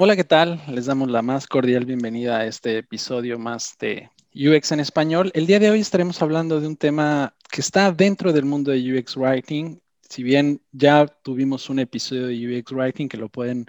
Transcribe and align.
Hola, 0.00 0.14
¿qué 0.14 0.22
tal? 0.22 0.62
Les 0.68 0.86
damos 0.86 1.10
la 1.10 1.22
más 1.22 1.48
cordial 1.48 1.84
bienvenida 1.84 2.38
a 2.38 2.46
este 2.46 2.78
episodio 2.78 3.36
más 3.36 3.76
de 3.80 4.08
UX 4.32 4.70
en 4.70 4.78
español. 4.78 5.32
El 5.34 5.48
día 5.48 5.58
de 5.58 5.72
hoy 5.72 5.80
estaremos 5.80 6.22
hablando 6.22 6.60
de 6.60 6.68
un 6.68 6.76
tema 6.76 7.34
que 7.50 7.60
está 7.60 7.90
dentro 7.90 8.32
del 8.32 8.44
mundo 8.44 8.70
de 8.70 8.96
UX 8.96 9.16
Writing. 9.16 9.80
Si 10.08 10.22
bien 10.22 10.62
ya 10.70 11.04
tuvimos 11.04 11.68
un 11.68 11.80
episodio 11.80 12.28
de 12.28 12.60
UX 12.60 12.70
Writing 12.70 13.08
que 13.08 13.16
lo 13.16 13.28
pueden 13.28 13.66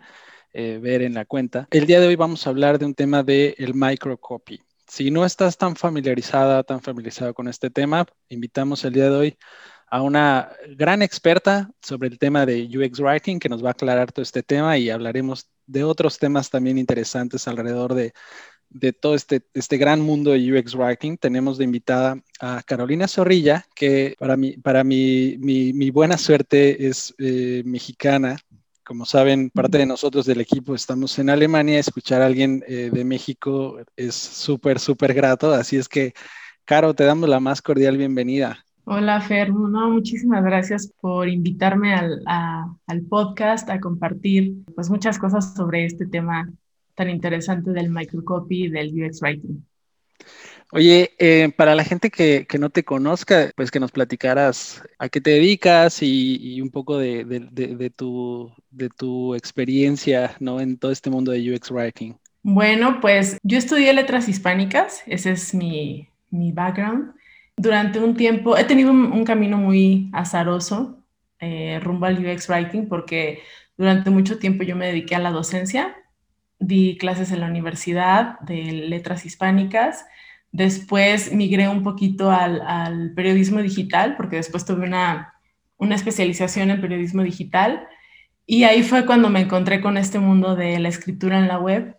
eh, 0.53 0.77
ver 0.79 1.01
en 1.01 1.15
la 1.15 1.25
cuenta, 1.25 1.67
el 1.71 1.87
día 1.87 1.99
de 1.99 2.05
hoy 2.05 2.15
vamos 2.15 2.45
a 2.45 2.51
hablar 2.51 2.77
de 2.77 2.85
un 2.85 2.93
tema 2.93 3.23
de 3.23 3.55
el 3.57 3.73
microcopy. 3.73 4.61
Si 4.85 5.09
no 5.09 5.25
estás 5.25 5.57
tan 5.57 5.75
familiarizada, 5.75 6.61
tan 6.61 6.79
familiarizado 6.79 7.33
con 7.33 7.47
este 7.47 7.71
tema, 7.71 8.05
invitamos 8.27 8.85
el 8.85 8.93
día 8.93 9.05
de 9.05 9.17
hoy 9.17 9.37
a 9.89 10.03
una 10.03 10.51
gran 10.77 11.01
experta 11.01 11.71
sobre 11.81 12.09
el 12.09 12.19
tema 12.19 12.45
de 12.45 12.69
UX 12.71 12.99
Writing 12.99 13.39
que 13.39 13.49
nos 13.49 13.63
va 13.65 13.69
a 13.69 13.71
aclarar 13.71 14.11
todo 14.11 14.21
este 14.21 14.43
tema 14.43 14.77
y 14.77 14.91
hablaremos 14.91 15.49
de 15.69 15.83
otros 15.83 16.17
temas 16.17 16.49
también 16.49 16.77
interesantes 16.77 17.47
alrededor 17.47 17.93
de, 17.93 18.13
todo 18.93 19.15
este, 19.15 19.41
este 19.53 19.77
gran 19.77 20.01
mundo 20.01 20.31
de 20.31 20.53
UX 20.53 20.75
Writing. 20.75 21.17
Tenemos 21.17 21.57
de 21.57 21.63
invitada 21.63 22.21
a 22.39 22.63
Carolina 22.63 23.07
Zorrilla, 23.07 23.65
que 23.75 24.15
para, 24.19 24.35
mí, 24.35 24.57
para 24.57 24.83
mi, 24.83 25.37
mi, 25.39 25.89
buena 25.91 26.17
suerte 26.17 26.87
es 26.87 27.13
eh, 27.19 27.61
mexicana. 27.65 28.37
Como 28.83 29.05
saben, 29.05 29.51
parte 29.51 29.77
de 29.77 29.85
nosotros 29.85 30.25
del 30.25 30.41
equipo 30.41 30.73
estamos 30.73 31.17
en 31.19 31.29
Alemania. 31.29 31.79
Escuchar 31.79 32.23
a 32.23 32.25
alguien 32.25 32.63
eh, 32.67 32.89
de 32.91 33.05
México 33.05 33.77
es 33.95 34.15
súper, 34.15 34.79
súper 34.79 35.13
grato. 35.13 35.53
Así 35.53 35.77
es 35.77 35.87
que, 35.87 36.13
Caro, 36.65 36.95
te 36.95 37.03
damos 37.03 37.29
la 37.29 37.39
más 37.39 37.61
cordial 37.61 37.97
bienvenida. 37.97 38.65
Hola 38.91 39.21
Fer, 39.21 39.51
muchísimas 39.51 40.43
gracias 40.43 40.91
por 40.99 41.29
invitarme 41.29 41.93
al, 41.93 42.23
al, 42.25 43.01
podcast 43.03 43.69
a 43.69 43.79
compartir 43.79 44.55
pues 44.73 44.89
muchas 44.89 45.19
cosas 45.19 45.53
sobre 45.53 45.85
este 45.85 46.07
tema 46.07 46.51
tan 46.95 47.07
interesante 47.07 47.69
del 47.69 47.91
microcopy 47.91 48.63
y 48.63 48.69
del 48.69 48.91
UX 48.99 49.21
Writing. 49.21 49.63
Oye, 50.71 51.11
eh, 51.19 51.53
para 51.55 51.75
la 51.75 51.83
gente 51.83 52.09
que, 52.09 52.47
que, 52.49 52.57
no 52.57 52.71
te 52.71 52.83
conozca, 52.83 53.51
pues 53.55 53.69
que 53.69 53.79
nos 53.79 53.91
platicaras 53.91 54.81
a 54.97 55.07
qué 55.07 55.21
te 55.21 55.29
dedicas 55.29 56.01
y, 56.01 56.37
y 56.41 56.59
un 56.59 56.71
poco 56.71 56.97
de, 56.97 57.25
de, 57.25 57.41
de, 57.51 57.89
tu, 57.91 58.51
de 58.71 58.89
tu 58.89 59.35
experiencia 59.35 60.35
¿no? 60.39 60.59
en 60.59 60.79
todo 60.79 60.91
este 60.91 61.11
mundo 61.11 61.31
de 61.31 61.53
UX 61.53 61.69
Writing. 61.69 62.17
Bueno, 62.41 63.01
pues 63.01 63.37
yo 63.43 63.59
estudié 63.59 63.93
letras 63.93 64.27
hispánicas, 64.27 65.03
ese 65.05 65.33
es 65.33 65.53
mi, 65.53 66.09
mi 66.31 66.51
background 66.51 67.18
durante 67.59 67.99
un 67.99 68.15
tiempo 68.15 68.57
he 68.57 68.63
tenido 68.63 68.91
un, 68.91 69.25
camino 69.25 69.57
muy 69.57 70.09
azaroso 70.13 71.03
eh, 71.39 71.79
rumbo 71.81 72.05
al 72.05 72.25
UX 72.25 72.47
Writing 72.47 72.87
porque 72.87 73.41
durante 73.77 74.09
mucho 74.09 74.39
tiempo 74.39 74.63
yo 74.63 74.77
me 74.77 74.87
dediqué 74.87 75.15
a 75.15 75.19
la 75.19 75.31
docencia, 75.31 75.93
di 76.57 76.97
clases 76.97 77.31
en 77.31 77.41
la 77.41 77.47
universidad 77.47 78.39
de 78.39 78.71
letras 78.71 79.25
hispánicas, 79.25 80.05
después 80.53 81.33
migré 81.33 81.67
un 81.67 81.83
poquito 81.83 82.31
al, 82.31 83.11
periodismo 83.13 83.61
digital 83.61 84.15
porque 84.15 84.37
después 84.37 84.63
tuve 84.63 84.85
una, 84.85 85.33
una 85.75 85.95
especialización 85.95 86.71
en 86.71 86.79
periodismo 86.79 87.23
digital 87.23 87.87
y 88.45 88.63
ahí 88.63 88.83
fue 88.83 89.05
cuando 89.05 89.29
me 89.29 89.41
encontré 89.41 89.81
con 89.81 89.97
este 89.97 90.19
mundo 90.19 90.55
de 90.55 90.79
la 90.79 90.87
escritura 90.87 91.37
en 91.37 91.49
la 91.49 91.59
web 91.59 91.97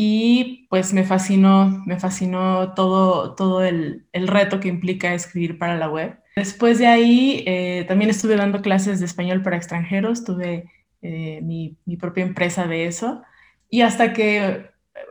y 0.00 0.68
pues 0.70 0.92
me 0.92 1.02
fascinó, 1.02 1.82
me 1.84 1.98
fascinó 1.98 2.72
todo, 2.74 3.34
todo 3.34 3.64
el, 3.64 4.06
el 4.12 4.28
reto 4.28 4.60
que 4.60 4.68
implica 4.68 5.12
escribir 5.12 5.58
para 5.58 5.76
la 5.76 5.90
web. 5.90 6.20
Después 6.36 6.78
de 6.78 6.86
ahí 6.86 7.42
eh, 7.46 7.84
también 7.88 8.08
estuve 8.08 8.36
dando 8.36 8.62
clases 8.62 9.00
de 9.00 9.06
español 9.06 9.42
para 9.42 9.56
extranjeros, 9.56 10.22
tuve 10.22 10.70
eh, 11.02 11.40
mi, 11.42 11.78
mi, 11.84 11.96
propia 11.96 12.22
empresa 12.22 12.68
de 12.68 12.86
eso 12.86 13.22
y 13.68 13.80
hasta 13.80 14.12
que 14.12 14.70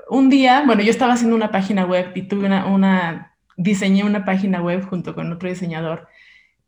un 0.10 0.30
día, 0.30 0.64
bueno, 0.66 0.82
yo 0.82 0.92
estaba 0.92 1.16
haciendo 1.16 1.36
una 1.36 1.52
página 1.52 1.86
web 1.86 2.14
y 2.16 2.22
tuve 2.22 2.46
una, 2.46 2.68
una 2.68 3.36
diseñé 3.58 4.06
una 4.06 4.24
página 4.24 4.62
web 4.62 4.88
junto 4.88 5.14
con 5.16 5.30
otro 5.34 5.50
diseñador 5.50 6.08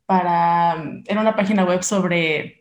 para, 0.04 0.76
era 1.06 1.22
una 1.22 1.36
página 1.36 1.64
web 1.64 1.82
sobre 1.82 2.59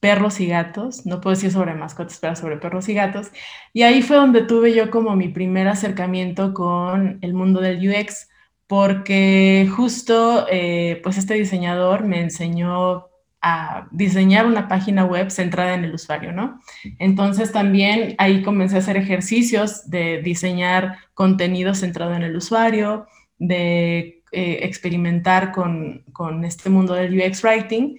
perros 0.00 0.40
y 0.40 0.46
gatos, 0.46 1.06
no 1.06 1.20
puedo 1.20 1.34
decir 1.34 1.50
sobre 1.50 1.74
mascotas, 1.74 2.18
pero 2.20 2.36
sobre 2.36 2.56
perros 2.56 2.88
y 2.88 2.94
gatos. 2.94 3.28
Y 3.72 3.82
ahí 3.82 4.02
fue 4.02 4.16
donde 4.16 4.42
tuve 4.42 4.74
yo 4.74 4.90
como 4.90 5.16
mi 5.16 5.28
primer 5.28 5.68
acercamiento 5.68 6.54
con 6.54 7.18
el 7.22 7.34
mundo 7.34 7.60
del 7.60 7.88
UX, 7.88 8.28
porque 8.66 9.68
justo 9.74 10.46
eh, 10.50 11.00
pues 11.02 11.18
este 11.18 11.34
diseñador 11.34 12.04
me 12.04 12.20
enseñó 12.20 13.06
a 13.40 13.86
diseñar 13.92 14.46
una 14.46 14.68
página 14.68 15.04
web 15.04 15.30
centrada 15.30 15.74
en 15.74 15.84
el 15.84 15.94
usuario, 15.94 16.32
¿no? 16.32 16.60
Entonces 16.98 17.52
también 17.52 18.14
ahí 18.18 18.42
comencé 18.42 18.76
a 18.76 18.78
hacer 18.80 18.96
ejercicios 18.96 19.88
de 19.88 20.22
diseñar 20.22 20.98
contenido 21.14 21.74
centrado 21.74 22.14
en 22.14 22.24
el 22.24 22.36
usuario, 22.36 23.06
de 23.38 24.22
eh, 24.32 24.58
experimentar 24.62 25.52
con, 25.52 26.02
con 26.12 26.44
este 26.44 26.68
mundo 26.68 26.94
del 26.94 27.18
UX 27.18 27.42
Writing 27.44 27.96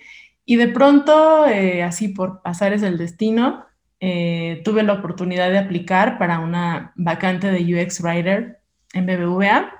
y 0.49 0.55
de 0.55 0.67
pronto, 0.67 1.45
eh, 1.45 1.83
así 1.83 2.07
por 2.07 2.41
pasares 2.41 2.81
del 2.81 2.97
destino, 2.97 3.67
eh, 3.99 4.63
tuve 4.65 4.81
la 4.81 4.93
oportunidad 4.93 5.51
de 5.51 5.59
aplicar 5.59 6.17
para 6.17 6.39
una 6.39 6.91
vacante 6.95 7.51
de 7.51 7.59
UX 7.59 8.01
Writer 8.01 8.57
en 8.93 9.05
BBVA 9.05 9.71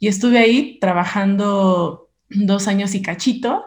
y 0.00 0.08
estuve 0.08 0.38
ahí 0.38 0.80
trabajando 0.80 2.08
dos 2.28 2.66
años 2.66 2.96
y 2.96 3.02
cachito 3.02 3.66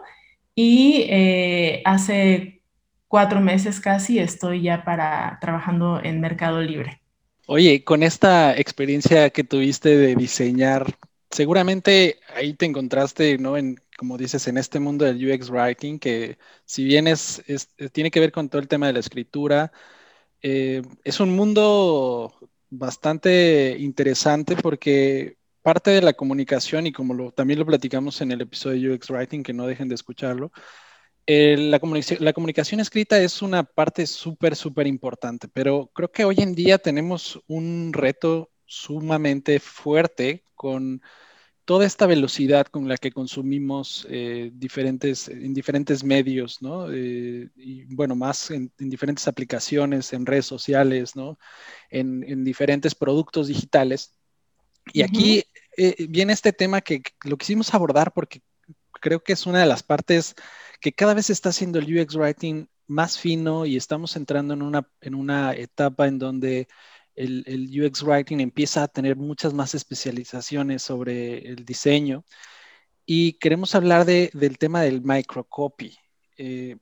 y 0.54 1.06
eh, 1.08 1.80
hace 1.86 2.60
cuatro 3.08 3.40
meses 3.40 3.80
casi 3.80 4.18
estoy 4.18 4.60
ya 4.60 4.84
para 4.84 5.38
trabajando 5.40 5.98
en 6.04 6.20
Mercado 6.20 6.60
Libre. 6.60 7.00
Oye, 7.46 7.84
con 7.84 8.02
esta 8.02 8.54
experiencia 8.54 9.30
que 9.30 9.44
tuviste 9.44 9.96
de 9.96 10.14
diseñar, 10.14 10.94
seguramente 11.30 12.18
ahí 12.36 12.52
te 12.52 12.66
encontraste, 12.66 13.38
¿no? 13.38 13.56
Como 14.00 14.16
dices, 14.16 14.48
en 14.48 14.56
este 14.56 14.80
mundo 14.80 15.04
del 15.04 15.18
UX 15.22 15.50
Writing, 15.50 15.98
que 15.98 16.38
si 16.64 16.84
bien 16.84 17.06
es, 17.06 17.44
tiene 17.92 18.10
que 18.10 18.18
ver 18.18 18.32
con 18.32 18.48
todo 18.48 18.62
el 18.62 18.66
tema 18.66 18.86
de 18.86 18.94
la 18.94 19.00
escritura, 19.00 19.72
eh, 20.40 20.80
es 21.04 21.20
un 21.20 21.36
mundo 21.36 22.32
bastante 22.70 23.76
interesante 23.78 24.56
porque 24.56 25.36
parte 25.60 25.90
de 25.90 26.00
la 26.00 26.14
comunicación, 26.14 26.86
y 26.86 26.92
como 26.92 27.30
también 27.32 27.58
lo 27.58 27.66
platicamos 27.66 28.22
en 28.22 28.32
el 28.32 28.40
episodio 28.40 28.88
de 28.88 28.96
UX 28.96 29.10
Writing, 29.10 29.42
que 29.42 29.52
no 29.52 29.66
dejen 29.66 29.88
de 29.90 29.96
escucharlo, 29.96 30.50
eh, 31.26 31.56
la, 31.58 31.78
comunicación, 31.78 32.24
la 32.24 32.32
comunicación 32.32 32.80
escrita 32.80 33.20
es 33.20 33.42
una 33.42 33.64
parte 33.64 34.06
súper, 34.06 34.56
súper 34.56 34.86
importante, 34.86 35.46
pero 35.48 35.90
creo 35.94 36.10
que 36.10 36.24
hoy 36.24 36.36
en 36.38 36.54
día 36.54 36.78
tenemos 36.78 37.38
un 37.48 37.92
reto 37.92 38.50
sumamente 38.64 39.60
fuerte 39.60 40.42
con 40.54 41.02
toda 41.70 41.86
esta 41.86 42.06
velocidad 42.06 42.66
con 42.66 42.88
la 42.88 42.96
que 42.96 43.12
consumimos 43.12 44.04
eh, 44.10 44.50
diferentes, 44.52 45.28
en 45.28 45.54
diferentes 45.54 46.02
medios, 46.02 46.60
¿no? 46.60 46.92
Eh, 46.92 47.48
y 47.54 47.84
bueno, 47.94 48.16
más 48.16 48.50
en, 48.50 48.72
diferentes 48.76 49.28
aplicaciones, 49.28 50.12
en 50.12 50.26
redes 50.26 50.46
sociales, 50.46 51.14
¿no? 51.14 51.38
En, 51.88 52.42
diferentes 52.42 52.96
productos 52.96 53.46
digitales. 53.46 54.18
Y 54.92 55.02
aquí 55.02 55.44
eh, 55.76 56.06
viene 56.08 56.32
este 56.32 56.52
tema 56.52 56.80
que, 56.80 57.04
lo 57.22 57.36
quisimos 57.36 57.72
abordar 57.72 58.12
porque 58.12 58.42
creo 59.00 59.22
que 59.22 59.34
es 59.34 59.46
una 59.46 59.60
de 59.60 59.66
las 59.66 59.84
partes 59.84 60.34
que 60.80 60.90
cada 60.90 61.14
vez 61.14 61.30
está 61.30 61.50
haciendo 61.50 61.78
el 61.78 62.00
UX 62.00 62.16
Writing 62.16 62.66
más 62.88 63.16
fino 63.16 63.64
y 63.64 63.76
estamos 63.76 64.16
entrando 64.16 64.54
en 64.54 64.62
una, 64.62 64.90
en 65.00 65.14
una 65.14 65.52
etapa 65.52 66.08
en 66.08 66.18
donde 66.18 66.66
el, 67.20 67.84
UX 67.84 68.02
Writing 68.02 68.40
empieza 68.40 68.82
a 68.82 68.88
tener 68.88 69.16
muchas 69.16 69.52
más 69.52 69.74
especializaciones 69.74 70.82
sobre 70.82 71.38
el 71.38 71.64
diseño 71.64 72.24
y 73.04 73.34
queremos 73.34 73.74
hablar 73.74 74.06
del 74.06 74.58
tema 74.58 74.82
del 74.82 75.02
microcopy. 75.02 75.96
Eh, 76.38 76.76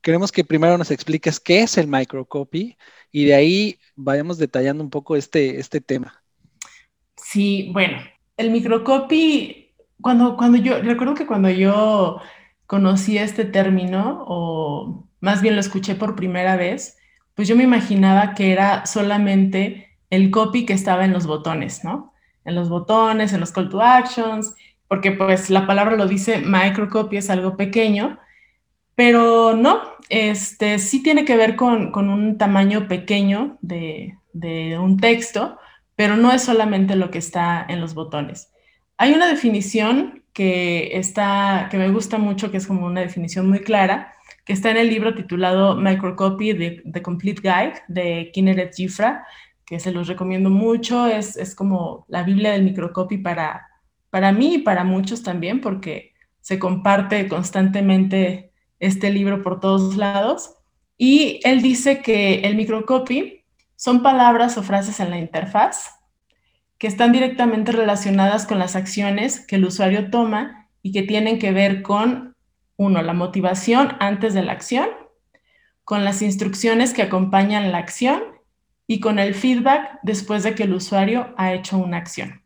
queremos 0.00 0.32
que 0.32 0.44
primero 0.44 0.76
nos 0.76 0.90
expliques 0.90 1.38
qué 1.38 1.60
es 1.60 1.78
el 1.78 1.86
microcopy 1.86 2.76
y 3.12 3.24
de 3.24 3.34
ahí 3.34 3.78
vayamos 3.94 4.38
detallando 4.38 4.82
un 4.82 4.90
poco 4.90 5.16
este, 5.16 5.60
este 5.60 5.80
tema. 5.80 6.22
Sí, 7.16 7.70
bueno, 7.72 7.98
el 8.36 8.50
microcopy, 8.50 9.72
cuando, 10.00 10.36
cuando 10.36 10.58
yo, 10.58 10.80
recuerdo 10.82 11.14
que 11.14 11.26
cuando 11.26 11.50
yo 11.50 12.20
conocí 12.66 13.18
este 13.18 13.44
término, 13.44 14.24
o 14.26 15.06
más 15.20 15.42
bien 15.42 15.54
lo 15.54 15.60
escuché 15.60 15.94
por 15.94 16.16
primera 16.16 16.56
vez, 16.56 16.96
pues 17.34 17.48
yo 17.48 17.56
me 17.56 17.64
imaginaba 17.64 18.34
que 18.34 18.52
era 18.52 18.86
solamente 18.86 19.98
el 20.10 20.30
copy 20.30 20.64
que 20.64 20.72
estaba 20.72 21.04
en 21.04 21.12
los 21.12 21.26
botones, 21.26 21.84
¿no? 21.84 22.12
En 22.44 22.54
los 22.54 22.68
botones, 22.68 23.32
en 23.32 23.40
los 23.40 23.52
call 23.52 23.68
to 23.68 23.82
actions, 23.82 24.54
porque 24.88 25.12
pues 25.12 25.50
la 25.50 25.66
palabra 25.66 25.96
lo 25.96 26.06
dice, 26.06 26.40
microcopy 26.40 27.16
es 27.16 27.30
algo 27.30 27.56
pequeño, 27.56 28.18
pero 28.94 29.56
no, 29.56 29.80
este 30.08 30.78
sí 30.78 31.02
tiene 31.02 31.24
que 31.24 31.36
ver 31.36 31.56
con, 31.56 31.92
un 31.96 32.38
tamaño 32.38 32.86
pequeño 32.86 33.58
de, 33.60 34.18
de 34.32 34.78
un 34.78 34.98
texto, 34.98 35.58
pero 35.96 36.16
no 36.16 36.32
es 36.32 36.42
solamente 36.42 36.96
lo 36.96 37.10
que 37.10 37.18
está 37.18 37.64
en 37.68 37.80
los 37.80 37.94
botones. 37.94 38.52
Hay 38.96 39.12
una 39.12 39.26
definición 39.26 40.22
que 40.32 40.96
está, 40.98 41.68
que 41.70 41.78
me 41.78 41.90
gusta 41.90 42.18
mucho, 42.18 42.50
que 42.50 42.58
es 42.58 42.66
como 42.66 42.86
una 42.86 43.00
definición 43.00 43.48
muy 43.48 43.60
clara, 43.60 44.13
que 44.44 44.52
está 44.52 44.70
en 44.70 44.76
el 44.76 44.90
libro 44.90 45.14
titulado 45.14 45.76
Microcopy, 45.76 46.82
The, 46.92 47.02
Complete 47.02 47.40
Guide, 47.42 47.82
de 47.88 48.30
Kinneret 48.32 48.74
Gifra, 48.74 49.26
que 49.64 49.80
se 49.80 49.92
los 49.92 50.08
recomiendo 50.08 50.50
mucho. 50.50 51.06
Es, 51.06 51.36
es 51.36 51.54
como 51.54 52.04
la 52.08 52.22
Biblia 52.22 52.52
del 52.52 52.64
microcopy 52.64 53.18
para, 53.18 53.66
para 54.10 54.32
mí 54.32 54.56
y 54.56 54.58
para 54.58 54.84
muchos 54.84 55.22
también, 55.22 55.60
porque 55.60 56.12
se 56.40 56.58
comparte 56.58 57.26
constantemente 57.26 58.52
este 58.78 59.10
libro 59.10 59.42
por 59.42 59.60
todos 59.60 59.96
lados. 59.96 60.56
Y 60.98 61.40
él 61.44 61.62
dice 61.62 62.02
que 62.02 62.40
el 62.40 62.54
microcopy 62.54 63.44
son 63.76 64.02
palabras 64.02 64.58
o 64.58 64.62
frases 64.62 65.00
en 65.00 65.10
la 65.10 65.18
interfaz 65.18 65.94
que 66.78 66.86
están 66.86 67.12
directamente 67.12 67.72
relacionadas 67.72 68.46
con 68.46 68.58
las 68.58 68.76
acciones 68.76 69.40
que 69.40 69.56
el 69.56 69.64
usuario 69.64 70.10
toma 70.10 70.68
y 70.82 70.92
que 70.92 71.02
tienen 71.02 71.38
que 71.38 71.50
ver 71.52 71.82
con, 71.82 72.33
uno, 72.76 73.02
la 73.02 73.12
motivación 73.12 73.96
antes 74.00 74.34
de 74.34 74.42
la 74.42 74.52
acción, 74.52 74.88
con 75.84 76.04
las 76.04 76.22
instrucciones 76.22 76.92
que 76.92 77.02
acompañan 77.02 77.72
la 77.72 77.78
acción 77.78 78.22
y 78.86 79.00
con 79.00 79.18
el 79.18 79.34
feedback 79.34 79.98
después 80.02 80.42
de 80.42 80.54
que 80.54 80.64
el 80.64 80.74
usuario 80.74 81.34
ha 81.36 81.52
hecho 81.52 81.78
una 81.78 81.98
acción. 81.98 82.42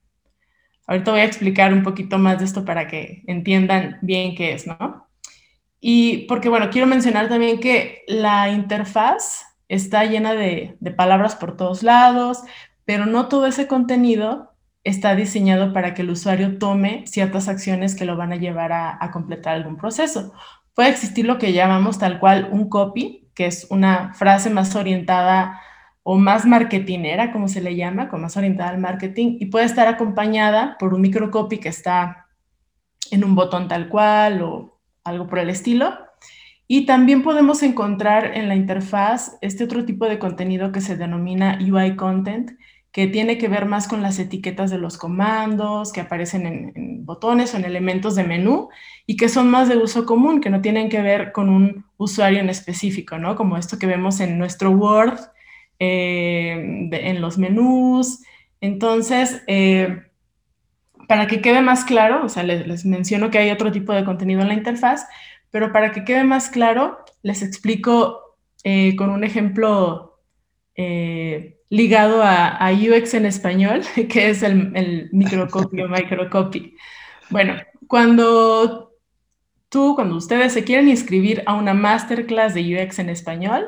Ahorita 0.87 1.11
voy 1.11 1.21
a 1.21 1.25
explicar 1.25 1.73
un 1.73 1.83
poquito 1.83 2.19
más 2.19 2.39
de 2.39 2.47
esto 2.47 2.65
para 2.65 2.87
que 2.87 3.23
entiendan 3.27 3.99
bien 4.01 4.35
qué 4.35 4.53
es, 4.53 4.67
¿no? 4.67 5.07
Y 5.81 6.27
porque, 6.27 6.49
bueno, 6.49 6.71
quiero 6.71 6.87
mencionar 6.87 7.29
también 7.29 7.61
que 7.61 8.03
la 8.09 8.49
interfaz 8.51 9.45
está 9.69 10.05
llena 10.05 10.33
de, 10.35 10.77
palabras 10.97 11.37
por 11.37 11.57
todos 11.57 11.83
lados, 11.83 12.43
pero 12.85 13.07
no 13.07 13.29
todo 13.29 13.47
ese 13.47 13.67
contenido 13.67 14.48
está 14.89 15.15
diseñado 15.15 15.73
para 15.73 15.95
que 15.95 16.03
el 16.03 16.11
usuario 16.11 16.59
tome 16.59 17.05
ciertas 17.07 17.49
acciones 17.49 17.95
que 17.95 18.05
lo 18.05 18.17
van 18.17 18.33
a 18.33 18.37
llevar 18.37 18.73
a, 18.73 19.11
completar 19.13 19.55
algún 19.55 19.77
proceso. 19.77 20.33
Puede 20.75 20.89
existir 20.89 21.27
lo 21.27 21.39
que 21.39 21.53
llamamos 21.53 21.99
tal 21.99 22.19
cual 22.19 22.49
un 22.51 22.69
copy, 22.69 23.29
que 23.35 23.47
es 23.47 23.67
una 23.71 24.15
frase 24.15 24.51
más 24.51 24.75
orientada 24.75 25.61
o 26.03 26.17
más 26.17 26.47
marketinera, 26.47 27.33
como 27.33 27.49
se 27.49 27.61
le 27.61 27.77
llama, 27.77 28.09
con 28.09 28.23
más 28.23 28.37
orientada 28.37 28.71
al 28.71 28.79
marketing, 28.79 29.37
y 29.41 29.47
puede 29.47 29.67
estar 29.67 29.87
acompañada 29.89 30.77
por 30.79 30.95
un 30.95 31.03
microcopy 31.03 31.59
que 31.59 31.69
está 31.69 32.27
en 33.11 33.25
un 33.25 33.35
botón 33.35 33.69
tal 33.69 33.89
cual 33.89 34.43
o 34.43 34.81
algo 35.05 35.27
por 35.27 35.39
el 35.39 35.51
estilo. 35.51 35.99
Y 36.67 36.87
también 36.87 37.23
podemos 37.23 37.63
encontrar 37.63 38.37
en 38.37 38.49
la 38.49 38.55
interfaz 38.55 39.37
este 39.41 39.65
otro 39.65 39.85
tipo 39.85 40.07
de 40.07 40.19
contenido 40.19 40.73
que 40.73 40.81
se 40.81 40.97
denomina 40.97 41.59
UI 41.61 41.97
content, 41.97 42.53
que 42.93 43.07
tiene 43.07 43.39
que 43.39 43.49
ver 43.49 43.67
más 43.67 43.87
con 43.87 44.03
las 44.03 44.19
etiquetas 44.19 44.71
de 44.71 44.79
los 44.79 44.97
comandos 44.97 45.93
que 45.93 46.01
aparecen 46.01 46.47
en, 46.47 47.05
botones 47.05 47.55
o 47.55 47.57
en 47.57 47.65
elementos 47.65 48.15
de 48.17 48.25
menú 48.25 48.69
y 49.07 49.17
que 49.17 49.29
son 49.31 49.51
más 49.51 49.69
de 49.69 49.79
uso 49.79 50.05
común, 50.05 50.41
que 50.41 50.51
no 50.51 50.61
tienen 50.61 50.91
que 50.91 51.01
ver 51.01 51.33
con 51.33 51.49
un 51.49 51.87
usuario 51.97 52.41
en 52.41 52.51
específico, 52.51 53.19
¿no? 53.19 53.35
Como 53.35 53.57
esto 53.57 53.79
que 53.79 53.87
vemos 53.87 54.21
en 54.21 54.39
nuestro 54.39 54.71
Word, 54.71 55.19
eh, 55.79 56.89
en 56.93 57.21
los 57.21 57.39
menús. 57.39 58.23
Entonces, 58.61 59.43
eh, 59.47 60.03
para 61.07 61.27
que 61.27 61.41
quede 61.41 61.63
más 61.63 61.85
claro, 61.85 62.25
o 62.27 62.29
sea, 62.29 62.43
les, 62.43 62.85
menciono 62.85 63.31
que 63.31 63.39
hay 63.39 63.51
otro 63.51 63.73
tipo 63.73 63.95
de 63.95 64.05
contenido 64.05 64.43
en 64.43 64.49
la 64.49 64.55
interfaz, 64.55 65.07
pero 65.51 65.73
para 65.73 65.93
que 65.93 66.05
quede 66.05 66.25
más 66.25 66.51
claro, 66.51 66.99
les 67.23 67.43
explico 67.43 68.37
eh, 68.65 68.97
con 68.97 69.11
un 69.11 69.25
ejemplo 69.25 70.21
ligado 71.71 72.23
a, 72.23 72.71
UX 72.73 73.15
en 73.15 73.27
español, 73.27 73.83
que 74.09 74.31
es 74.31 74.43
el, 74.43 74.73
el 74.75 75.09
microcopy. 75.13 76.77
Bueno, 77.31 77.57
cuando 77.87 78.93
tú, 79.69 79.95
cuando 79.95 80.17
ustedes 80.17 80.53
se 80.53 80.65
quieren 80.65 80.89
inscribir 80.89 81.43
a 81.47 81.55
una 81.55 81.75
masterclass 81.75 82.55
de 82.55 82.83
UX 82.83 82.99
en 82.99 83.11
español, 83.11 83.67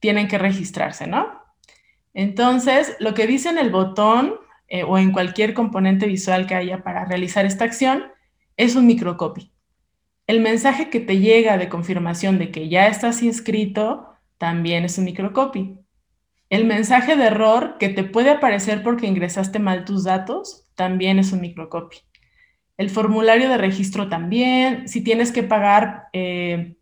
tienen 0.00 0.28
que 0.28 0.38
registrarse, 0.38 1.06
¿no? 1.06 1.42
Entonces, 2.14 2.96
lo 2.98 3.14
que 3.14 3.26
dice 3.26 3.50
en 3.50 3.58
el 3.58 3.70
botón 3.70 4.34
eh, 4.68 4.82
o 4.82 4.98
en 4.98 5.12
cualquier 5.12 5.54
componente 5.54 6.06
visual 6.06 6.46
que 6.46 6.54
haya 6.54 6.82
para 6.82 7.04
realizar 7.04 7.44
esta 7.44 7.64
acción 7.64 8.04
es 8.56 8.74
un 8.74 8.86
microcopy. 8.86 9.52
El 10.26 10.40
mensaje 10.40 10.90
que 10.90 10.98
te 10.98 11.18
llega 11.18 11.56
de 11.58 11.68
confirmación 11.68 12.38
de 12.38 12.50
que 12.50 12.68
ya 12.68 12.88
estás 12.88 13.22
inscrito 13.22 14.08
también 14.38 14.84
es 14.84 14.98
un 14.98 15.04
microcopy. 15.04 15.78
El 16.48 16.64
mensaje 16.64 17.16
de 17.16 17.24
error 17.24 17.76
que 17.78 17.88
te 17.88 18.04
puede 18.04 18.30
aparecer 18.30 18.82
porque 18.82 19.06
ingresaste 19.06 19.58
mal 19.58 19.84
tus 19.84 20.04
datos 20.04 20.64
también 20.74 21.18
es 21.18 21.32
un 21.32 21.40
microcopy. 21.40 21.98
El 22.76 22.90
formulario 22.90 23.48
de 23.48 23.58
registro 23.58 24.08
también. 24.08 24.86
Si 24.88 25.02
tienes 25.02 25.32
que 25.32 25.42
pagar 25.42 26.08
eh, 26.12 26.76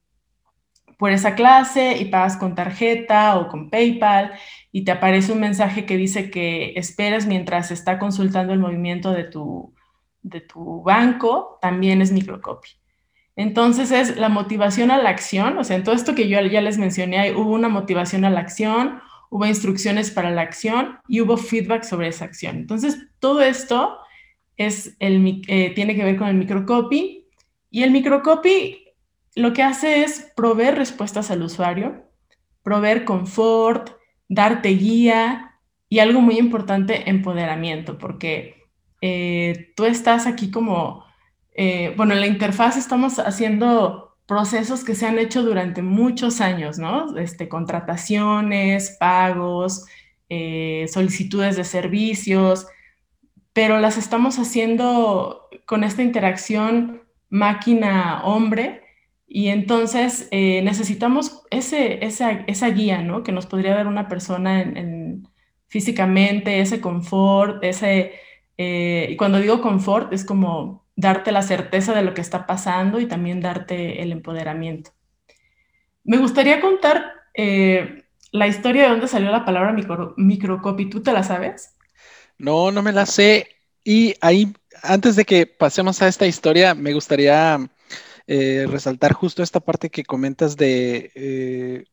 por 0.99 1.12
esa 1.12 1.34
clase 1.34 1.96
y 1.99 2.06
pagas 2.06 2.37
con 2.37 2.55
tarjeta 2.55 3.38
o 3.38 3.49
con 3.49 3.70
PayPal 3.70 4.32
y 4.72 4.84
te 4.84 4.93
aparece 4.93 5.32
un 5.32 5.40
mensaje 5.40 5.87
que 5.87 5.96
dice 5.96 6.31
que 6.31 6.72
esperes 6.76 7.26
mientras 7.26 7.70
está 7.70 7.99
consultando 7.99 8.52
el 8.52 8.58
movimiento 8.58 9.12
de 9.12 9.25
tu, 9.25 9.75
de 10.22 10.40
tu 10.40 10.82
banco, 10.82 11.58
también 11.61 12.02
es 12.02 12.12
microcopy. 12.12 12.70
Entonces 13.37 13.90
es 13.90 14.16
la 14.16 14.28
motivación 14.28 14.90
a 14.90 14.99
la 14.99 15.11
acción, 15.11 15.58
o 15.58 15.64
sea, 15.64 15.76
en 15.76 15.84
todo 15.84 15.94
esto 15.94 16.14
que 16.14 16.28
yo 16.28 16.40
ya 16.40 16.61
les 16.61 16.78
mencioné, 16.78 17.32
hubo 17.34 17.52
una 17.52 17.69
motivación 17.69 18.25
a 18.25 18.31
la 18.31 18.40
acción, 18.40 19.00
hubo 19.34 19.46
instrucciones 19.46 20.12
para 20.12 20.31
la 20.31 20.42
acción 20.42 21.00
y 21.08 21.20
hubo 21.20 21.36
feedback 21.36 21.82
sobre 21.82 22.06
esa 22.06 22.25
acción. 22.25 22.54
Entonces, 22.54 23.08
todo 23.19 23.40
esto 23.40 23.98
es 24.56 24.94
el, 25.00 25.42
eh, 25.48 25.72
tiene 25.75 25.96
que 25.96 26.04
ver 26.04 26.16
con 26.16 26.28
el 26.28 26.36
microcopy 26.36 27.26
y 27.69 27.82
el 27.82 27.90
microcopy 27.90 28.92
lo 29.34 29.52
que 29.52 29.64
hace 29.64 30.04
es 30.04 30.31
proveer 30.36 30.76
respuestas 30.76 31.32
al 31.32 31.42
usuario, 31.42 32.04
proveer 32.62 33.04
confort, 33.04 33.90
darte 34.28 34.69
guía 34.69 35.58
y 35.88 35.98
algo 35.98 36.20
muy 36.20 36.38
importante, 36.38 37.10
empoderamiento, 37.10 37.98
porque 37.98 38.62
eh, 39.00 39.72
tú 39.75 39.84
estás 39.84 40.28
aquí 40.28 40.52
como, 40.52 41.04
eh, 41.56 41.92
bueno, 41.96 42.14
en 42.14 42.20
la 42.20 42.28
interfaz 42.28 42.76
estamos 42.76 43.19
haciendo 43.19 44.13
procesos 44.26 44.85
que 44.85 44.94
se 44.94 45.06
han 45.06 45.19
hecho 45.19 45.43
durante 45.43 45.82
muchos 45.82 46.41
años, 46.41 46.79
¿no? 46.79 47.17
Este, 47.17 47.49
contrataciones, 47.49 48.97
pagos, 48.99 49.85
eh, 50.29 50.87
solicitudes 50.88 51.56
de 51.56 51.65
servicios, 51.65 52.67
pero 53.53 53.79
las 53.79 53.99
estamos 53.99 54.38
haciendo 54.38 55.49
con 55.67 55.85
esta 55.85 56.03
interacción 56.03 57.03
máquina-hombre 57.29 58.82
y 59.26 59.49
entonces 59.49 60.29
eh, 60.31 60.62
necesitamos 60.62 61.43
ese, 61.50 62.04
esa, 62.04 62.33
esa, 62.47 62.71
guía, 62.71 63.02
¿no? 63.02 63.23
Que 63.23 63.33
nos 63.33 63.47
podría 63.47 63.75
dar 63.75 63.87
una 63.87 64.09
persona 64.09 64.62
en, 64.62 65.28
físicamente, 65.69 66.61
ese 66.61 66.81
confort, 66.81 67.62
ese... 67.64 68.12
Eh, 68.57 69.09
y 69.11 69.16
cuando 69.16 69.40
digo 69.40 69.61
confort 69.61 70.12
es 70.12 70.25
como 70.25 70.84
darte 70.96 71.32
la 71.32 71.42
certeza 71.42 71.94
de 71.94 72.02
lo 72.02 72.14
que 72.14 72.20
está 72.20 72.46
pasando 72.46 73.00
y 73.00 73.06
también 73.06 73.40
darte 73.40 74.02
el 74.02 74.12
empoderamiento. 74.12 74.92
Me 76.04 76.18
gustaría 76.18 76.60
contar 76.60 77.12
eh, 77.34 78.04
la 78.30 78.46
historia 78.46 78.84
de 78.84 78.88
dónde 78.90 79.08
salió 79.08 79.30
la 79.30 79.44
palabra 79.44 79.72
micro, 79.72 80.14
microcopy. 80.16 80.90
¿Tú 80.90 81.02
te 81.02 81.12
la 81.12 81.22
sabes? 81.22 81.76
No, 82.38 82.70
no 82.70 82.82
me 82.82 82.92
la 82.92 83.06
sé. 83.06 83.48
Y 83.84 84.14
ahí, 84.20 84.52
antes 84.82 85.16
de 85.16 85.24
que 85.24 85.46
pasemos 85.46 86.00
a 86.02 86.08
esta 86.08 86.26
historia, 86.26 86.74
me 86.74 86.92
gustaría 86.92 87.58
eh, 88.26 88.66
resaltar 88.68 89.12
justo 89.12 89.42
esta 89.42 89.60
parte 89.60 89.90
que 89.90 90.04
comentas 90.04 90.56
de 90.56 91.12
eh, 91.14 91.84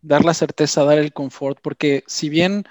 dar 0.00 0.24
la 0.24 0.34
certeza, 0.34 0.84
dar 0.84 0.98
el 0.98 1.12
confort, 1.12 1.58
porque 1.60 2.04
si 2.06 2.28
bien 2.28 2.64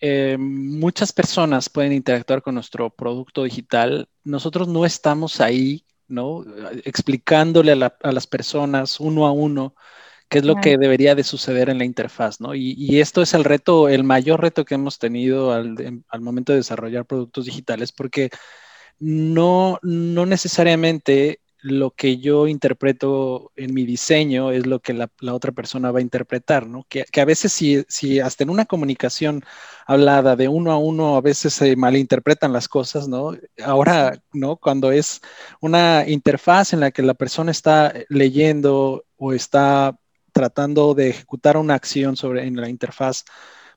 eh, 0.00 0.36
muchas 0.38 1.12
personas 1.12 1.68
pueden 1.68 1.92
interactuar 1.92 2.42
con 2.42 2.54
nuestro 2.54 2.90
producto 2.90 3.44
digital, 3.44 4.08
nosotros 4.24 4.68
no 4.68 4.84
estamos 4.84 5.40
ahí, 5.40 5.84
¿no? 6.08 6.44
Explicándole 6.84 7.72
a, 7.72 8.12
las 8.12 8.26
personas 8.26 9.00
uno 9.00 9.26
a 9.26 9.32
uno 9.32 9.74
qué 10.28 10.38
es 10.38 10.44
lo 10.44 10.56
que 10.56 10.76
debería 10.76 11.14
de 11.14 11.24
suceder 11.24 11.68
en 11.70 11.78
la 11.78 11.84
interfaz, 11.84 12.40
¿no? 12.40 12.54
Y, 12.54 13.00
esto 13.00 13.22
es 13.22 13.32
el 13.34 13.44
reto, 13.44 13.88
el 13.88 14.04
mayor 14.04 14.40
reto 14.40 14.64
que 14.64 14.74
hemos 14.74 14.98
tenido 14.98 15.52
al, 15.52 16.02
al 16.08 16.20
momento 16.20 16.52
de 16.52 16.58
desarrollar 16.58 17.06
productos 17.06 17.46
digitales, 17.46 17.92
porque 17.92 18.30
no, 18.98 19.78
no 19.82 20.26
necesariamente 20.26 21.40
lo 21.66 21.90
que 21.90 22.18
yo 22.18 22.46
interpreto 22.46 23.50
en 23.56 23.74
mi 23.74 23.84
diseño 23.84 24.52
es 24.52 24.66
lo 24.66 24.80
que 24.80 24.94
la, 24.94 25.10
otra 25.32 25.50
persona 25.50 25.90
va 25.90 25.98
a 25.98 26.02
interpretar, 26.02 26.66
¿no? 26.66 26.86
Que, 26.88 27.04
a 27.20 27.24
veces 27.24 27.52
si, 27.52 27.84
si, 27.88 28.20
hasta 28.20 28.44
en 28.44 28.50
una 28.50 28.66
comunicación 28.66 29.44
hablada 29.86 30.36
de 30.36 30.46
uno 30.48 30.70
a 30.70 30.78
uno, 30.78 31.16
a 31.16 31.20
veces 31.20 31.54
se 31.54 31.74
malinterpretan 31.74 32.52
las 32.52 32.68
cosas, 32.68 33.08
¿no? 33.08 33.32
Ahora, 33.64 34.22
¿no? 34.32 34.56
Cuando 34.56 34.92
es 34.92 35.20
una 35.60 36.04
interfaz 36.06 36.72
en 36.72 36.80
la 36.80 36.92
que 36.92 37.02
la 37.02 37.14
persona 37.14 37.50
está 37.50 37.92
leyendo 38.08 39.04
o 39.16 39.32
está 39.32 39.98
tratando 40.32 40.94
de 40.94 41.08
ejecutar 41.10 41.56
una 41.56 41.74
acción 41.74 42.16
sobre 42.16 42.46
en 42.46 42.60
la 42.60 42.68
interfaz, 42.68 43.24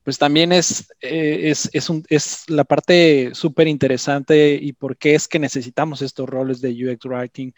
pues 0.10 0.18
también 0.18 0.52
es, 0.52 0.92
eh, 1.02 1.52
es, 1.52 1.70
es, 1.72 1.88
un, 1.88 2.04
es 2.10 2.50
la 2.50 2.64
parte 2.64 3.30
súper 3.36 3.68
interesante 3.68 4.56
y 4.60 4.74
por 4.74 4.98
qué 4.98 5.14
es 5.14 5.28
que 5.28 5.38
necesitamos 5.38 6.02
estos 6.02 6.28
roles 6.28 6.62
de 6.62 6.72
UX 6.72 7.06
Writing 7.06 7.54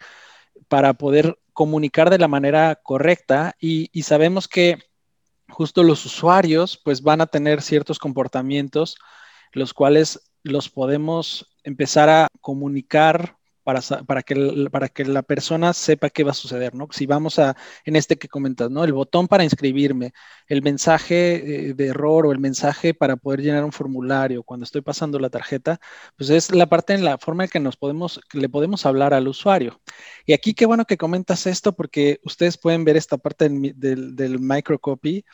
para 0.68 0.92
poder 0.92 1.38
comunicar 1.54 2.10
de 2.10 2.18
la 2.18 2.28
manera 2.28 2.78
correcta 2.82 3.56
y, 3.58 3.88
y 3.90 4.02
sabemos 4.02 4.48
que 4.48 4.76
justo 5.48 5.82
los 5.82 6.04
usuarios 6.04 6.78
pues 6.84 7.00
van 7.00 7.22
a 7.22 7.26
tener 7.26 7.62
ciertos 7.62 7.98
comportamientos 7.98 8.98
los 9.52 9.72
cuales 9.72 10.20
los 10.42 10.68
podemos 10.68 11.56
empezar 11.64 12.10
a 12.10 12.28
comunicar 12.42 13.38
para, 13.62 13.80
para, 14.06 14.22
que, 14.22 14.68
para 14.70 14.88
que 14.88 15.04
la 15.04 15.22
persona 15.22 15.72
sepa 15.72 16.10
qué 16.10 16.24
va 16.24 16.32
a 16.32 16.34
suceder, 16.34 16.74
¿no? 16.74 16.88
Si 16.90 17.06
vamos 17.06 17.38
a, 17.38 17.56
en 17.84 17.96
este 17.96 18.16
que 18.16 18.28
comentas, 18.28 18.70
¿no? 18.70 18.84
El 18.84 18.92
botón 18.92 19.28
para 19.28 19.44
inscribirme, 19.44 20.12
el 20.46 20.62
mensaje 20.62 21.68
eh, 21.70 21.74
de 21.74 21.86
error 21.86 22.26
o 22.26 22.32
el 22.32 22.38
mensaje 22.38 22.94
para 22.94 23.16
poder 23.16 23.42
llenar 23.42 23.64
un 23.64 23.72
formulario 23.72 24.42
cuando 24.42 24.64
estoy 24.64 24.80
pasando 24.80 25.18
la 25.18 25.30
tarjeta, 25.30 25.80
pues 26.16 26.30
es 26.30 26.50
la 26.54 26.66
parte 26.68 26.94
en 26.94 27.04
la 27.04 27.18
forma 27.18 27.44
en 27.44 27.50
que 27.50 27.60
nos 27.60 27.76
podemos, 27.76 28.20
le 28.32 28.48
podemos 28.48 28.86
hablar 28.86 29.14
al 29.14 29.28
usuario. 29.28 29.80
Y 30.26 30.32
aquí 30.32 30.54
qué 30.54 30.66
bueno 30.66 30.84
que 30.84 30.96
comentas 30.96 31.46
esto 31.46 31.72
porque 31.74 32.20
ustedes 32.24 32.58
pueden 32.58 32.84
ver 32.84 32.96
esta 32.96 33.18
parte 33.18 33.48
del, 33.48 34.16
del, 34.16 34.38
microcopy 34.40 35.24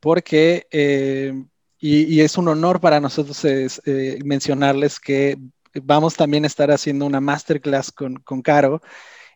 porque... 0.00 0.66
Eh, 0.70 1.34
y, 1.82 2.20
es 2.20 2.36
un 2.36 2.48
honor 2.48 2.78
para 2.78 3.00
nosotros 3.00 3.42
eh, 3.44 4.18
mencionarles 4.22 5.00
que 5.00 5.38
vamos 5.74 6.14
también 6.14 6.44
a 6.44 6.46
estar 6.46 6.70
haciendo 6.70 7.06
una 7.06 7.20
masterclass 7.20 7.92
con, 7.92 8.16
con 8.16 8.42
Caro. 8.42 8.80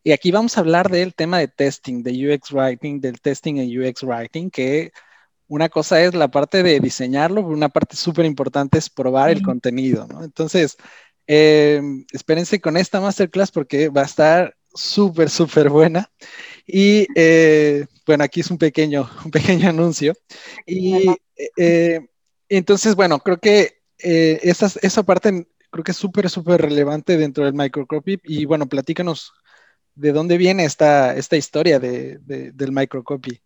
Y 0.02 0.12
aquí 0.12 0.30
vamos 0.30 0.56
a 0.56 0.60
hablar 0.60 0.90
del 0.90 1.14
tema 1.14 1.38
de 1.38 1.48
testing, 1.48 2.02
de 2.02 2.34
UX 2.34 2.52
Writing, 2.52 3.00
del 3.00 3.20
testing 3.20 3.56
en 3.56 3.80
UX 3.80 4.02
Writing, 4.02 4.50
que 4.50 4.92
una 5.48 5.68
cosa 5.68 6.02
es 6.02 6.14
la 6.14 6.28
parte 6.28 6.62
de 6.62 6.80
diseñarlo, 6.80 7.42
pero 7.42 7.54
una 7.54 7.68
parte 7.68 7.96
súper 7.96 8.26
importante 8.26 8.78
es 8.78 8.90
probar 8.90 9.30
el 9.30 9.42
contenido, 9.42 10.06
¿no? 10.06 10.24
Entonces, 10.24 10.76
eh, 11.26 11.80
espérense 12.12 12.60
con 12.60 12.76
esta 12.76 13.00
masterclass 13.00 13.50
porque 13.50 13.88
va 13.88 14.02
a 14.02 14.06
estar 14.06 14.56
súper, 14.74 15.30
súper 15.30 15.70
buena. 15.70 16.10
Y 16.66 17.06
eh, 17.14 17.86
bueno, 18.06 18.24
aquí 18.24 18.40
es 18.40 18.50
un 18.50 18.58
pequeño, 18.58 19.08
un 19.24 19.30
pequeño 19.30 19.68
anuncio. 19.68 20.14
Y 20.66 21.08
eh, 21.56 22.00
entonces, 22.48 22.94
bueno, 22.94 23.20
creo 23.20 23.38
que 23.38 23.82
esa, 23.96 24.70
esa 24.82 25.02
parte 25.02 25.46
creo 25.74 25.82
que 25.82 25.90
es 25.90 25.96
súper, 25.96 26.30
súper 26.30 26.62
relevante 26.62 27.16
dentro 27.16 27.44
del 27.44 27.54
microcopy. 27.54 28.20
Y 28.22 28.44
bueno, 28.44 28.68
platícanos 28.68 29.32
de 29.96 30.12
dónde 30.12 30.38
viene 30.38 30.64
esta, 30.64 31.16
esta 31.16 31.36
historia 31.36 31.80
de, 31.80 32.20
del 32.20 32.70
microcopy. 32.70 33.40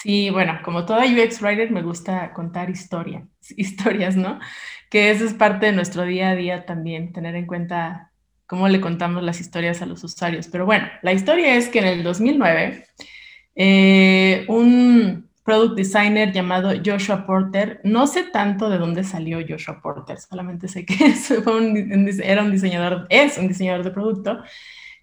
Sí, 0.00 0.30
bueno, 0.30 0.60
como 0.64 0.86
toda 0.86 1.04
UX 1.04 1.42
Writer 1.42 1.70
me 1.70 1.82
gusta 1.82 2.32
contar 2.32 2.70
historias, 2.70 3.28
historias, 3.54 4.16
¿no? 4.16 4.40
Que 4.88 5.10
eso 5.10 5.26
es 5.26 5.34
parte 5.34 5.66
de 5.66 5.72
nuestro 5.72 6.04
día 6.04 6.30
a 6.30 6.36
día 6.36 6.64
también, 6.64 7.12
tener 7.12 7.34
en 7.34 7.46
cuenta 7.46 8.10
cómo 8.46 8.66
le 8.68 8.80
contamos 8.80 9.22
las 9.22 9.40
historias 9.40 9.82
a 9.82 9.86
los 9.86 10.02
usuarios. 10.04 10.48
Pero 10.48 10.64
bueno, 10.64 10.88
la 11.02 11.12
historia 11.12 11.54
es 11.56 11.68
que 11.68 11.80
en 11.80 11.86
el 11.86 12.02
2009, 12.02 12.86
eh, 13.56 14.46
un, 14.48 15.28
product 15.44 15.76
designer 15.76 16.32
llamado 16.32 16.72
Joshua 16.84 17.26
Porter. 17.26 17.80
No 17.84 18.06
sé 18.06 18.24
tanto 18.24 18.70
de 18.70 18.78
dónde 18.78 19.04
salió 19.04 19.38
Joshua 19.46 19.80
Porter, 19.80 20.18
solamente 20.18 20.68
sé 20.68 20.84
que 20.84 20.94
era 22.24 22.42
un 22.42 22.50
diseñador, 22.50 23.06
es 23.10 23.38
un 23.38 23.48
diseñador 23.48 23.84
de 23.84 23.90
producto. 23.90 24.42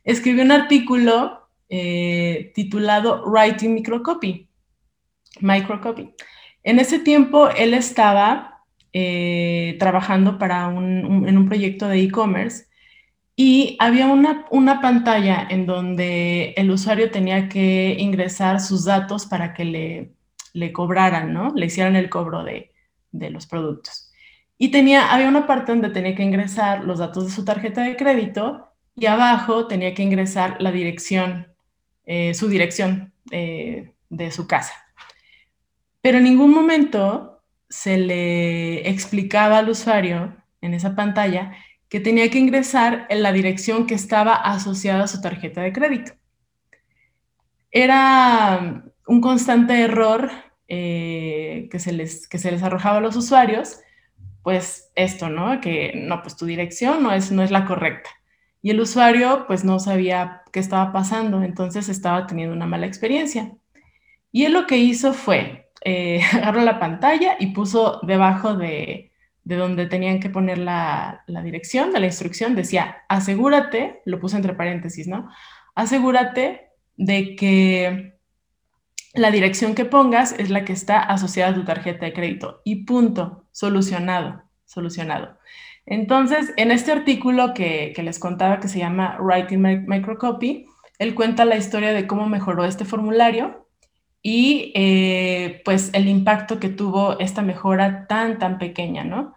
Escribió 0.04 0.44
un 0.44 0.52
artículo 0.52 1.48
eh, 1.70 2.52
titulado 2.56 3.24
Writing 3.26 3.74
Microcopy. 3.76 4.50
Microcopy. 5.40 6.14
En 6.64 6.80
ese 6.80 7.00
tiempo 7.00 7.50
él 7.50 7.74
estaba 7.74 8.64
eh, 8.94 9.78
trabajando 9.80 10.38
para 10.38 10.68
un, 10.68 11.26
en 11.28 11.38
un 11.38 11.48
proyecto 11.48 11.88
de 11.88 12.02
e-commerce 12.02 12.66
y 13.36 13.78
había 13.80 14.08
una, 14.08 14.46
una, 14.52 14.82
pantalla 14.82 15.48
en 15.50 15.66
donde 15.66 16.54
el 16.58 16.70
usuario 16.70 17.10
tenía 17.10 17.48
que 17.48 17.96
ingresar 17.98 18.60
sus 18.60 18.86
datos 18.86 19.26
para 19.26 19.54
que 19.54 19.66
le 19.66 20.12
le 20.54 20.74
cobraran, 20.74 21.34
¿no? 21.34 21.52
Le 21.56 21.68
hicieran 21.68 21.96
el 21.96 22.10
cobro 22.10 22.44
de, 22.44 22.72
los 23.12 23.46
productos. 23.46 24.12
Y 24.58 24.70
tenía, 24.70 25.12
había 25.12 25.28
una 25.28 25.48
parte 25.48 25.72
donde 25.72 25.90
tenía 25.90 26.16
que 26.16 26.24
ingresar 26.24 26.84
los 26.84 27.00
datos 27.00 27.26
de 27.26 27.32
su 27.32 27.44
tarjeta 27.44 27.84
de 27.84 27.96
crédito 27.96 28.70
y 28.96 29.08
abajo 29.08 29.68
tenía 29.68 29.94
que 29.94 30.04
ingresar 30.04 30.62
la 30.62 30.72
dirección, 30.72 31.48
eh, 32.06 32.34
su 32.34 32.48
dirección 32.48 33.14
eh, 33.32 33.94
de 34.10 34.32
su 34.32 34.48
casa. 34.48 34.74
Pero 36.02 36.20
en 36.20 36.26
ningún 36.26 36.52
momento 36.52 37.44
se 37.70 37.98
le 37.98 38.90
explicaba 38.90 39.60
al 39.60 39.70
usuario 39.70 40.36
en 40.62 40.74
esa 40.74 40.96
pantalla 40.96 41.54
que 41.90 42.00
tenía 42.00 42.30
que 42.30 42.40
ingresar 42.40 43.06
en 43.10 43.24
la 43.24 43.32
dirección 43.32 43.88
que 43.88 43.96
estaba 43.96 44.36
asociada 44.36 45.04
a 45.04 45.08
su 45.08 45.22
tarjeta 45.22 45.62
de 45.62 45.74
crédito. 45.74 46.14
Era 47.70 48.91
un 49.12 49.20
constante 49.20 49.82
error 49.82 50.32
eh, 50.70 51.68
que, 51.70 51.80
se 51.80 51.92
les, 51.92 52.30
que 52.30 52.38
se 52.38 52.50
les 52.50 52.64
arrojaba 52.64 53.00
a 53.00 53.02
los 53.02 53.18
usuarios, 53.18 53.82
pues 54.42 54.90
esto, 54.96 55.28
¿no? 55.28 55.60
Que 55.60 55.92
no, 56.08 56.22
pues 56.22 56.38
tu 56.38 56.46
dirección 56.46 57.04
no 57.04 57.12
es, 57.12 57.30
no 57.30 57.44
es 57.44 57.52
la 57.52 57.66
correcta. 57.66 58.10
Y 58.62 58.70
el 58.70 58.80
usuario 58.80 59.44
pues 59.48 59.66
no 59.66 59.80
sabía 59.80 60.44
qué 60.54 60.62
estaba 60.62 60.94
pasando, 60.94 61.44
entonces 61.44 61.90
estaba 61.90 62.26
teniendo 62.26 62.56
una 62.56 62.68
mala 62.68 62.86
experiencia. 62.86 63.52
Y 64.32 64.46
él 64.46 64.54
lo 64.54 64.66
que 64.66 64.78
hizo 64.78 65.14
fue, 65.14 65.70
eh, 65.84 66.22
agarró 66.34 66.62
la 66.62 66.80
pantalla 66.80 67.36
y 67.38 67.48
puso 67.48 68.00
debajo 68.04 68.54
de, 68.56 69.12
de 69.44 69.56
donde 69.58 69.88
tenían 69.88 70.22
que 70.22 70.30
poner 70.30 70.58
la, 70.58 71.26
la, 71.28 71.44
dirección 71.44 71.92
de 71.92 72.00
la 72.00 72.06
instrucción, 72.06 72.56
decía, 72.56 73.04
asegúrate, 73.10 74.04
lo 74.06 74.22
puso 74.22 74.38
entre 74.38 74.54
paréntesis, 74.54 75.06
¿no? 75.06 75.30
Asegúrate 75.76 76.70
de 76.96 77.36
que 77.36 78.21
la 79.14 79.32
dirección 79.32 79.76
que 79.76 79.86
pongas 79.86 80.34
es 80.40 80.50
la 80.50 80.64
que 80.64 80.74
está 80.74 81.00
asociada 81.00 81.52
a 81.52 81.56
tu 81.56 81.66
tarjeta 81.66 82.06
de 82.06 82.14
crédito 82.14 82.62
y 82.64 82.86
punto, 82.86 83.46
solucionado, 83.52 84.44
solucionado. 84.66 85.38
Entonces, 85.86 86.54
en 86.58 86.72
este 86.72 86.92
artículo 86.92 87.54
que, 87.54 87.94
les 87.98 88.20
contaba 88.20 88.60
que 88.60 88.68
se 88.68 88.80
llama 88.80 89.18
Writing 89.20 89.86
Microcopy, 89.88 90.66
él 91.00 91.16
cuenta 91.16 91.46
la 91.46 91.58
historia 91.58 91.92
de 91.94 92.08
cómo 92.08 92.30
mejoró 92.30 92.64
este 92.64 92.86
formulario 92.86 93.68
y 94.22 94.72
eh, 94.76 95.62
pues 95.66 95.90
el 95.94 96.08
impacto 96.08 96.60
que 96.60 96.70
tuvo 96.70 97.20
esta 97.20 97.42
mejora 97.42 98.06
tan, 98.08 98.38
tan 98.38 98.60
pequeña, 98.60 99.04
¿no? 99.04 99.34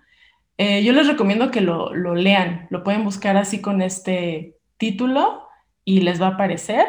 Eh, 0.58 0.84
yo 0.84 0.92
les 0.92 1.08
recomiendo 1.08 1.50
que 1.50 1.62
lo, 1.62 1.92
lo 1.94 2.14
lean, 2.14 2.68
lo 2.70 2.84
pueden 2.84 3.02
buscar 3.02 3.36
así 3.36 3.60
con 3.60 3.82
este 3.82 4.56
título 4.76 5.48
y 5.84 6.02
les 6.02 6.20
va 6.20 6.26
a 6.26 6.30
aparecer 6.30 6.86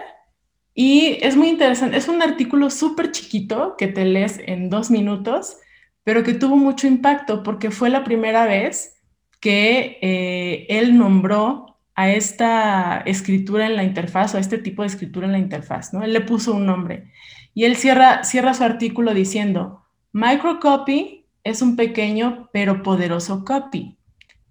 y 0.77 1.17
es 1.22 1.38
muy 1.38 1.48
interesante, 1.48 1.96
es 1.96 2.10
un 2.10 2.22
artículo 2.22 2.70
súper 2.70 3.12
chiquito 3.12 3.75
que 3.77 3.88
te 3.88 4.03
lees 4.03 4.41
en 4.46 4.70
dos 4.70 4.91
minutos, 4.91 5.58
pero 6.03 6.22
que 6.24 6.34
tuvo 6.34 6.58
mucho 6.58 6.86
impacto 6.86 7.44
porque 7.44 7.72
fue 7.72 7.89
la 7.89 8.03
primera 8.03 8.46
vez 8.46 9.01
que 9.39 9.98
eh, 10.01 10.65
él 10.67 10.98
nombró 10.98 11.77
a 11.96 12.10
esta 12.10 12.98
escritura 13.05 13.67
en 13.67 13.77
la 13.77 13.86
interfaz 13.86 14.34
o 14.34 14.38
a 14.38 14.41
este 14.41 14.58
tipo 14.58 14.82
de 14.82 14.89
escritura 14.89 15.27
en 15.27 15.32
la 15.32 15.39
interfaz, 15.39 15.94
¿no? 15.94 16.03
Él 16.03 16.12
le 16.12 16.20
puso 16.20 16.53
un 16.53 16.65
nombre. 16.65 17.10
Y 17.53 17.63
él 17.63 17.77
cierra, 17.77 18.25
cierra 18.25 18.53
su 18.53 18.65
artículo 18.65 19.13
diciendo, 19.13 19.86
microcopy 20.12 21.25
es 21.46 21.62
un 21.62 21.77
pequeño 21.77 22.50
pero 22.51 22.84
poderoso 22.84 23.46
copy. 23.46 23.98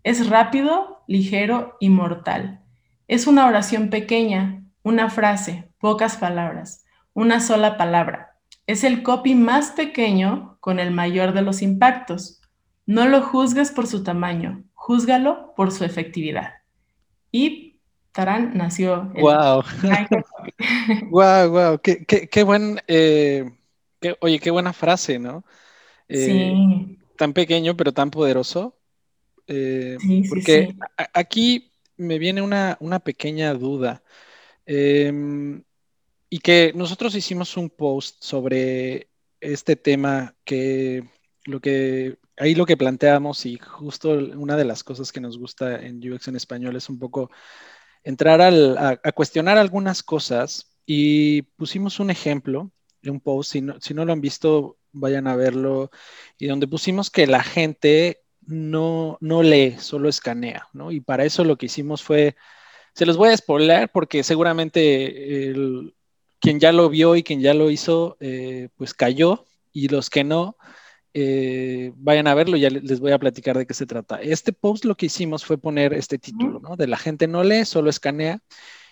Es 0.04 0.30
rápido, 0.30 1.02
ligero 1.06 1.76
y 1.80 1.90
mortal. 1.90 2.62
Es 3.08 3.26
una 3.26 3.46
oración 3.46 3.90
pequeña, 3.90 4.64
una 4.82 5.10
frase, 5.10 5.68
pocas 5.84 6.16
palabras, 6.16 6.86
una 7.12 7.40
sola 7.40 7.76
palabra. 7.76 8.38
Es 8.66 8.84
el 8.84 9.02
copy 9.02 9.34
más 9.34 9.70
pequeño 9.72 10.56
con 10.60 10.78
el 10.78 10.90
mayor 10.90 11.34
de 11.34 11.42
los 11.42 11.60
impactos. 11.60 12.40
No 12.86 13.06
lo 13.06 13.20
juzgues 13.20 13.70
por 13.70 13.86
su 13.86 14.02
tamaño, 14.02 14.64
júzgalo 14.72 15.52
por 15.54 15.72
su 15.72 15.84
efectividad. 15.84 16.54
Y 17.30 17.80
Tarán 18.12 18.56
nació. 18.56 19.12
wow. 19.20 19.62
wow, 21.10 21.50
wow. 21.50 21.78
Qué, 21.82 22.42
buen, 22.44 22.80
eh, 22.88 23.44
oye, 24.20 24.38
qué 24.38 24.50
buena 24.50 24.72
frase, 24.72 25.18
¿no? 25.18 25.44
Eh, 26.08 26.16
sí. 26.16 26.98
Tan 27.18 27.34
pequeño, 27.34 27.76
pero 27.76 27.92
tan 27.92 28.10
poderoso. 28.10 28.74
Eh, 29.46 29.98
sí, 30.00 30.24
porque 30.30 30.68
sí, 30.70 30.78
aquí 31.12 31.72
me 31.98 32.18
viene 32.18 32.40
una, 32.40 32.78
una 32.80 33.00
pequeña 33.00 33.52
duda. 33.52 34.02
Eh, 34.64 35.62
y 36.34 36.40
que 36.40 36.72
nosotros 36.74 37.14
hicimos 37.14 37.56
un 37.56 37.70
post 37.70 38.16
sobre 38.20 39.08
este 39.40 39.76
tema 39.76 40.34
que 40.42 41.04
lo 41.44 41.60
que 41.60 42.18
ahí 42.36 42.56
lo 42.56 42.66
que 42.66 42.76
planteamos 42.76 43.46
y 43.46 43.56
justo 43.56 44.10
una 44.10 44.56
de 44.56 44.64
las 44.64 44.82
cosas 44.82 45.12
que 45.12 45.20
nos 45.20 45.38
gusta 45.38 45.80
en 45.80 46.00
UX 46.12 46.26
en 46.26 46.34
español 46.34 46.74
es 46.74 46.88
un 46.88 46.98
poco 46.98 47.30
entrar 48.02 48.40
a, 48.42 49.12
cuestionar 49.12 49.58
algunas 49.58 50.02
cosas 50.02 50.76
y 50.84 51.42
pusimos 51.42 52.00
un 52.00 52.10
ejemplo 52.10 52.72
de 53.00 53.12
un 53.12 53.20
post, 53.20 53.52
si 53.52 53.60
no, 53.60 53.80
si 53.80 53.94
no 53.94 54.04
lo 54.04 54.12
han 54.12 54.20
visto, 54.20 54.76
vayan 54.90 55.28
a 55.28 55.36
verlo, 55.36 55.92
y 56.36 56.48
donde 56.48 56.66
pusimos 56.66 57.10
que 57.10 57.28
la 57.28 57.44
gente 57.44 58.24
no, 58.40 59.18
no 59.20 59.44
lee, 59.44 59.76
solo 59.78 60.08
escanea, 60.08 60.66
¿no? 60.72 60.90
Y 60.90 61.00
para 61.00 61.24
eso 61.24 61.44
lo 61.44 61.56
que 61.56 61.66
hicimos 61.66 62.02
fue 62.02 62.34
Se 62.92 63.06
los 63.06 63.16
voy 63.16 63.28
a 63.28 63.36
spoiler 63.36 63.88
porque 63.92 64.24
seguramente 64.24 65.52
quien 66.44 66.60
ya 66.60 66.72
lo 66.72 66.90
vio 66.90 67.16
y 67.16 67.22
quien 67.22 67.40
ya 67.40 67.54
lo 67.54 67.70
hizo, 67.70 68.18
eh, 68.20 68.68
pues 68.76 68.92
cayó 68.92 69.46
y 69.72 69.88
los 69.88 70.10
que 70.10 70.24
no, 70.24 70.58
eh, 71.14 71.90
vayan 71.96 72.26
a 72.26 72.34
verlo, 72.34 72.58
ya 72.58 72.68
les 72.68 73.00
voy 73.00 73.12
a 73.12 73.18
platicar 73.18 73.56
de 73.56 73.66
qué 73.66 73.72
se 73.72 73.86
trata. 73.86 74.20
Este 74.20 74.52
post 74.52 74.84
lo 74.84 74.94
que 74.94 75.06
hicimos 75.06 75.42
fue 75.42 75.56
poner 75.56 75.94
este 75.94 76.18
título, 76.18 76.60
¿no? 76.60 76.76
De 76.76 76.86
la 76.86 76.98
gente 76.98 77.28
no 77.28 77.42
lee, 77.44 77.64
solo 77.64 77.88
escanea. 77.88 78.40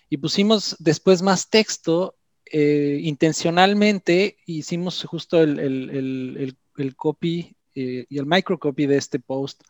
Y 0.09 0.17
pusimos 0.17 0.77
después 0.79 1.21
más 1.21 1.51
texto. 1.51 2.17
Eh, 2.51 3.01
intencionalmente 3.03 4.39
hicimos 4.47 5.05
justo 5.05 5.43
el, 5.43 5.59
el 5.59 6.97
copy 6.97 7.55
y 7.75 8.19
el 8.19 8.27
microcopy 8.27 8.87
de 8.87 8.97
este 8.97 9.19
post 9.19 9.63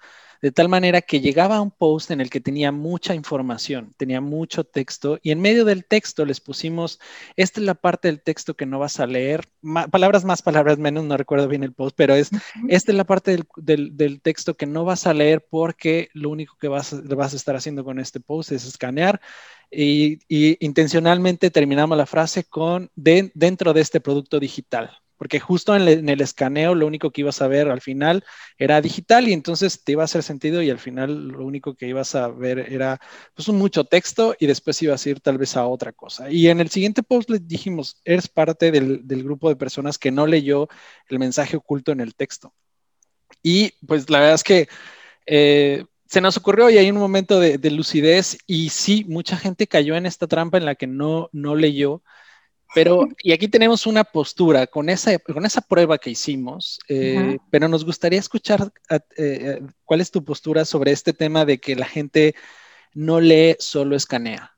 de 0.43 0.51
tal 0.51 0.69
manera 0.69 1.01
que 1.01 1.21
llegaba 1.21 1.57
a 1.57 1.61
un 1.61 1.71
post 1.71 2.11
en 2.11 2.21
el 2.21 2.29
que 2.29 2.41
tenía 2.41 2.73
mucha 2.73 3.15
información, 3.15 3.95
tenía 3.97 4.21
mucho 4.21 4.65
texto, 4.65 5.21
y 5.23 5.31
en 5.31 5.41
medio 5.41 5.65
del 5.65 5.85
texto 5.85 6.27
les 6.27 6.41
pusimos, 6.41 6.99
esta 7.37 7.61
es 7.61 7.67
la 7.67 7.75
parte 7.75 8.09
del 8.09 8.21
texto 8.21 8.55
que 8.55 8.67
no 8.67 8.81
vas 8.81 8.99
a 8.99 9.07
leer, 9.07 9.47
palabras 9.93 10.25
más, 10.25 10.43
palabras 10.43 10.79
menos, 10.79 11.05
no 11.05 11.17
recuerdo 11.17 11.47
bien 11.47 11.63
el 11.63 11.73
post, 11.73 11.95
pero 11.97 12.15
es, 12.15 12.31
esta 12.69 12.91
es 12.91 12.97
la 12.97 13.05
parte 13.05 13.39
del, 13.57 14.21
texto 14.21 14.57
que 14.57 14.67
no 14.67 14.85
vas 14.85 15.07
a 15.07 15.15
leer 15.15 15.47
porque 15.49 16.09
lo 16.13 16.29
único 16.29 16.57
que 16.59 16.69
vas, 16.69 16.93
vas 17.09 17.33
a 17.33 17.37
estar 17.37 17.55
haciendo 17.55 17.85
con 17.85 18.01
este 18.01 18.19
post 18.19 18.51
es 18.51 18.67
escanear 18.67 19.21
y, 19.71 20.19
intencionalmente 20.29 21.51
terminamos 21.51 21.97
la 21.97 22.07
frase 22.07 22.45
con 22.45 22.91
dentro 22.95 23.73
de 23.73 23.81
este 23.81 24.01
producto 24.01 24.41
digital 24.41 25.02
porque 25.23 25.39
justo 25.39 25.77
en, 25.77 26.09
el 26.09 26.21
escaneo 26.21 26.75
lo 26.75 26.85
único 26.85 27.13
que 27.13 27.21
ibas 27.21 27.41
a 27.43 27.47
ver 27.47 27.71
al 27.71 27.81
final 27.81 28.25
era 28.59 28.81
digital 28.81 29.29
y 29.29 29.33
entonces 29.33 29.85
te 29.85 29.93
iba 29.93 30.03
a 30.03 30.07
hacer 30.07 30.25
sentido 30.25 30.63
y 30.63 30.69
al 30.69 30.81
final 30.81 31.29
lo 31.29 31.45
único 31.45 31.77
que 31.77 31.87
ibas 31.87 32.17
a 32.17 32.27
ver 32.27 32.59
era 32.59 33.01
pues 33.33 33.47
un 33.47 33.57
mucho 33.57 33.85
texto 33.85 34.35
y 34.41 34.49
después 34.49 34.83
ibas 34.83 35.07
a 35.07 35.11
ir 35.11 35.21
tal 35.21 35.39
vez 35.39 35.57
a 35.57 35.65
otra 35.65 35.93
cosa. 35.93 36.29
Y 36.29 36.49
en 36.49 36.59
el 36.59 36.71
siguiente 36.71 37.05
post 37.05 37.31
le 37.31 37.39
dijimos, 37.39 38.01
eres 38.05 38.27
parte 38.27 38.73
del, 38.73 39.05
grupo 39.23 39.49
de 39.49 39.55
personas 39.55 39.97
que 39.97 40.11
no 40.11 40.27
leyó 40.27 40.67
el 41.09 41.21
mensaje 41.21 41.57
oculto 41.57 41.93
en 41.93 42.01
el 42.01 42.17
texto. 42.17 42.53
Y 43.45 43.75
pues 43.87 44.11
la 44.11 44.19
verdad 44.19 44.35
es 44.35 44.43
que... 44.43 44.69
Eh, 45.25 45.85
se 46.07 46.21
nos 46.21 46.37
ocurrió 46.37 46.69
y 46.69 46.79
hay 46.79 46.91
un 46.91 46.99
momento 46.99 47.39
de, 47.39 47.59
de, 47.59 47.71
lucidez 47.71 48.39
y 48.49 48.71
sí, 48.71 49.07
mucha 49.09 49.37
gente 49.37 49.69
cayó 49.69 49.95
en 49.95 50.05
esta 50.05 50.27
trampa 50.27 50.59
en 50.59 50.67
la 50.67 50.75
que 50.75 50.89
no, 50.89 51.31
no 51.33 51.55
leyó 51.55 52.03
pero, 52.75 53.07
y 53.23 53.33
aquí 53.33 53.49
tenemos 53.49 53.87
una 53.87 54.05
postura 54.05 54.67
con 54.67 54.89
esa, 54.89 55.19
con 55.19 55.45
esa 55.45 55.61
prueba 55.61 55.99
que 55.99 56.11
hicimos, 56.11 56.81
eh, 56.89 57.39
pero 57.51 57.69
nos 57.69 57.85
gustaría 57.85 58.19
escuchar 58.19 58.73
eh, 58.89 59.01
eh, 59.17 59.61
cuál 59.85 60.01
es 60.01 60.11
tu 60.11 60.25
postura 60.25 60.65
sobre 60.65 60.93
este 60.93 61.13
tema 61.13 61.45
de 61.45 61.59
que 61.59 61.77
la 61.77 61.85
gente 61.87 62.35
no 62.95 63.21
lee, 63.21 63.57
solo 63.59 63.95
escanea. 63.95 64.53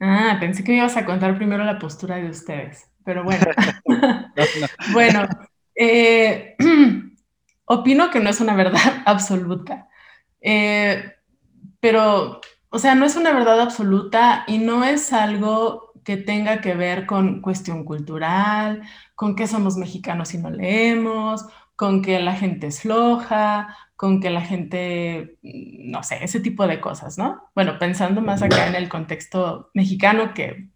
Ah, 0.00 0.36
pensé 0.40 0.64
que 0.64 0.72
me 0.72 0.78
ibas 0.78 0.96
a 0.96 1.04
contar 1.04 1.36
primero 1.36 1.64
la 1.64 1.78
postura 1.78 2.16
de 2.16 2.30
ustedes, 2.30 2.86
pero 3.04 3.22
bueno. 3.22 3.44
bueno, 4.92 5.28
opino 7.64 8.10
que 8.10 8.20
no 8.20 8.30
es 8.30 8.40
una 8.40 8.56
verdad 8.56 9.02
absoluta, 9.06 9.88
pero, 11.80 12.40
o 12.70 12.78
sea, 12.78 12.94
no 12.94 13.04
es 13.04 13.16
una 13.16 13.32
verdad 13.32 13.60
absoluta 13.60 14.44
y 14.46 14.58
no 14.58 14.84
es 14.84 15.12
algo 15.12 15.85
que 16.06 16.16
tenga 16.16 16.60
que 16.60 16.74
ver 16.74 17.04
con 17.04 17.40
cuestión 17.40 17.84
cultural, 17.84 18.82
con 19.16 19.34
que 19.34 19.48
somos 19.48 19.76
mexicanos 19.76 20.32
y 20.34 20.38
no 20.38 20.50
leemos, 20.50 21.44
con 21.74 22.00
que 22.00 22.20
la 22.20 22.36
gente 22.36 22.68
es 22.68 22.82
floja, 22.82 23.76
con 23.96 24.20
que 24.20 24.30
la 24.30 24.40
gente, 24.40 25.36
mm, 25.42 25.90
no 25.90 26.04
sé, 26.04 26.22
ese 26.22 26.38
tipo 26.38 26.64
de 26.68 26.80
cosas, 26.80 27.18
¿no? 27.18 27.50
Bueno, 27.56 27.80
pensando 27.80 28.20
más 28.22 28.40
acá 28.40 28.68
en 28.68 28.76
el 28.76 28.88
contexto 28.88 29.70
mexicano 29.74 30.32
que, 30.32 30.68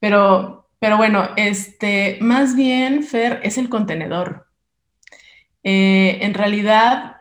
pero, 0.00 0.70
pero 0.78 0.96
bueno, 0.96 1.28
este, 1.36 2.16
más 2.22 2.56
bien, 2.56 3.02
Fer, 3.02 3.40
es 3.42 3.58
el 3.58 3.68
contenedor. 3.68 4.46
Eh, 5.62 6.20
en 6.22 6.32
realidad, 6.32 7.16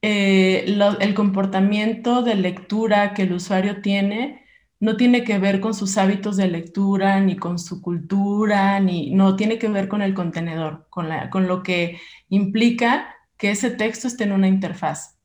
eh, 0.00 0.64
el 1.00 1.14
comportamiento 1.14 2.22
de 2.22 2.36
lectura 2.36 3.14
que 3.14 3.22
el 3.22 3.32
usuario 3.32 3.82
tiene 3.82 4.41
no 4.82 4.96
tiene 4.96 5.22
que 5.22 5.38
ver 5.38 5.60
con 5.60 5.74
sus 5.74 5.96
hábitos 5.96 6.36
de 6.36 6.48
lectura, 6.48 7.20
ni 7.20 7.36
con 7.36 7.60
su 7.60 7.80
cultura, 7.80 8.80
ni 8.80 9.10
no 9.12 9.36
tiene 9.36 9.56
que 9.56 9.68
ver 9.68 9.86
con 9.86 10.02
el 10.02 10.12
contenedor, 10.12 10.88
con, 10.90 11.08
la, 11.08 11.30
con 11.30 11.46
lo 11.46 11.62
que 11.62 12.00
implica 12.28 13.14
que 13.36 13.52
ese 13.52 13.70
texto 13.70 14.08
esté 14.08 14.24
en 14.24 14.32
una 14.32 14.48
interfaz. 14.48 15.20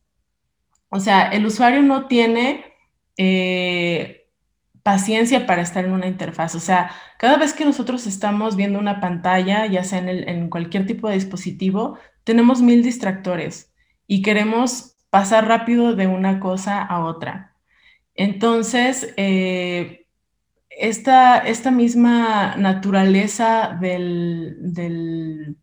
O 0.89 0.99
sea, 0.99 1.29
el 1.29 1.43
usuario 1.43 1.81
no 1.81 2.05
tiene 2.05 2.65
eh, 3.17 4.29
paciencia 4.83 5.47
para 5.47 5.63
estar 5.63 5.83
en 5.85 5.93
una 5.93 6.05
interfaz. 6.05 6.53
O 6.53 6.59
sea, 6.59 6.91
cada 7.17 7.37
vez 7.37 7.53
que 7.53 7.65
nosotros 7.65 8.05
estamos 8.05 8.57
viendo 8.57 8.77
una 8.77 9.01
pantalla, 9.01 9.65
ya 9.65 9.83
sea 9.83 9.97
en, 9.97 10.29
en 10.29 10.49
cualquier 10.51 10.85
tipo 10.85 11.07
de 11.07 11.15
dispositivo, 11.15 11.97
tenemos 12.23 12.61
mil 12.61 12.83
distractores 12.83 13.73
y 14.05 14.21
queremos 14.21 14.97
pasar 15.09 15.47
rápido 15.47 15.95
de 15.95 16.05
una 16.05 16.39
cosa 16.39 16.83
a 16.83 17.03
otra. 17.03 17.56
Entonces, 18.17 19.13
eh, 19.15 20.07
esta, 20.69 21.71
misma 21.71 22.55
naturaleza 22.57 23.77
de 23.79 25.55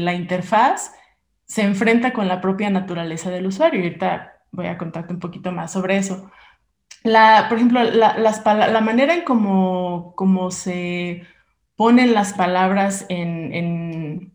la 0.00 0.14
interfaz 0.14 0.92
se 1.44 1.62
enfrenta 1.62 2.12
con 2.12 2.26
la 2.26 2.40
propia 2.40 2.70
naturaleza 2.70 3.30
del 3.30 3.46
usuario. 3.46 3.82
Ahorita 3.82 4.32
voy 4.50 4.66
a 4.66 4.78
contarte 4.78 5.12
un 5.12 5.20
poquito 5.20 5.52
más 5.52 5.72
sobre 5.72 5.98
eso. 5.98 6.30
por 7.02 7.56
ejemplo, 7.56 7.82
la, 7.84 8.80
manera 8.80 9.14
en 9.14 9.22
cómo, 9.22 10.50
se 10.50 11.22
ponen 11.76 12.14
las 12.14 12.32
palabras 12.32 13.04
en 13.10 14.32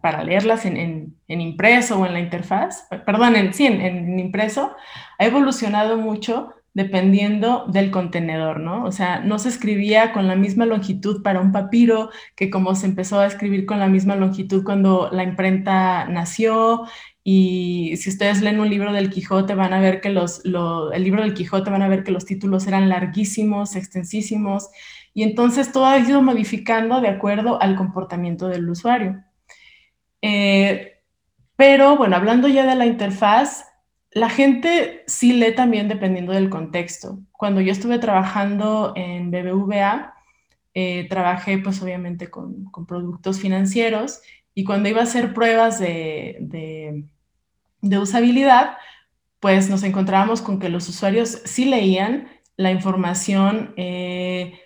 para 0.00 0.24
leerlas 0.24 0.64
en, 0.66 1.16
impreso 1.28 1.98
o 1.98 2.06
en 2.06 2.12
la 2.12 2.20
interfaz, 2.20 2.86
perdón, 3.04 3.36
en, 3.36 3.52
sí, 3.52 3.66
en, 3.66 4.18
impreso, 4.18 4.74
ha 5.20 5.26
evolucionado 5.26 5.98
mucho 5.98 6.54
dependiendo 6.72 7.66
del 7.68 7.90
contenedor, 7.90 8.60
¿no? 8.60 8.84
O 8.84 8.92
sea, 8.92 9.20
no 9.20 9.38
se 9.38 9.50
escribía 9.50 10.12
con 10.12 10.26
la 10.26 10.34
misma 10.34 10.64
longitud 10.64 11.22
para 11.22 11.40
un 11.40 11.52
papiro 11.52 12.08
que 12.36 12.48
como 12.48 12.74
se 12.74 12.86
empezó 12.86 13.20
a 13.20 13.26
escribir 13.26 13.66
con 13.66 13.78
la 13.78 13.88
misma 13.88 14.16
longitud 14.16 14.64
cuando 14.64 15.10
la 15.12 15.22
imprenta 15.22 16.06
nació. 16.06 16.86
Y 17.22 17.96
si 17.98 18.08
ustedes 18.08 18.40
leen 18.40 18.60
un 18.60 18.70
libro 18.70 18.94
del 18.94 19.10
Quijote, 19.10 19.54
van 19.54 19.74
a 19.74 19.80
ver 19.80 20.00
que 20.00 20.08
los, 20.08 20.42
el 20.44 21.04
libro 21.04 21.22
del 21.22 21.34
Quijote 21.34 21.70
van 21.70 21.82
a 21.82 21.88
ver 21.88 22.02
que 22.02 22.12
los 22.12 22.24
títulos 22.24 22.66
eran 22.66 22.88
larguísimos, 22.88 23.76
extensísimos, 23.76 24.70
y 25.12 25.24
entonces 25.24 25.70
todo 25.70 25.84
ha 25.84 25.98
ido 25.98 26.22
modificando 26.22 27.02
de 27.02 27.08
acuerdo 27.08 27.60
al 27.60 27.76
comportamiento 27.76 28.48
del 28.48 28.70
usuario. 28.70 29.22
Eh, 30.22 30.94
pero 31.56 31.98
bueno, 31.98 32.16
hablando 32.16 32.48
ya 32.48 32.64
de 32.64 32.74
la 32.74 32.86
interfaz, 32.86 33.69
la 34.12 34.28
gente 34.28 35.04
sí 35.06 35.32
lee 35.32 35.54
también 35.54 35.88
dependiendo 35.88 36.32
del 36.32 36.50
contexto. 36.50 37.20
Cuando 37.32 37.60
yo 37.60 37.72
estuve 37.72 37.98
trabajando 37.98 38.92
en 38.96 39.30
BBVA, 39.30 40.14
eh, 40.74 41.06
trabajé 41.08 41.58
pues 41.58 41.80
obviamente 41.82 42.28
con, 42.28 42.70
productos 42.86 43.40
financieros 43.40 44.20
y 44.54 44.64
cuando 44.64 44.88
iba 44.88 45.00
a 45.00 45.04
hacer 45.04 45.32
pruebas 45.32 45.78
de, 45.78 47.04
usabilidad, 47.82 48.76
pues 49.38 49.70
nos 49.70 49.82
encontrábamos 49.84 50.42
con 50.42 50.58
que 50.58 50.68
los 50.68 50.88
usuarios 50.88 51.42
sí 51.44 51.64
leían 51.64 52.28
la 52.56 52.70
información 52.70 53.72
eh, 53.76 54.60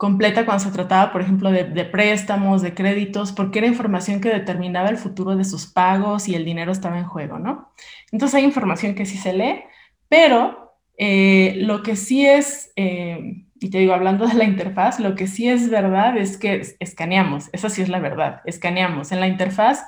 completa 0.00 0.46
cuando 0.46 0.64
se 0.64 0.70
trataba, 0.70 1.12
por 1.12 1.20
ejemplo, 1.20 1.50
de, 1.52 1.84
préstamos, 1.84 2.62
de 2.62 2.72
créditos, 2.72 3.32
porque 3.32 3.58
era 3.58 3.68
información 3.68 4.22
que 4.22 4.30
determinaba 4.30 4.88
el 4.88 4.96
futuro 4.96 5.36
de 5.36 5.44
sus 5.44 5.66
pagos 5.66 6.26
y 6.26 6.34
el 6.34 6.46
dinero 6.46 6.72
estaba 6.72 6.98
en 6.98 7.04
juego, 7.04 7.38
¿no? 7.38 7.70
Entonces 8.10 8.36
hay 8.36 8.44
información 8.44 8.94
que 8.94 9.04
sí 9.04 9.18
se 9.18 9.34
lee, 9.34 9.60
pero 10.08 10.72
eh, 10.96 11.52
lo 11.58 11.82
que 11.82 11.96
sí 11.96 12.24
es, 12.24 12.72
eh, 12.76 13.44
y 13.60 13.68
te 13.68 13.76
digo, 13.76 13.92
hablando 13.92 14.26
de 14.26 14.32
la 14.32 14.44
interfaz, 14.44 15.00
lo 15.00 15.14
que 15.14 15.26
sí 15.26 15.50
es 15.50 15.68
verdad 15.68 16.16
es 16.16 16.38
que 16.38 16.62
escaneamos, 16.78 17.50
esa 17.52 17.68
sí 17.68 17.82
es 17.82 17.90
la 17.90 17.98
verdad, 17.98 18.40
escaneamos. 18.46 19.12
En 19.12 19.20
la 19.20 19.28
interfaz 19.28 19.84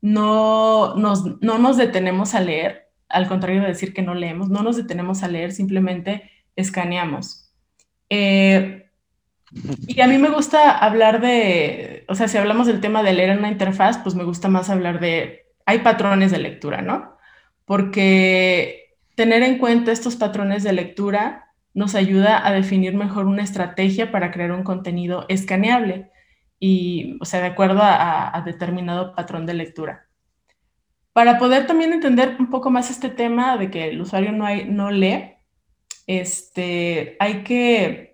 no 0.00 0.94
nos, 0.94 1.38
no 1.42 1.58
nos 1.58 1.76
detenemos 1.76 2.34
a 2.34 2.40
leer, 2.40 2.88
al 3.10 3.28
contrario 3.28 3.60
de 3.60 3.68
decir 3.68 3.92
que 3.92 4.00
no 4.00 4.14
leemos, 4.14 4.48
no 4.48 4.62
nos 4.62 4.78
detenemos 4.78 5.22
a 5.22 5.28
leer, 5.28 5.52
simplemente 5.52 6.30
escaneamos. 6.56 7.52
Eh, 8.08 8.79
y 9.52 10.00
a 10.00 10.06
mí 10.06 10.18
me 10.18 10.30
gusta 10.30 10.78
hablar 10.78 11.20
de, 11.20 12.04
o 12.08 12.14
sea, 12.14 12.28
si 12.28 12.38
hablamos 12.38 12.66
del 12.66 12.80
tema 12.80 13.02
de 13.02 13.12
leer 13.12 13.30
en 13.30 13.38
una 13.38 13.50
interfaz, 13.50 13.98
pues 13.98 14.14
me 14.14 14.24
gusta 14.24 14.48
más 14.48 14.70
hablar 14.70 15.00
de, 15.00 15.46
hay 15.66 15.80
patrones 15.80 16.30
de 16.30 16.38
lectura, 16.38 16.82
¿no? 16.82 17.16
Porque 17.64 18.96
tener 19.16 19.42
en 19.42 19.58
cuenta 19.58 19.92
estos 19.92 20.16
patrones 20.16 20.62
de 20.62 20.72
lectura 20.72 21.52
nos 21.74 21.94
ayuda 21.94 22.46
a 22.46 22.52
definir 22.52 22.94
mejor 22.94 23.26
una 23.26 23.42
estrategia 23.42 24.10
para 24.10 24.30
crear 24.30 24.52
un 24.52 24.62
contenido 24.62 25.26
escaneable 25.28 26.10
y, 26.58 27.16
o 27.20 27.24
sea, 27.24 27.40
de 27.40 27.46
acuerdo 27.46 27.80
a, 27.82 28.42
determinado 28.44 29.14
patrón 29.14 29.46
de 29.46 29.54
lectura. 29.54 30.06
para 31.12 31.38
poder 31.38 31.66
también 31.66 31.92
entender 31.92 32.36
un 32.38 32.50
poco 32.50 32.70
más 32.70 32.90
este 32.90 33.08
tema 33.10 33.56
de 33.56 33.70
que 33.70 33.88
el 33.88 34.00
usuario 34.00 34.32
no, 34.32 34.46
hay, 34.46 34.64
no 34.64 34.90
lee, 34.90 35.34
este, 36.06 37.16
hay 37.18 37.42
que 37.42 38.09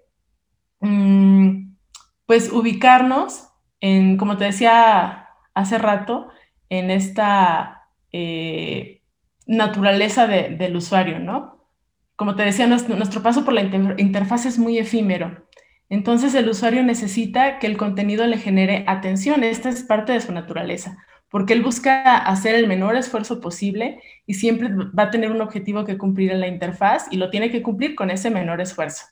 pues 2.27 2.53
ubicarnos 2.53 3.49
en, 3.81 4.17
como 4.17 4.37
te 4.37 4.45
decía 4.45 5.29
hace 5.55 5.79
rato, 5.79 6.29
en 6.69 6.91
esta 6.91 7.89
eh, 8.13 9.03
naturaleza 9.47 10.27
del 10.27 10.77
usuario, 10.77 11.19
¿no? 11.19 11.69
Como 12.17 12.35
te 12.35 12.43
decía, 12.43 12.67
nuestro, 12.67 13.23
paso 13.23 13.45
por 13.45 13.55
la 13.55 13.63
interfaz 13.99 14.47
es 14.47 14.59
muy 14.59 14.79
efímero. 14.79 15.47
Entonces 15.89 16.35
el 16.35 16.49
usuario 16.49 16.83
necesita 16.83 17.59
que 17.59 17.67
el 17.67 17.77
contenido 17.77 18.27
le 18.27 18.39
genere 18.39 18.85
atención. 18.87 19.45
Esta 19.45 19.69
es 19.69 19.83
parte 19.85 20.13
de 20.13 20.21
su 20.21 20.33
naturaleza, 20.33 20.99
porque 21.31 21.53
él 21.53 21.63
busca 21.63 22.17
hacer 22.17 22.55
el 22.57 22.67
menor 22.67 22.97
esfuerzo 22.97 23.41
posible 23.41 24.01
y 24.27 24.35
siempre 24.35 24.69
va 24.69 25.05
a 25.05 25.11
tener 25.11 25.31
un 25.31 25.43
objetivo 25.43 25.85
que 25.85 25.99
cumplir 25.99 26.33
en 26.33 26.41
la 26.41 26.49
interfaz 26.49 27.07
y 27.11 27.19
lo 27.19 27.31
tiene 27.31 27.51
que 27.51 27.63
cumplir 27.63 27.95
con 27.95 28.11
ese 28.11 28.31
menor 28.31 28.61
esfuerzo. 28.61 29.07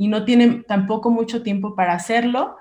Y 0.00 0.08
no 0.08 0.24
tiene 0.24 0.64
tampoco 0.66 1.10
mucho 1.10 1.42
tiempo 1.42 1.76
para 1.76 1.92
hacerlo. 1.92 2.56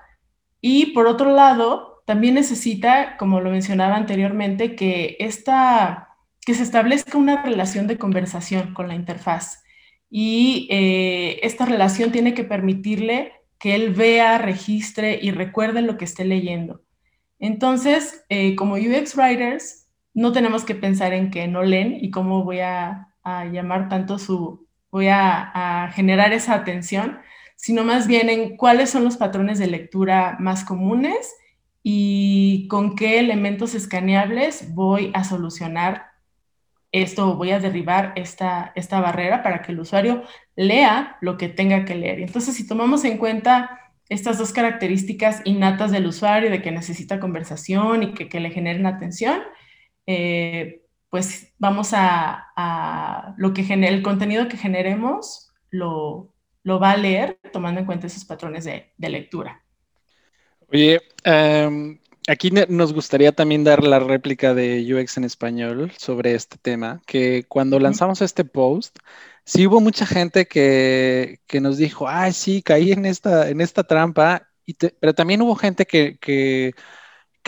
Y 0.60 0.88
por 0.88 1.08
otro 1.08 1.32
lado, 1.32 2.04
también 2.06 2.34
necesita, 2.34 3.16
como 3.16 3.40
lo 3.40 3.50
mencionaba 3.50 3.96
anteriormente, 3.96 4.76
que, 4.76 5.16
esta, 5.22 6.10
que 6.46 6.54
se 6.54 6.64
establezca 6.64 7.18
una 7.18 7.42
relación 7.42 7.88
de 7.88 7.98
conversación 7.98 8.74
con 8.74 8.90
la 8.90 8.96
interfaz. 8.96 9.64
Y 10.10 10.68
eh, 10.70 11.40
esta 11.42 11.64
relación 11.64 12.12
tiene 12.12 12.34
que 12.34 12.44
permitirle 12.44 13.32
que 13.58 13.74
él 13.74 13.94
vea, 13.94 14.38
registre 14.38 15.18
y 15.22 15.32
recuerde 15.32 15.82
lo 15.82 15.96
que 15.96 16.04
esté 16.04 16.26
leyendo. 16.26 16.82
Entonces, 17.40 18.26
eh, 18.28 18.54
como 18.58 18.74
UX 18.76 19.16
Writers, 19.16 19.88
no 20.14 20.34
tenemos 20.34 20.66
que 20.66 20.76
pensar 20.76 21.14
en 21.14 21.32
que 21.32 21.48
no 21.48 21.64
leen 21.64 22.04
y 22.04 22.12
cómo 22.12 22.44
voy 22.44 22.60
a, 22.60 23.06
llamar 23.54 23.88
tanto 23.88 24.18
su, 24.18 24.68
voy 24.92 25.08
a, 25.10 25.92
generar 25.94 26.34
esa 26.34 26.54
atención, 26.54 27.20
sino 27.56 27.84
más 27.84 28.08
bien 28.08 28.30
en 28.30 28.58
cuáles 28.58 28.90
son 28.90 29.04
los 29.04 29.18
patrones 29.18 29.60
de 29.60 29.68
lectura 29.68 30.38
más 30.40 30.64
comunes 30.64 31.36
y 31.84 32.68
con 32.68 32.96
qué 32.96 33.20
elementos 33.20 33.76
escaneables 33.76 34.74
voy 34.74 35.12
a 35.14 35.24
solucionar 35.24 36.08
esto, 36.92 37.36
voy 37.36 37.52
a 37.52 37.60
derribar 37.60 38.14
esta, 38.16 38.72
esta 38.76 39.00
barrera 39.00 39.44
para 39.44 39.62
que 39.62 39.72
el 39.72 39.80
usuario 39.80 40.24
lea 40.56 41.18
lo 41.22 41.38
que 41.38 41.50
tenga 41.50 41.86
que 41.86 41.96
leer. 41.96 42.20
Entonces, 42.20 42.56
si 42.56 42.68
tomamos 42.68 43.06
en 43.06 43.18
cuenta 43.18 43.80
estas 44.10 44.40
dos 44.40 44.52
características 44.54 45.42
innatas 45.46 45.92
del 45.92 46.08
usuario, 46.08 46.50
de 46.50 46.64
que 46.64 46.72
necesita 46.72 47.20
conversación 47.20 48.04
y 48.04 48.14
que, 48.14 48.40
le 48.40 48.50
generen 48.50 48.88
atención, 48.88 49.42
eh, 50.08 50.82
pues 51.10 51.54
vamos 51.58 51.92
a, 51.94 53.34
lo 53.38 53.54
que 53.54 53.62
el 53.62 54.02
contenido 54.02 54.48
que 54.48 54.58
generemos 54.58 55.52
lo, 55.72 56.34
lo, 56.64 56.80
va 56.80 56.92
a 56.92 56.98
leer 56.98 57.40
tomando 57.52 57.80
en 57.80 57.86
cuenta 57.86 58.08
esos 58.08 58.26
patrones 58.26 58.66
de, 58.66 58.92
lectura. 58.98 59.64
Oye, 60.72 61.02
em, 61.24 62.00
aquí 62.28 62.52
nos 62.52 62.94
gustaría 62.94 63.32
también 63.32 63.64
dar 63.64 63.84
la 63.84 64.00
réplica 64.00 64.54
de 64.54 64.86
UX 64.94 65.18
en 65.18 65.24
español 65.24 65.92
sobre 65.98 66.36
este 66.36 66.58
tema, 66.58 67.02
que 67.08 67.44
cuando 67.48 67.80
lanzamos 67.80 68.22
este 68.22 68.46
post, 68.46 69.00
sí 69.46 69.66
hubo 69.66 69.82
mucha 69.82 70.06
gente 70.06 70.46
que, 70.46 71.40
nos 71.60 71.78
dijo, 71.78 72.08
ay, 72.08 72.34
sí, 72.34 72.62
caí 72.62 72.92
en 72.92 73.06
esta, 73.06 73.50
en 73.50 73.62
esta 73.62 73.84
trampa, 73.84 74.48
pero 75.00 75.16
también 75.16 75.42
hubo 75.42 75.56
gente 75.56 75.88
que, 75.88 76.20
que, 76.20 76.76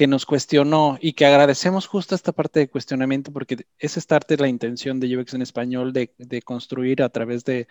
nos 0.07 0.25
cuestionó 0.25 0.97
y 1.01 1.13
que 1.13 1.25
agradecemos 1.25 1.87
justo 1.87 2.15
esta 2.15 2.31
parte 2.31 2.59
de 2.59 2.69
cuestionamiento 2.69 3.31
porque 3.31 3.65
es 3.79 3.97
estarte 3.97 4.37
la 4.37 4.47
intención 4.47 4.99
de 4.99 5.17
UX 5.17 5.33
en 5.33 5.41
español 5.41 5.93
de, 5.93 6.41
construir 6.43 7.03
a 7.03 7.09
través 7.09 7.43
de, 7.43 7.67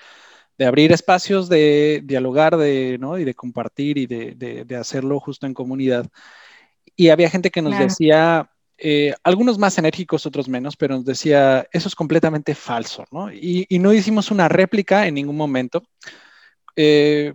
abrir 0.59 0.93
espacios, 0.93 1.49
de 1.49 2.03
dialogar 2.05 2.57
de, 2.57 2.99
¿no? 3.01 3.19
y 3.19 3.25
de 3.25 3.35
compartir 3.35 3.99
y 3.99 4.07
de, 4.07 4.77
hacerlo 4.79 5.21
justo 5.21 5.47
en 5.47 5.55
comunidad. 5.55 6.07
Y 6.97 7.09
había 7.09 7.31
gente 7.31 7.51
que 7.51 7.63
nos 7.63 7.79
decía, 7.79 8.51
eh, 8.77 9.15
algunos 9.25 9.59
más 9.59 9.77
enérgicos, 9.77 10.25
otros 10.25 10.49
menos, 10.49 10.77
pero 10.77 10.97
nos 10.97 11.05
decía, 11.05 11.67
eso 11.71 11.89
es 11.89 11.95
completamente 11.95 12.55
falso, 12.55 13.05
¿no? 13.11 13.31
Y, 13.31 13.67
no 13.79 13.93
hicimos 13.93 14.31
una 14.31 14.49
réplica 14.49 15.07
en 15.07 15.15
ningún 15.15 15.37
momento, 15.37 15.83
eh, 16.77 17.35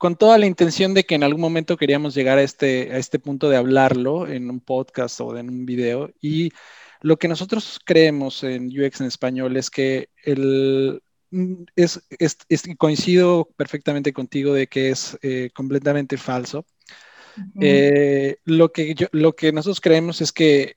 con 0.00 0.16
toda 0.16 0.38
la 0.38 0.46
intención 0.46 0.94
de 0.94 1.04
que 1.04 1.14
en 1.14 1.22
algún 1.22 1.42
momento 1.42 1.76
queríamos 1.76 2.14
llegar 2.14 2.38
a 2.38 2.42
este, 2.42 2.90
a 2.90 2.96
este 2.96 3.18
punto 3.18 3.50
de 3.50 3.58
hablarlo 3.58 4.26
en 4.26 4.48
un 4.48 4.60
podcast 4.60 5.20
o 5.20 5.36
en 5.36 5.50
un 5.50 5.66
video. 5.66 6.10
Y 6.22 6.52
lo 7.02 7.18
que 7.18 7.28
nosotros 7.28 7.78
creemos 7.84 8.42
en 8.42 8.68
UX 8.68 9.02
en 9.02 9.08
español 9.08 9.58
es 9.58 9.68
que 9.68 10.08
el, 10.24 11.02
mm, 11.30 11.64
es, 11.76 12.00
coincido 12.78 13.50
perfectamente 13.58 14.14
contigo 14.14 14.54
de 14.54 14.68
que 14.68 14.88
es 14.88 15.18
eh, 15.20 15.50
completamente 15.52 16.16
falso. 16.16 16.64
Eh, 17.60 18.38
lo, 18.46 18.72
que 18.72 18.94
lo 19.12 19.36
que 19.36 19.52
nosotros 19.52 19.82
creemos 19.82 20.22
es 20.22 20.32
que 20.32 20.76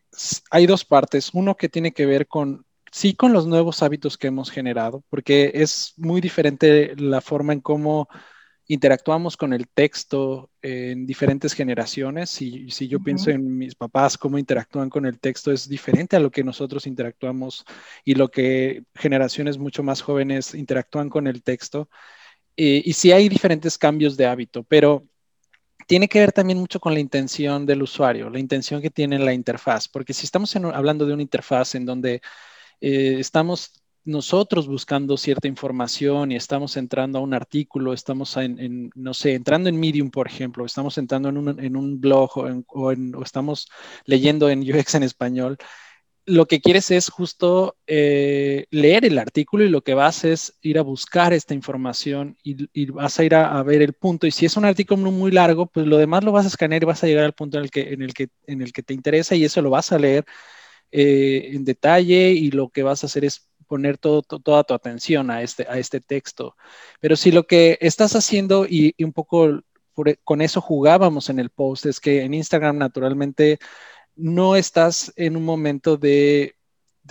hay 0.51 0.65
dos 0.65 0.83
partes. 0.83 1.29
Uno 1.33 1.55
que 1.55 1.69
tiene 1.69 1.93
que 1.93 2.05
ver 2.05 2.27
con, 2.27 2.65
sí, 2.91 3.15
con 3.15 3.31
los 3.31 3.47
nuevos 3.47 3.83
hábitos 3.83 4.17
que 4.17 4.27
hemos 4.27 4.51
generado, 4.51 5.01
porque 5.09 5.51
es 5.53 5.93
muy 5.95 6.19
diferente 6.19 6.93
la 6.97 7.21
forma 7.21 7.53
en 7.53 7.61
cómo 7.61 8.09
interactuamos 8.73 9.37
con 9.37 9.53
el 9.53 9.67
texto 9.67 10.49
en 10.61 11.05
diferentes 11.05 11.53
generaciones. 11.53 12.29
Si, 12.29 12.69
si 12.71 12.87
yo 12.87 12.99
pienso 12.99 13.29
en 13.29 13.57
mis 13.57 13.75
papás, 13.75 14.17
cómo 14.17 14.37
interactúan 14.37 14.89
con 14.89 15.05
el 15.05 15.19
texto 15.19 15.51
es 15.51 15.69
diferente 15.69 16.15
a 16.15 16.19
lo 16.19 16.31
que 16.31 16.43
nosotros 16.43 16.87
interactuamos 16.87 17.65
y 18.03 18.15
lo 18.15 18.29
que 18.29 18.83
generaciones 18.95 19.57
mucho 19.57 19.83
más 19.83 20.01
jóvenes 20.01 20.55
interactúan 20.55 21.09
con 21.09 21.27
el 21.27 21.43
texto. 21.43 21.87
Eh, 22.57 22.81
y 22.83 22.93
sí 22.93 23.11
hay 23.11 23.29
diferentes 23.29 23.77
cambios 23.77 24.17
de 24.17 24.25
hábito, 24.25 24.63
pero 24.63 25.07
tiene 25.87 26.07
que 26.07 26.19
ver 26.19 26.31
también 26.31 26.59
mucho 26.59 26.79
con 26.79 26.93
la 26.93 26.99
intención 26.99 27.65
del 27.65 27.83
usuario, 27.83 28.29
la 28.29 28.39
intención 28.39 28.81
que 28.81 28.89
tiene 28.89 29.19
la 29.19 29.33
interfaz, 29.33 29.87
porque 29.87 30.13
si 30.13 30.25
estamos 30.25 30.55
hablando 30.55 31.05
de 31.05 31.13
una 31.13 31.21
interfaz 31.21 31.75
en 31.75 31.85
donde 31.85 32.21
eh, 32.81 33.17
estamos 33.19 33.82
nosotros 34.05 34.67
buscando 34.67 35.17
cierta 35.17 35.47
información 35.47 36.31
y 36.31 36.35
estamos 36.35 36.77
entrando 36.77 37.19
a 37.19 37.21
un 37.21 37.33
artículo, 37.33 37.93
estamos 37.93 38.35
en, 38.37 38.91
no 38.95 39.13
sé, 39.13 39.33
entrando 39.35 39.69
en 39.69 39.79
Medium, 39.79 40.09
por 40.11 40.27
ejemplo, 40.27 40.65
estamos 40.65 40.97
entrando 40.97 41.29
en 41.29 41.75
un, 41.77 42.01
blog 42.01 42.37
o, 42.37 42.63
o, 42.67 42.91
estamos 43.23 43.69
leyendo 44.05 44.49
en 44.49 44.61
UX 44.61 44.95
en 44.95 45.03
español, 45.03 45.57
lo 46.25 46.47
que 46.47 46.61
quieres 46.61 46.89
es 46.91 47.09
justo 47.09 47.75
eh, 47.85 48.65
leer 48.71 49.05
el 49.05 49.19
artículo 49.19 49.63
y 49.65 49.69
lo 49.69 49.81
que 49.83 49.93
vas 49.93 50.23
es 50.23 50.57
ir 50.61 50.79
a 50.79 50.81
buscar 50.81 51.33
esta 51.33 51.53
información 51.53 52.37
y, 52.43 52.85
vas 52.91 53.19
a 53.19 53.23
ir 53.23 53.35
a, 53.35 53.61
ver 53.63 53.81
el 53.81 53.93
punto. 53.93 54.25
Y 54.27 54.31
si 54.31 54.45
es 54.45 54.55
un 54.55 54.65
artículo 54.65 55.11
muy 55.11 55.31
largo, 55.31 55.67
pues 55.67 55.85
lo 55.85 55.97
demás 55.97 56.23
lo 56.23 56.31
vas 56.31 56.45
a 56.45 56.47
escanear 56.49 56.83
y 56.83 56.85
vas 56.85 57.03
a 57.03 57.07
llegar 57.07 57.25
al 57.25 57.33
punto 57.33 57.57
en 57.57 57.65
el 57.65 57.71
que, 57.71 57.93
en 57.93 58.01
el 58.01 58.13
que, 58.13 58.29
en 58.47 58.61
el 58.61 58.71
que 58.71 58.83
te 58.83 58.93
interesa 58.93 59.35
y 59.35 59.43
eso 59.43 59.61
lo 59.61 59.69
vas 59.69 59.91
a 59.91 59.99
leer 59.99 60.25
eh, 60.91 61.49
en 61.53 61.65
detalle 61.65 62.31
y 62.31 62.51
lo 62.51 62.69
que 62.69 62.83
vas 62.83 63.03
a 63.03 63.07
hacer 63.07 63.25
es 63.25 63.49
poner 63.73 63.97
todo, 63.97 64.21
toda 64.21 64.63
tu 64.63 64.75
atención 64.75 65.31
a 65.31 65.41
este, 65.41 65.65
a 65.67 65.79
este 65.79 65.99
texto. 65.99 66.55
Pero 66.99 67.15
si 67.15 67.31
lo 67.31 67.47
que 67.47 67.79
estás 67.81 68.15
haciendo 68.15 68.67
y, 68.69 68.93
un 69.03 69.13
poco 69.13 69.63
con 70.23 70.41
eso 70.41 70.61
jugábamos 70.61 71.31
en 71.31 71.39
el 71.39 71.49
post 71.49 71.87
es 71.87 71.99
que 71.99 72.21
en 72.21 72.35
Instagram 72.35 72.77
naturalmente 72.77 73.57
no 74.15 74.55
estás 74.55 75.11
en 75.15 75.35
un 75.35 75.43
momento 75.43 75.97
de, 75.97 76.55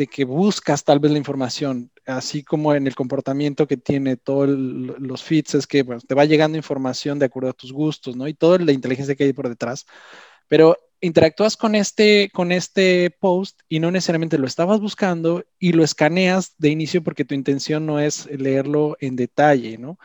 que 0.08 0.24
buscas 0.24 0.84
tal 0.84 1.00
vez 1.00 1.10
la 1.10 1.18
información, 1.18 1.90
así 2.06 2.44
como 2.44 2.74
en 2.74 2.86
el 2.86 2.94
comportamiento 2.94 3.66
que 3.66 3.76
tiene 3.76 4.16
todos 4.16 4.48
los 4.48 5.24
feeds, 5.24 5.56
es 5.56 5.66
que 5.66 5.82
te 5.82 6.14
va 6.14 6.24
llegando 6.26 6.56
información 6.56 7.18
de 7.18 7.26
acuerdo 7.26 7.50
a 7.50 7.54
tus 7.54 7.72
gustos, 7.72 8.14
¿no? 8.16 8.28
Y 8.28 8.34
toda 8.34 8.58
la 8.58 8.70
inteligencia 8.70 9.16
que 9.16 9.24
hay 9.24 9.32
por 9.32 9.48
detrás. 9.48 9.84
Pero 10.46 10.76
interactúas 11.02 11.56
con 11.56 11.74
este, 11.74 12.30
con 12.32 12.52
este 12.52 13.10
post 13.10 13.60
y 13.68 13.80
no 13.80 13.90
necesariamente 13.90 14.38
lo 14.38 14.46
estabas 14.46 14.80
buscando 14.80 15.44
y 15.58 15.72
lo 15.72 15.84
escaneas 15.84 16.54
de 16.58 16.70
inicio 16.70 17.02
porque 17.02 17.24
tu 17.24 17.34
intención 17.34 17.84
no 17.84 18.00
es 18.00 18.26
leerlo 18.26 18.96
en 19.00 19.16
detalle, 19.16 19.76
¿no? 19.76 19.98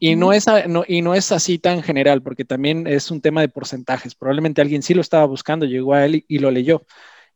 Y 0.00 0.16
no, 0.16 0.32
es, 0.32 0.46
y 0.88 1.02
no 1.02 1.14
es 1.14 1.32
así 1.32 1.58
tan 1.58 1.82
general, 1.82 2.22
porque 2.22 2.44
también 2.44 2.86
es 2.86 3.10
un 3.10 3.20
tema 3.20 3.40
de 3.40 3.48
porcentajes. 3.48 4.14
Probablemente 4.14 4.60
alguien 4.60 4.82
sí 4.82 4.94
lo 4.94 5.00
estaba 5.00 5.26
buscando, 5.26 5.66
llegó 5.66 5.94
a 5.94 6.04
él 6.04 6.24
y, 6.26 6.38
lo 6.38 6.50
leyó, 6.50 6.86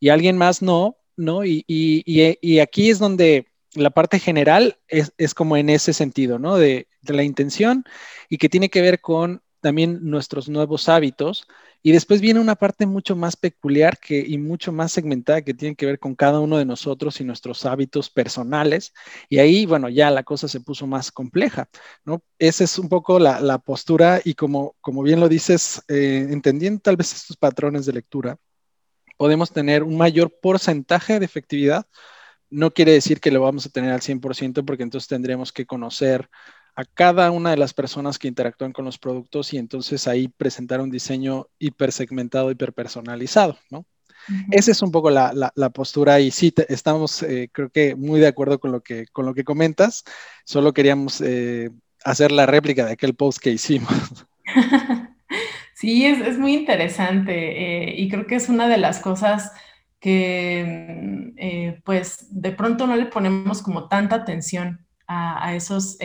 y 0.01 0.09
alguien 0.09 0.37
más 0.37 0.63
no, 0.63 0.97
¿no? 1.17 1.45
Y, 1.45 1.65
y, 1.69 2.59
aquí 2.59 2.91
es 2.91 2.99
donde 2.99 3.47
la 3.75 3.91
parte 3.91 4.19
general 4.19 4.79
es, 4.89 5.13
es, 5.19 5.35
como 5.35 5.57
en 5.57 5.69
ese 5.69 5.93
sentido, 5.93 6.39
¿no? 6.39 6.57
De, 6.57 6.89
de 7.03 7.15
la 7.15 7.23
intención 7.23 7.85
y 8.29 8.39
que 8.39 8.49
tiene 8.49 8.69
que 8.69 8.83
ver 8.83 9.01
con 9.01 9.43
también 9.67 9.99
nuestros 10.03 10.49
nuevos 10.49 10.89
hábitos 10.89 11.49
y 11.83 11.91
después 11.91 12.21
viene 12.21 12.39
una 12.39 12.55
parte 12.55 12.87
mucho 12.87 13.17
más 13.17 13.35
peculiar 13.35 13.99
que, 13.99 14.25
y 14.25 14.39
mucho 14.39 14.71
más 14.71 14.93
segmentada 14.93 15.43
que 15.43 15.55
tiene 15.55 15.75
que 15.75 15.87
ver 15.87 15.99
con 15.99 16.15
cada 16.15 16.39
uno 16.39 16.57
de 16.57 16.65
nosotros 16.65 17.21
y 17.21 17.25
nuestros 17.25 17.67
hábitos 17.67 18.09
personales. 18.09 18.95
Y 19.29 19.41
ahí, 19.41 19.67
bueno, 19.67 19.89
ya 19.89 20.13
la 20.13 20.23
cosa 20.23 20.47
se 20.47 20.61
puso 20.61 20.87
más 20.87 21.11
compleja, 21.11 21.69
¿no? 22.05 22.23
Esa 22.39 22.63
es 22.63 22.79
un 22.79 22.89
poco 22.89 23.19
la, 23.19 23.59
postura 23.59 24.21
y 24.25 24.35
como, 24.35 24.77
como 24.81 25.03
bien 25.03 25.19
lo 25.19 25.29
dices, 25.29 25.83
eh, 25.89 26.29
entendiendo 26.31 26.81
tal 26.81 26.97
vez 26.97 27.13
estos 27.13 27.37
patrones 27.37 27.87
de 27.87 27.95
lectura, 27.95 28.37
podemos 29.17 29.51
tener 29.51 29.83
un 29.83 29.97
mayor 29.97 30.33
porcentaje 30.41 31.19
de 31.19 31.25
efectividad. 31.25 31.87
No 32.51 32.71
quiere 32.73 32.93
decir 32.93 33.19
que 33.19 33.33
lo 33.33 33.43
vamos 33.43 33.67
a 33.67 33.71
tener 33.71 33.91
al 33.91 34.01
100% 34.01 34.65
porque 34.65 34.85
entonces 34.85 35.09
tendremos 35.09 35.53
que 35.53 35.67
conocer 35.67 36.31
a 36.77 36.85
cada 36.85 37.31
una 37.31 37.51
de 37.51 37.57
las 37.57 37.73
personas 37.73 38.19
que 38.19 38.29
interactúan 38.29 38.73
con 38.73 38.85
los 38.85 38.99
productos 38.99 39.55
y 39.55 39.59
entonces 39.59 40.07
ahí 40.07 40.29
presentar 40.29 40.81
un 40.83 40.91
diseño 40.91 41.49
hipersegmentado, 41.59 42.51
hiperpersonalizado, 42.51 43.59
¿no? 43.71 43.87
Esa 44.51 44.73
es 44.73 44.83
un 44.83 44.91
poco 44.91 45.09
la, 45.11 45.71
postura 45.73 46.21
y 46.21 46.31
sí, 46.31 46.53
estamos 46.69 47.23
eh, 47.23 47.49
creo 47.53 47.71
que 47.71 47.95
muy 47.95 48.19
de 48.19 48.27
acuerdo 48.27 48.59
con 48.59 48.73
lo 48.73 48.81
que, 48.81 49.07
con 49.13 49.25
lo 49.25 49.35
que 49.35 49.45
comentas. 49.45 50.05
Solo 50.45 50.73
queríamos 50.73 51.21
eh, 51.21 51.71
hacer 52.05 52.33
la 52.33 52.45
réplica 52.45 52.85
de 52.85 52.93
aquel 52.93 53.15
post 53.15 53.39
que 53.39 53.51
hicimos. 53.51 53.93
Sí, 55.75 56.07
es, 56.07 56.39
muy 56.39 56.55
interesante 56.55 57.91
eh, 57.91 57.95
y 57.99 58.09
creo 58.09 58.27
que 58.27 58.37
es 58.37 58.49
una 58.49 58.67
de 58.67 58.79
las 58.79 58.99
cosas 58.99 59.53
que 60.01 60.65
mm, 61.37 61.83
pues 61.85 62.29
de 62.31 62.51
pronto 62.53 62.87
no 62.87 62.97
le 62.97 63.05
ponemos 63.05 63.61
como 63.61 63.87
tanta 63.87 64.17
atención 64.17 64.87
a, 65.07 65.55
esos, 65.55 65.99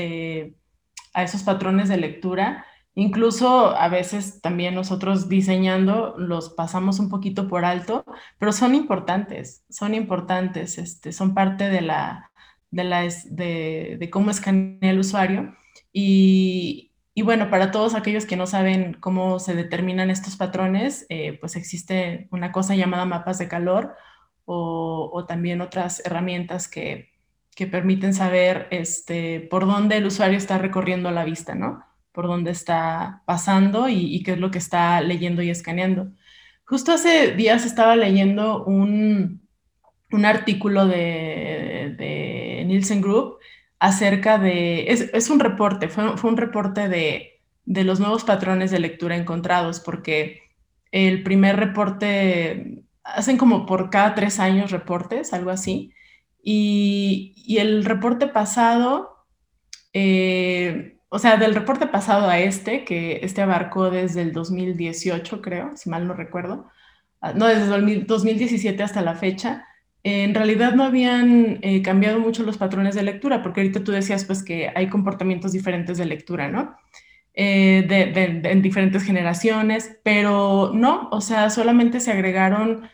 a 1.13 1.23
esos 1.23 1.43
patrones 1.43 1.89
de 1.89 1.97
lectura 1.97 2.65
Incluso 2.93 3.75
a 3.77 3.87
veces 3.87 4.41
también 4.41 4.75
nosotros 4.75 5.29
diseñando 5.29 6.13
los 6.17 6.49
pasamos 6.49 6.99
un 6.99 7.09
poquito 7.09 7.47
por 7.47 7.63
alto, 7.63 8.03
pero 8.37 8.51
son 8.51 8.75
importantes, 8.75 9.63
son 9.69 9.93
importantes, 9.93 10.77
este, 10.77 11.13
son 11.13 11.33
parte 11.33 11.69
de, 11.69 11.81
la, 11.81 12.31
de, 12.69 12.83
la, 12.83 13.01
de, 13.29 14.09
cómo 14.11 14.29
escanea 14.31 14.91
el 14.91 14.99
usuario. 14.99 15.55
Y, 15.93 16.91
y, 17.13 17.21
bueno, 17.21 17.49
para 17.49 17.71
todos 17.71 17.95
aquellos 17.95 18.25
que 18.25 18.35
no 18.35 18.45
saben 18.45 18.97
cómo 18.99 19.39
se 19.39 19.55
determinan 19.55 20.09
estos 20.09 20.35
patrones, 20.35 21.05
eh, 21.09 21.37
pues 21.39 21.55
existe 21.55 22.27
una 22.31 22.51
cosa 22.51 22.75
llamada 22.75 23.05
mapas 23.05 23.37
de 23.37 23.47
calor 23.47 23.95
o 24.45 25.25
también 25.29 25.61
otras 25.61 26.05
herramientas 26.05 26.67
que, 26.67 27.11
que 27.55 27.67
permiten 27.67 28.13
saber 28.13 28.67
este, 28.71 29.41
por 29.41 29.65
dónde 29.65 29.97
el 29.97 30.05
usuario 30.05 30.37
está 30.37 30.57
recorriendo 30.57 31.11
la 31.11 31.25
vista, 31.25 31.55
¿no? 31.55 31.83
por 32.11 32.27
dónde 32.27 32.51
está 32.51 33.23
pasando 33.25 33.87
y, 33.89 34.21
qué 34.23 34.33
es 34.33 34.39
lo 34.39 34.51
que 34.51 34.57
está 34.57 35.01
leyendo 35.01 35.41
y 35.41 35.49
escaneando. 35.49 36.11
Justo 36.65 36.91
hace 36.93 37.33
días 37.35 37.65
estaba 37.65 37.95
leyendo 37.95 38.63
un, 38.63 39.47
un 40.11 40.25
artículo 40.25 40.87
de, 40.87 41.95
de, 41.97 42.63
Nielsen 42.65 43.01
Group 43.01 43.37
acerca 43.79 44.37
de, 44.37 44.85
es, 44.91 45.29
un 45.29 45.39
reporte, 45.39 45.89
fue, 45.89 46.17
fue 46.17 46.29
un 46.29 46.37
reporte 46.37 46.87
de, 46.87 47.41
de, 47.65 47.83
los 47.83 47.99
nuevos 47.99 48.23
patrones 48.23 48.71
de 48.71 48.79
lectura 48.79 49.15
encontrados, 49.15 49.79
porque 49.79 50.41
el 50.91 51.23
primer 51.23 51.57
reporte, 51.57 52.83
hacen 53.03 53.37
como 53.37 53.65
por 53.65 53.89
cada 53.89 54.13
tres 54.15 54.39
años 54.39 54.71
reportes, 54.71 55.33
algo 55.33 55.49
así, 55.49 55.93
y, 56.43 57.33
y 57.35 57.57
el 57.57 57.85
reporte 57.85 58.27
pasado 58.27 59.11
eh, 59.93 60.97
o 61.09 61.19
sea, 61.19 61.35
del 61.37 61.53
reporte 61.53 61.87
pasado 61.87 62.29
a 62.29 62.39
este, 62.39 62.85
que 62.85 63.19
este 63.23 63.41
abarcó 63.41 63.89
desde 63.89 64.21
el 64.21 64.31
2018, 64.31 65.41
creo, 65.41 65.75
si 65.75 65.89
mal 65.89 66.07
no 66.07 66.13
recuerdo, 66.13 66.69
ah, 67.19 67.33
no, 67.33 67.47
desde 67.47 67.75
el 67.75 68.07
2017 68.07 68.81
hasta 68.81 69.01
la 69.01 69.15
fecha, 69.15 69.65
en 70.03 70.33
realidad 70.33 70.73
no 70.73 70.83
habían 70.85 71.59
eh, 71.63 71.81
cambiado 71.81 72.19
mucho 72.19 72.43
los 72.43 72.57
patrones 72.57 72.95
de 72.95 73.03
lectura, 73.03 73.43
porque 73.43 73.59
ahorita 73.59 73.83
tú 73.83 73.91
decías 73.91 74.23
pues 74.23 74.41
que 74.41 74.71
hay 74.73 74.87
comportamientos 74.89 75.51
diferentes 75.51 75.97
de 75.97 76.05
lectura, 76.05 76.47
¿no? 76.47 76.77
Eh, 77.33 77.85
de, 77.87 78.49
en 78.49 78.61
diferentes 78.61 79.03
generaciones, 79.03 79.97
pero 80.03 80.71
no, 80.73 81.09
o 81.11 81.19
sea, 81.19 81.49
solamente 81.49 81.99
se 81.99 82.11
agregaron 82.11 82.89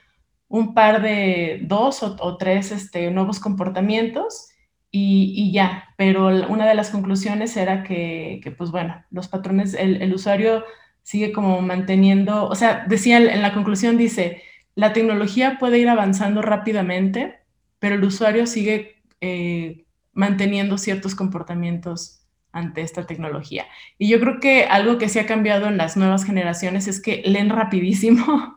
un 0.49 0.73
par 0.73 1.01
de 1.01 1.60
dos 1.63 2.03
o, 2.03 2.38
tres 2.38 2.71
este, 2.71 3.12
nuevos 3.12 3.39
comportamientos 3.39 4.49
y, 4.89 5.51
ya, 5.51 5.93
pero 5.97 6.27
una 6.47 6.65
de 6.65 6.73
las 6.73 6.89
conclusiones 6.89 7.55
era 7.57 7.83
que, 7.83 8.41
pues 8.57 8.71
bueno, 8.71 9.03
los 9.12 9.27
patrones, 9.27 9.73
el, 9.73 10.13
usuario 10.13 10.63
sigue 11.03 11.31
como 11.31 11.62
manteniendo, 11.62 12.47
o 12.47 12.55
sea, 12.55 12.86
decía 12.88 13.17
en 13.17 13.41
la 13.41 13.53
conclusión, 13.53 13.97
dice, 13.97 14.41
la 14.75 14.93
tecnología 14.93 15.57
puede 15.60 15.79
ir 15.79 15.89
avanzando 15.89 16.41
rápidamente, 16.41 17.39
pero 17.79 17.95
el 17.95 18.03
usuario 18.03 18.47
sigue 18.47 19.03
eh, 19.21 19.86
manteniendo 20.13 20.77
ciertos 20.77 21.15
comportamientos 21.15 22.25
ante 22.51 22.81
esta 22.81 23.05
tecnología. 23.05 23.65
Y 23.97 24.10
yo 24.10 24.19
creo 24.19 24.39
que 24.39 24.63
algo 24.63 24.97
que 24.97 25.10
se 25.10 25.19
ha 25.19 25.25
cambiado 25.25 25.67
en 25.67 25.77
las 25.77 25.95
nuevas 25.95 26.25
generaciones 26.25 26.88
es 26.88 27.01
que 27.01 27.21
leen 27.25 27.49
rapidísimo, 27.49 28.56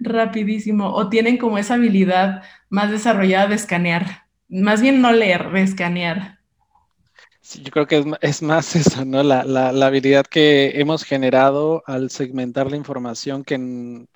rapidísimo, 0.00 0.94
o 0.94 1.08
tienen 1.08 1.38
como 1.38 1.58
esa 1.58 1.74
habilidad 1.74 2.42
más 2.68 2.90
desarrollada 2.90 3.48
de 3.48 3.54
escanear 3.54 4.24
más 4.48 4.80
bien 4.80 5.00
no 5.00 5.12
leer, 5.12 5.54
escanear. 5.56 6.38
Sí, 7.40 7.62
yo 7.62 7.70
creo 7.70 7.86
que 7.86 8.04
es, 8.20 8.42
más 8.42 8.76
eso, 8.76 9.04
¿no? 9.04 9.22
La, 9.22 9.40
habilidad 9.86 10.24
que 10.24 10.72
hemos 10.80 11.04
generado 11.04 11.82
al 11.86 12.10
segmentar 12.10 12.70
la 12.70 12.76
información 12.76 13.44
que, 13.44 14.06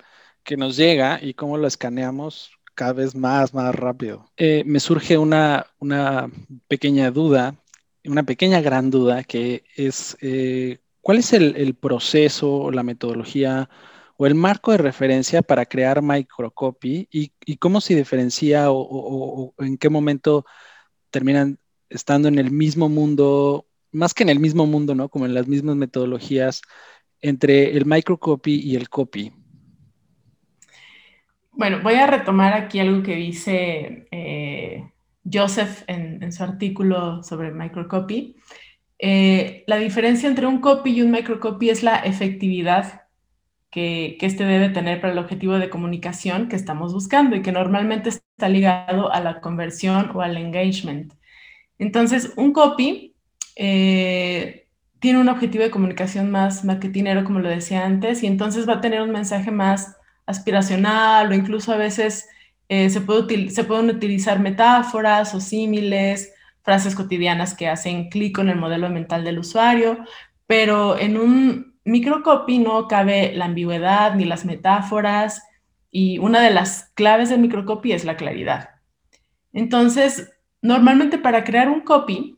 que 0.43 0.57
nos 0.57 0.77
llega 0.77 1.19
y 1.21 1.33
cómo 1.33 1.57
lo 1.57 1.67
escaneamos 1.67 2.51
cada 2.73 2.93
vez 2.93 3.15
más, 3.15 3.53
más 3.53 3.75
rápido. 3.75 4.31
Eh, 4.37 4.63
me 4.65 4.79
surge 4.79 5.17
una, 5.17 5.65
una, 5.79 6.31
pequeña 6.67 7.11
duda, 7.11 7.55
una 8.05 8.23
pequeña 8.23 8.61
gran 8.61 8.89
duda, 8.89 9.23
que 9.23 9.65
es, 9.75 10.17
eh, 10.21 10.79
¿cuál 11.01 11.17
es 11.17 11.33
el, 11.33 11.55
el 11.57 11.75
proceso 11.75 12.51
o 12.51 12.71
la 12.71 12.83
metodología 12.83 13.69
o 14.21 14.27
el 14.27 14.35
marco 14.35 14.73
de 14.73 14.77
referencia 14.77 15.41
para 15.41 15.65
crear 15.65 16.01
microcopy 16.01 17.07
y, 17.09 17.55
cómo 17.55 17.79
se 17.79 17.95
diferencia 17.95 18.65
o, 18.69 19.53
en 19.59 19.77
qué 19.77 19.89
momento 19.89 20.45
terminan 21.09 21.57
estando 21.89 22.27
en 22.27 22.37
el 22.37 22.51
mismo 22.51 22.89
mundo, 22.89 23.65
más 23.93 24.13
que 24.13 24.23
en 24.23 24.29
el 24.29 24.41
mismo 24.41 24.65
mundo, 24.65 24.93
¿no? 24.93 25.07
Como 25.07 25.25
en 25.25 25.33
las 25.33 25.47
mismas 25.47 25.77
metodologías 25.77 26.61
entre 27.21 27.77
el 27.77 27.85
microcopy 27.85 28.59
y 28.59 28.75
el 28.75 28.89
copy. 28.89 29.31
Bueno, 31.53 31.79
voy 31.81 31.93
a 31.93 32.05
retomar 32.05 32.51
aquí 32.51 32.81
algo 32.81 33.01
que 33.01 33.15
dice 33.15 34.05
eh, 34.11 34.83
Joseph 35.31 35.83
en, 35.87 36.29
su 36.33 36.43
artículo 36.43 37.23
sobre 37.23 37.51
microcopy. 37.51 38.35
Eh, 38.99 39.63
la 39.65 39.77
diferencia 39.77 40.27
entre 40.27 40.45
un 40.45 40.59
copy 40.59 40.91
y 40.91 41.01
un 41.03 41.11
microcopy 41.11 41.69
es 41.69 41.83
la 41.83 41.99
efectividad 41.99 43.03
que, 43.71 44.17
este 44.21 44.45
debe 44.45 44.69
tener 44.69 45.01
para 45.01 45.13
el 45.13 45.19
objetivo 45.19 45.59
de 45.59 45.69
comunicación 45.69 46.47
que 46.47 46.55
estamos 46.55 46.93
buscando 46.93 47.35
y 47.35 47.41
que 47.41 47.51
normalmente 47.51 48.09
está 48.09 48.49
ligado 48.49 49.11
a 49.11 49.19
la 49.21 49.41
conversión 49.41 50.11
o 50.15 50.21
al 50.21 50.37
engagement. 50.37 51.13
Entonces, 51.77 52.33
un 52.35 52.51
copy 52.53 53.15
eh, 53.55 54.67
tiene 54.99 55.19
un 55.19 55.29
objetivo 55.29 55.63
de 55.63 55.71
comunicación 55.71 56.31
más 56.31 56.65
marketingero, 56.65 57.23
como 57.23 57.39
lo 57.39 57.49
decía 57.49 57.85
antes, 57.85 58.23
y 58.23 58.27
entonces 58.27 58.67
va 58.67 58.75
a 58.75 58.81
tener 58.81 59.01
un 59.01 59.11
mensaje 59.11 59.51
más 59.51 59.97
aspiracional 60.25 61.31
o 61.31 61.33
incluso 61.33 61.71
a 61.73 61.77
veces 61.77 62.27
eh, 62.69 62.89
se, 62.89 62.99
se 63.49 63.63
pueden 63.63 63.89
utilizar 63.89 64.39
metáforas 64.39 65.33
o 65.33 65.39
símiles, 65.39 66.33
frases 66.63 66.95
cotidianas 66.95 67.55
que 67.55 67.67
hacen 67.67 68.09
clic 68.09 68.35
con 68.35 68.49
el 68.49 68.57
modelo 68.57 68.89
mental 68.89 69.23
del 69.23 69.39
usuario, 69.39 69.99
pero 70.45 70.97
en 70.97 71.17
un 71.17 71.68
microcopy 71.89 72.59
no 72.59 72.87
cabe 72.87 73.33
la 73.33 73.45
ambigüedad 73.45 74.15
ni 74.15 74.25
las 74.25 74.45
metáforas 74.45 75.43
y 75.91 76.19
una 76.19 76.41
de 76.41 76.51
las 76.51 76.91
claves 76.95 77.29
del 77.29 77.39
microcopy 77.39 77.91
es 77.91 78.05
la 78.05 78.17
claridad. 78.17 78.69
Entonces, 79.53 80.31
normalmente 80.61 81.17
para 81.17 81.43
crear 81.43 81.69
un 81.69 81.81
copy, 81.81 82.37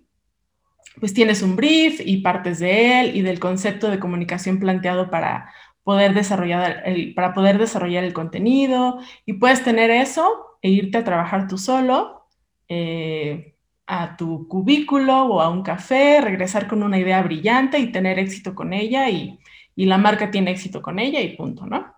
pues 1.00 1.14
tienes 1.14 1.42
un 1.42 1.56
brief 1.56 2.02
y 2.06 2.18
partes 2.18 2.60
de 2.60 3.02
él 3.02 3.16
y 3.16 3.22
del 3.22 3.40
concepto 3.40 3.90
de 3.90 4.00
comunicación 4.00 4.60
planteado 4.60 5.10
para 5.10 5.52
poder 5.84 6.14
desarrollar 6.14 6.84
el, 6.86 7.14
para 7.14 7.34
poder 7.34 7.58
desarrollar 7.58 8.04
el 8.04 8.14
contenido 8.14 9.00
y 9.26 9.34
puedes 9.34 9.64
tener 9.64 9.90
eso 9.90 10.58
e 10.62 10.70
irte 10.70 11.00
a 11.00 11.04
trabajar 11.04 11.48
tú 11.48 11.58
solo. 11.58 12.28
Eh, 12.68 13.52
a 13.94 14.16
tu 14.16 14.48
cubículo 14.48 15.26
o 15.26 15.42
a 15.42 15.50
un 15.50 15.64
café, 15.64 16.22
regresar 16.22 16.66
con 16.66 16.82
una 16.82 16.98
idea 16.98 17.22
brillante 17.22 17.78
y 17.78 17.92
tener 17.92 18.20
éxito 18.20 18.56
con 18.56 18.72
ella 18.72 19.10
y, 19.10 19.38
la 19.76 19.98
marca 19.98 20.32
tiene 20.32 20.52
éxito 20.52 20.82
con 20.82 21.00
ella 21.00 21.22
y 21.22 21.36
punto, 21.36 21.66
¿no? 21.66 21.94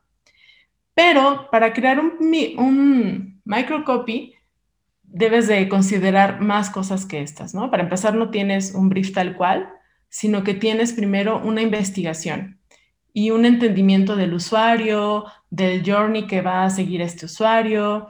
Pero 0.93 1.47
para 1.51 1.73
crear 1.73 1.99
un, 1.99 2.13
un 2.57 3.41
microcopy 3.45 4.36
debes 5.03 5.47
de 5.47 5.69
considerar 5.69 6.41
más 6.41 6.69
cosas 6.69 7.05
que 7.05 7.21
estas, 7.21 7.53
¿no? 7.53 7.69
Para 7.69 7.83
empezar, 7.83 8.15
no 8.15 8.31
tienes 8.31 8.73
un 8.73 8.89
brief 8.89 9.13
tal 9.13 9.36
cual, 9.36 9.69
sino 10.09 10.43
que 10.43 10.53
tienes 10.53 10.93
primero 10.93 11.41
una 11.43 11.62
investigación 11.62 12.59
y 13.13 13.29
un 13.29 13.45
entendimiento 13.45 14.15
del 14.15 14.33
usuario, 14.33 15.25
del 15.51 15.83
journey 15.86 16.25
que 16.25 16.41
va 16.41 16.63
a 16.63 16.69
seguir 16.71 17.01
este 17.01 17.27
usuario, 17.27 18.07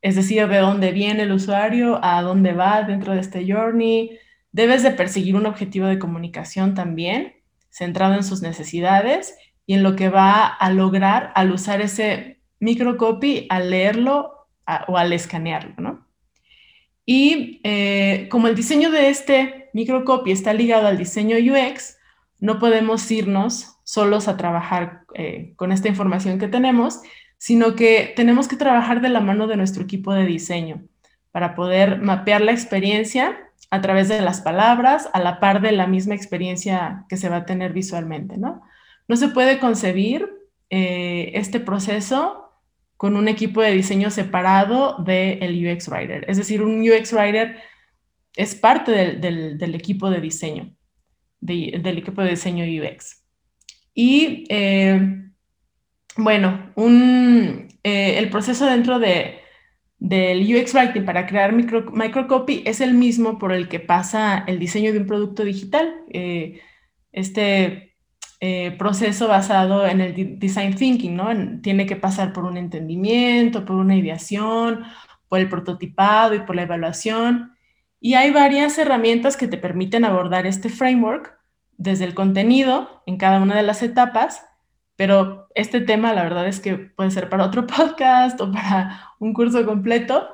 es 0.00 0.14
decir, 0.14 0.46
de 0.46 0.58
dónde 0.58 0.92
viene 0.92 1.24
el 1.24 1.32
usuario, 1.32 1.98
a 2.04 2.22
dónde 2.22 2.52
va 2.52 2.82
dentro 2.82 3.14
de 3.14 3.20
este 3.20 3.50
journey. 3.52 4.18
Debes 4.52 4.84
de 4.84 4.92
perseguir 4.92 5.34
un 5.34 5.46
objetivo 5.46 5.86
de 5.86 5.98
comunicación 5.98 6.74
también, 6.74 7.33
centrado 7.74 8.14
en 8.14 8.22
sus 8.22 8.40
necesidades 8.40 9.34
y 9.66 9.74
en 9.74 9.82
lo 9.82 9.96
que 9.96 10.08
va 10.08 10.46
a 10.46 10.70
lograr 10.70 11.32
al 11.34 11.50
usar 11.50 11.80
ese 11.80 12.40
microcopy 12.60 13.46
al 13.50 13.70
leerlo 13.70 14.48
o 14.86 14.96
al 14.96 15.12
escanearlo, 15.12 15.74
¿no? 15.78 16.06
Y 17.04 17.60
eh, 17.64 18.28
como 18.30 18.46
el 18.48 18.54
diseño 18.54 18.90
de 18.90 19.10
este 19.10 19.70
microcopy 19.74 20.30
está 20.30 20.54
ligado 20.54 20.86
al 20.86 20.96
diseño 20.96 21.36
UX, 21.36 21.98
no 22.40 22.58
podemos 22.58 23.10
irnos 23.10 23.76
solos 23.82 24.28
a 24.28 24.36
trabajar 24.36 25.02
eh, 25.14 25.52
con 25.56 25.72
esta 25.72 25.88
información 25.88 26.38
que 26.38 26.48
tenemos, 26.48 27.00
sino 27.36 27.74
que 27.74 28.12
tenemos 28.16 28.48
que 28.48 28.56
trabajar 28.56 29.02
de 29.02 29.10
la 29.10 29.20
mano 29.20 29.46
de 29.46 29.56
nuestro 29.56 29.82
equipo 29.82 30.14
de 30.14 30.24
diseño 30.24 30.82
para 31.32 31.54
poder 31.54 32.00
mapear 32.00 32.40
la 32.40 32.52
experiencia 32.52 33.36
a 33.74 33.80
través 33.80 34.08
de 34.08 34.20
las 34.20 34.40
palabras, 34.40 35.10
a 35.12 35.20
la 35.20 35.40
par 35.40 35.60
de 35.60 35.72
la 35.72 35.88
misma 35.88 36.14
experiencia 36.14 37.04
que 37.08 37.16
se 37.16 37.28
va 37.28 37.38
a 37.38 37.44
tener 37.44 37.72
visualmente, 37.72 38.36
¿no? 38.36 38.62
No 39.08 39.16
se 39.16 39.28
puede 39.28 39.58
concebir 39.58 40.30
eh, 40.70 41.32
este 41.34 41.58
proceso 41.58 42.52
con 42.96 43.16
un 43.16 43.26
equipo 43.26 43.60
de 43.60 43.72
diseño 43.72 44.10
separado 44.10 44.96
del 44.98 45.66
UX 45.66 45.88
Writer. 45.88 46.24
Es 46.28 46.36
decir, 46.36 46.62
un 46.62 46.88
UX 46.88 47.12
Writer 47.12 47.56
es 48.36 48.54
parte 48.54 48.92
del, 48.92 49.74
equipo 49.74 50.08
de 50.08 50.20
diseño, 50.20 50.72
del 51.40 51.98
equipo 51.98 52.22
de 52.22 52.30
diseño 52.30 52.64
UX. 52.64 53.24
Y 53.92 54.46
eh, 54.50 55.30
bueno, 56.16 56.72
eh, 57.82 58.18
el 58.18 58.30
proceso 58.30 58.66
dentro 58.66 59.00
de, 59.00 59.40
del 60.04 60.42
UX 60.42 60.74
Writing 60.74 61.06
para 61.06 61.24
crear 61.24 61.54
micro, 61.54 61.90
microcopy 61.90 62.62
es 62.66 62.82
el 62.82 62.92
mismo 62.92 63.38
por 63.38 63.52
el 63.52 63.70
que 63.70 63.80
pasa 63.80 64.44
el 64.46 64.58
diseño 64.58 64.92
de 64.92 64.98
un 64.98 65.06
producto 65.06 65.44
digital. 65.44 65.94
Eh, 66.12 66.60
este 67.10 67.96
eh, 68.38 68.72
proceso 68.78 69.28
basado 69.28 69.86
en 69.86 70.02
el 70.02 70.38
design 70.38 70.74
thinking, 70.74 71.16
¿no? 71.16 71.28
tiene 71.62 71.86
que 71.86 71.96
pasar 71.96 72.34
por 72.34 72.44
un 72.44 72.58
entendimiento, 72.58 73.64
por 73.64 73.76
una 73.76 73.96
ideación, 73.96 74.84
por 75.30 75.40
el 75.40 75.48
prototipado 75.48 76.34
y 76.34 76.40
por 76.40 76.54
la 76.54 76.64
evaluación. 76.64 77.52
Y 77.98 78.12
hay 78.12 78.30
varias 78.30 78.76
herramientas 78.76 79.38
que 79.38 79.48
te 79.48 79.56
permiten 79.56 80.04
abordar 80.04 80.46
este 80.46 80.68
framework 80.68 81.34
desde 81.78 82.04
el 82.04 82.12
contenido 82.12 83.02
en 83.06 83.16
cada 83.16 83.40
una 83.40 83.56
de 83.56 83.62
las 83.62 83.82
etapas 83.82 84.44
pero 84.96 85.43
este 85.54 85.80
tema, 85.80 86.12
la 86.12 86.24
verdad 86.24 86.48
es 86.48 86.60
que 86.60 86.76
puede 86.76 87.10
ser 87.10 87.28
para 87.28 87.44
otro 87.44 87.66
podcast 87.66 88.40
o 88.40 88.52
para 88.52 89.14
un 89.18 89.32
curso 89.32 89.64
completo, 89.64 90.28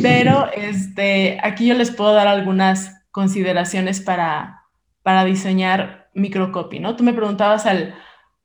pero 0.00 0.50
este, 0.56 1.38
aquí 1.42 1.66
yo 1.66 1.74
les 1.74 1.90
puedo 1.90 2.12
dar 2.12 2.26
algunas 2.26 3.04
consideraciones 3.10 4.00
para, 4.00 4.64
para 5.02 5.24
diseñar 5.24 6.10
microcopy, 6.14 6.80
¿no? 6.80 6.96
Tú 6.96 7.04
me 7.04 7.12
preguntabas 7.12 7.66
al, 7.66 7.94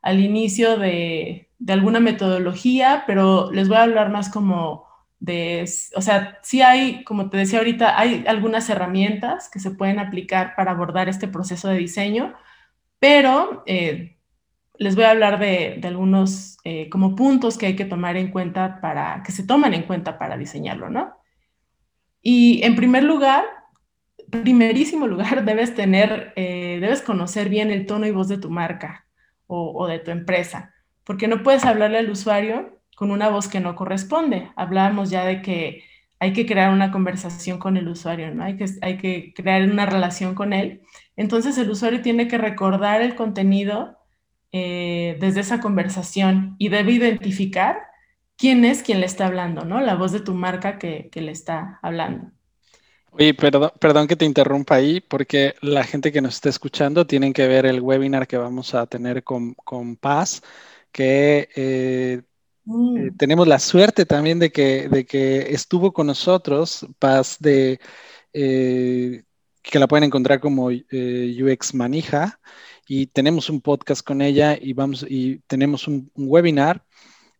al 0.01 0.19
inicio 0.19 0.77
de, 0.77 1.49
de, 1.57 1.73
alguna 1.73 1.99
metodología, 1.99 3.03
pero 3.07 3.51
les 3.51 3.67
voy 3.67 3.77
a 3.77 3.83
hablar 3.83 4.09
más 4.09 4.29
como 4.29 4.85
de, 5.19 5.67
o 5.95 6.01
sea, 6.01 6.39
sí 6.43 6.61
hay, 6.61 7.03
como 7.03 7.29
te 7.29 7.37
decía 7.37 7.59
ahorita, 7.59 7.99
hay 7.99 8.25
algunas 8.27 8.69
herramientas 8.69 9.49
que 9.49 9.59
se 9.59 9.71
pueden 9.71 9.99
aplicar 9.99 10.53
para 10.55 10.71
abordar 10.71 11.09
este 11.09 11.27
proceso 11.27 11.69
de 11.69 11.77
diseño, 11.77 12.35
pero 12.99 13.63
eh, 13.65 14.16
les 14.79 14.95
voy 14.95 15.05
a 15.05 15.11
hablar 15.11 15.39
de, 15.39 15.79
algunos 15.83 16.57
eh, 16.63 16.89
como 16.89 17.15
puntos 17.15 17.57
que 17.57 17.67
hay 17.67 17.75
que 17.75 17.85
tomar 17.85 18.17
en 18.17 18.31
cuenta 18.31 18.79
para, 18.81 19.23
que 19.23 19.31
se 19.31 19.45
toman 19.45 19.73
en 19.73 19.83
cuenta 19.83 20.17
para 20.17 20.37
diseñarlo, 20.37 20.89
¿no? 20.89 21.15
Y 22.21 22.63
en 22.63 22.75
primer 22.75 23.03
lugar, 23.03 23.45
primerísimo 24.29 25.07
lugar, 25.07 25.45
debes 25.45 25.75
tener, 25.75 26.33
eh, 26.35 26.77
debes 26.81 27.01
conocer 27.01 27.49
bien 27.49 27.71
el 27.71 27.85
tono 27.85 28.05
y 28.05 28.11
voz 28.11 28.27
de 28.27 28.37
tu 28.37 28.49
marca 28.49 29.05
o, 29.49 29.87
de 29.87 29.99
tu 29.99 30.11
empresa, 30.11 30.73
porque 31.05 31.29
no 31.29 31.41
puedes 31.41 31.63
hablarle 31.63 31.99
al 31.99 32.09
usuario 32.09 32.81
con 32.97 33.11
una 33.11 33.29
voz 33.29 33.47
que 33.47 33.61
no 33.61 33.75
corresponde. 33.75 34.51
Hablábamos 34.57 35.09
ya 35.09 35.23
de 35.23 35.41
que 35.41 35.83
hay 36.19 36.33
que 36.33 36.45
crear 36.45 36.73
una 36.73 36.91
conversación 36.91 37.59
con 37.59 37.77
el 37.77 37.87
usuario, 37.87 38.33
¿no? 38.35 38.43
Hay 38.43 38.57
que, 38.57 38.65
hay 38.81 38.97
que 38.97 39.33
crear 39.33 39.63
una 39.63 39.85
relación 39.85 40.35
con 40.35 40.51
él. 40.51 40.81
Entonces 41.15 41.57
el 41.57 41.69
usuario 41.69 42.01
tiene 42.01 42.27
que 42.27 42.37
recordar 42.37 43.01
el 43.01 43.15
contenido 43.15 43.97
eh, 44.53 45.17
desde 45.19 45.41
esa 45.41 45.59
conversación 45.59 46.55
y 46.57 46.69
debe 46.69 46.93
identificar 46.93 47.87
quién 48.37 48.63
es 48.63 48.81
quien 48.81 49.01
le 49.01 49.05
está 49.05 49.27
hablando, 49.27 49.65
¿no? 49.65 49.81
La 49.81 49.95
voz 49.95 50.13
de 50.13 50.21
tu 50.21 50.33
marca 50.33 50.79
que, 50.79 51.09
le 51.13 51.31
está 51.31 51.79
hablando. 51.81 52.31
Oye, 53.11 53.33
perdón, 53.33 53.71
perdón 53.79 54.07
que 54.07 54.15
te 54.15 54.23
interrumpa 54.23 54.75
ahí, 54.75 55.01
porque 55.01 55.55
la 55.61 55.83
gente 55.83 56.13
que 56.13 56.21
nos 56.21 56.35
está 56.35 56.47
escuchando 56.47 57.05
tienen 57.05 57.33
que 57.33 57.45
ver 57.47 57.65
el 57.65 57.81
webinar 57.81 58.25
que 58.25 58.37
vamos 58.37 58.73
a 58.73 58.85
tener 58.85 59.23
con, 59.23 59.55
Paz, 59.99 60.41
que 60.93 61.49
eh, 61.55 62.21
mm. 62.63 62.97
eh, 62.97 63.11
tenemos 63.17 63.47
la 63.47 63.59
suerte 63.59 64.05
también 64.05 64.39
de 64.39 64.51
que, 64.51 64.87
de 64.87 65.05
que 65.05 65.53
estuvo 65.53 65.91
con 65.91 66.07
nosotros, 66.07 66.87
Paz 66.99 67.37
de 67.39 67.81
que 68.31 69.79
la 69.79 69.87
pueden 69.87 70.05
encontrar 70.05 70.39
como 70.39 70.67
UX 70.67 71.73
Manija 71.73 72.39
y 72.87 73.07
tenemos 73.07 73.49
un 73.49 73.61
podcast 73.61 74.01
con 74.01 74.21
ella 74.21 74.57
y, 74.59 74.73
vamos, 74.73 75.05
y 75.07 75.39
tenemos 75.47 75.87
un, 75.87 76.09
webinar 76.15 76.85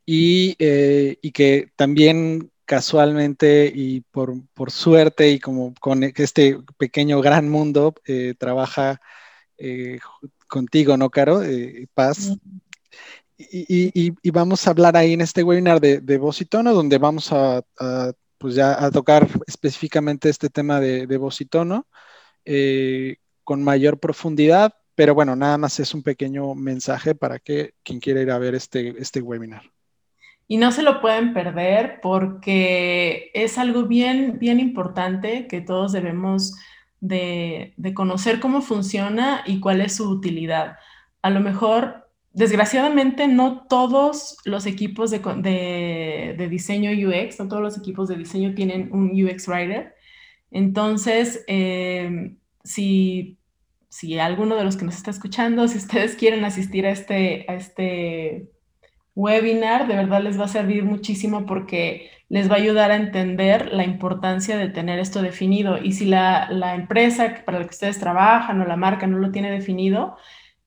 y, 0.05 0.55
eh, 0.59 1.17
y, 1.21 1.31
que 1.31 1.71
también 1.75 2.51
casualmente 2.65 3.71
y 3.73 4.01
por, 4.01 4.33
por, 4.53 4.71
suerte 4.71 5.31
y 5.31 5.39
como 5.39 5.73
con 5.79 6.03
este 6.03 6.59
pequeño 6.77 7.21
gran 7.21 7.47
mundo 7.49 7.95
eh, 8.05 8.33
trabaja 8.37 8.99
eh, 9.57 9.99
contigo, 10.49 10.97
¿no, 10.97 11.09
Caro? 11.09 11.41
Paz. 11.93 12.33
Y, 13.37 13.91
y, 13.93 14.13
y, 14.21 14.29
vamos 14.31 14.67
a 14.67 14.71
hablar 14.71 14.97
ahí 14.97 15.13
en 15.13 15.21
este 15.21 15.43
webinar 15.43 15.79
de, 15.79 16.01
de 16.01 16.17
voz 16.17 16.41
y 16.41 16.45
tono, 16.45 16.73
donde 16.73 16.97
vamos 16.97 17.31
a, 17.31 17.63
pues 18.37 18.55
ya 18.55 18.83
a 18.83 18.91
tocar 18.91 19.29
específicamente 19.45 20.29
este 20.29 20.49
tema 20.49 20.79
de, 20.79 21.07
de 21.07 21.17
voz 21.17 21.39
y 21.39 21.45
tono 21.45 21.87
con 23.43 23.63
mayor 23.63 23.99
profundidad, 23.99 24.73
pero 24.97 25.13
bueno, 25.13 25.35
nada 25.35 25.59
más 25.59 25.79
es 25.79 25.93
un 25.93 26.01
pequeño 26.01 26.55
mensaje 26.55 27.13
para 27.13 27.37
que 27.37 27.75
quien 27.83 27.99
quiera 27.99 28.19
ir 28.19 28.31
a 28.31 28.39
ver 28.39 28.55
este, 28.55 28.99
este 28.99 29.21
webinar. 29.21 29.61
Y 30.47 30.57
no 30.57 30.71
se 30.71 30.81
lo 30.81 31.01
pueden 31.01 31.35
perder 31.35 31.99
porque 32.01 33.29
es 33.35 33.59
algo 33.59 33.83
bien, 33.83 34.39
bien 34.39 34.59
importante 34.59 35.45
que 35.45 35.61
todos 35.61 35.91
debemos 35.91 36.55
de, 36.99 37.75
conocer 37.93 38.39
cómo 38.39 38.61
funciona 38.61 39.43
y 39.45 39.59
cuál 39.59 39.81
es 39.81 39.97
su 39.97 40.09
utilidad. 40.09 40.77
A 41.21 41.29
lo 41.29 41.41
mejor, 41.41 42.09
desgraciadamente, 42.33 43.27
no 43.27 43.67
todos 43.67 44.37
los 44.45 44.65
equipos 44.65 45.11
de, 45.11 46.47
diseño 46.49 46.89
UX, 46.89 47.39
no 47.39 47.47
todos 47.47 47.61
los 47.61 47.77
equipos 47.77 48.07
de 48.07 48.15
diseño 48.15 48.55
tienen 48.55 48.89
un 48.91 49.11
UX 49.11 49.47
Writer. 49.47 49.93
Entonces, 50.49 51.43
eh, 51.47 52.35
si 52.63 53.36
si 53.97 54.19
alguno 54.19 54.55
de 54.55 54.63
los 54.63 54.77
que 54.77 54.85
nos 54.85 54.95
está 54.95 55.09
escuchando, 55.09 55.67
si 55.67 55.79
ustedes 55.79 56.15
quieren 56.15 56.45
asistir 56.45 56.85
a 56.85 56.91
este, 56.91 57.47
a 57.47 57.55
este 57.55 58.51
webinar, 59.15 59.87
de 59.87 59.95
verdad 59.95 60.21
les 60.21 60.39
va 60.39 60.45
a 60.45 60.49
servir 60.49 60.83
muchísimo 60.83 61.47
porque 61.47 62.11
les 62.29 62.47
va 62.47 62.53
a 62.53 62.59
ayudar 62.59 62.91
a 62.91 62.95
entender 62.95 63.73
la 63.73 63.83
importancia 63.83 64.55
de 64.55 64.69
tener 64.69 64.99
esto 64.99 65.23
definido. 65.23 65.79
Y 65.81 65.93
si 65.93 66.05
la, 66.05 66.47
la 66.51 66.75
empresa 66.75 67.41
para 67.43 67.57
la 67.57 67.65
que 67.65 67.71
ustedes 67.71 67.99
trabajan 67.99 68.61
o 68.61 68.65
la 68.65 68.75
marca 68.75 69.07
no 69.07 69.17
lo 69.17 69.31
tiene 69.31 69.49
definido, 69.49 70.15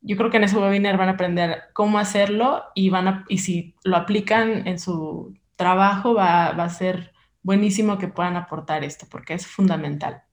yo 0.00 0.16
creo 0.16 0.30
que 0.30 0.38
en 0.38 0.44
ese 0.44 0.58
webinar 0.58 0.96
van 0.96 1.10
a 1.10 1.12
aprender 1.12 1.62
cómo 1.72 2.00
hacerlo 2.00 2.64
y, 2.74 2.90
van 2.90 3.06
a, 3.06 3.24
y 3.28 3.38
si 3.38 3.76
lo 3.84 3.96
aplican 3.96 4.66
en 4.66 4.80
su 4.80 5.38
trabajo 5.54 6.14
va, 6.14 6.50
va 6.50 6.64
a 6.64 6.70
ser 6.70 7.12
buenísimo 7.44 7.96
que 7.96 8.08
puedan 8.08 8.36
aportar 8.36 8.82
esto 8.82 9.06
porque 9.08 9.34
es 9.34 9.46
fundamental. 9.46 10.24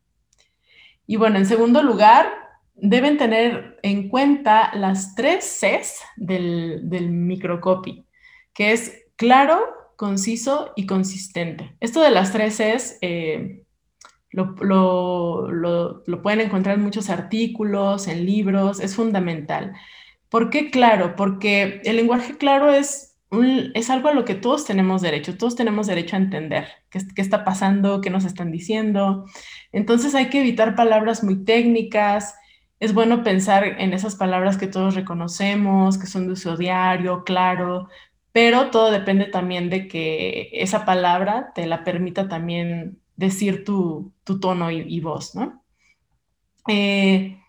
Y 1.06 1.18
bueno, 1.18 1.38
en 1.38 1.46
segundo 1.46 1.84
lugar, 1.84 2.47
deben 2.78 3.18
tener 3.18 3.80
en 3.84 4.10
cuenta 4.10 4.74
las 4.76 5.16
tres 5.16 5.60
Cs 5.60 6.02
del, 6.16 6.82
del 6.84 7.10
microcopy, 7.10 8.06
que 8.54 8.72
es 8.72 9.06
claro, 9.16 9.60
conciso 9.96 10.72
y 10.76 10.86
consistente. 10.86 11.76
Esto 11.80 12.02
de 12.02 12.12
las 12.12 12.32
tres 12.32 12.58
Cs 12.58 13.00
eh, 13.02 13.64
lo, 14.32 14.56
pueden 16.22 16.42
encontrar 16.42 16.76
en 16.76 16.84
muchos 16.84 17.10
artículos, 17.10 18.08
en 18.08 18.26
libros, 18.26 18.80
es 18.80 18.96
fundamental. 18.96 19.74
¿Por 20.30 20.50
qué 20.50 20.70
claro? 20.70 21.16
Porque 21.16 21.82
el 21.84 21.96
lenguaje 21.96 22.38
claro 22.38 22.72
es, 22.72 23.18
es 23.74 23.90
algo 23.90 24.10
a 24.10 24.14
lo 24.14 24.26
que 24.26 24.36
todos 24.36 24.66
tenemos 24.66 25.02
derecho, 25.02 25.38
todos 25.38 25.56
tenemos 25.56 25.88
derecho 25.88 26.16
a 26.16 26.20
entender 26.20 26.68
qué, 26.90 27.00
qué 27.16 27.22
está 27.22 27.44
pasando, 27.44 28.02
qué 28.02 28.10
nos 28.10 28.26
están 28.26 28.52
diciendo. 28.52 29.26
Entonces 29.72 30.14
hay 30.16 30.30
que 30.30 30.42
evitar 30.42 30.76
palabras 30.76 31.24
muy 31.24 31.44
técnicas, 31.44 32.36
es 32.80 32.94
bueno 32.94 33.24
pensar 33.24 33.64
en 33.66 33.94
esas 33.94 34.16
palabras 34.16 34.58
que 34.58 34.68
todos 34.68 34.96
reconocemos, 34.96 35.98
que 35.98 36.08
son 36.08 36.28
de 36.28 36.34
uso 36.34 36.58
diario, 36.58 37.24
claro, 37.24 37.90
pero 38.32 38.70
todo 38.70 38.92
depende 38.92 39.26
también 39.26 39.70
de 39.70 39.88
que 39.88 40.50
esa 40.54 40.86
palabra 40.86 41.54
te 41.56 41.66
la 41.66 41.84
permita 41.84 42.28
también 42.28 43.00
decir 43.16 43.66
tu, 43.66 44.14
tono 44.24 44.70
y, 44.70 45.00
voz, 45.00 45.34
¿no? 45.34 45.64
Eh, 46.68 47.40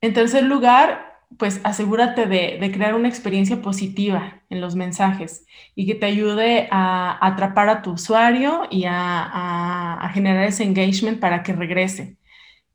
en 0.00 0.12
tercer 0.12 0.44
lugar, 0.44 1.08
pues 1.36 1.60
asegúrate 1.64 2.26
de, 2.26 2.70
crear 2.72 2.94
una 2.94 3.08
experiencia 3.08 3.60
positiva 3.60 4.42
en 4.48 4.60
los 4.60 4.76
mensajes 4.76 5.44
y 5.74 5.86
que 5.86 5.94
te 5.94 6.06
ayude 6.06 6.68
a, 6.70 7.18
atrapar 7.26 7.68
a 7.68 7.82
tu 7.82 7.92
usuario 7.92 8.62
y 8.70 8.84
a, 8.86 10.08
generar 10.14 10.44
ese 10.44 10.64
engagement 10.64 11.20
para 11.20 11.42
que 11.42 11.52
regrese. 11.52 12.17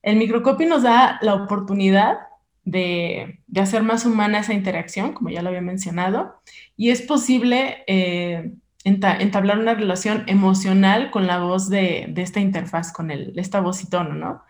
El 0.04 0.18
microcopy 0.18 0.66
nos 0.66 0.84
da 0.84 1.18
la 1.22 1.34
oportunidad 1.34 2.20
de, 2.66 3.39
hacer 3.56 3.84
más 3.84 4.06
humana 4.06 4.39
esa 4.39 4.54
interacción, 4.54 5.14
como 5.14 5.30
ya 5.30 5.41
lo 5.41 5.49
había 5.49 5.62
mencionado, 5.62 6.36
y 6.76 6.89
es 6.89 7.01
posible 7.01 7.84
eh, 7.88 8.51
entablar 8.84 9.60
una 9.60 9.74
relación 9.74 10.24
emocional 10.28 11.10
con 11.10 11.26
la 11.26 11.39
voz 11.39 11.70
de, 11.70 12.14
esta 12.18 12.41
interfaz, 12.41 12.91
con 12.91 13.12
el, 13.12 13.34
esta 13.38 13.62
voz 13.62 13.82
y 13.82 13.89
tono, 13.89 14.14
¿no? 14.14 14.43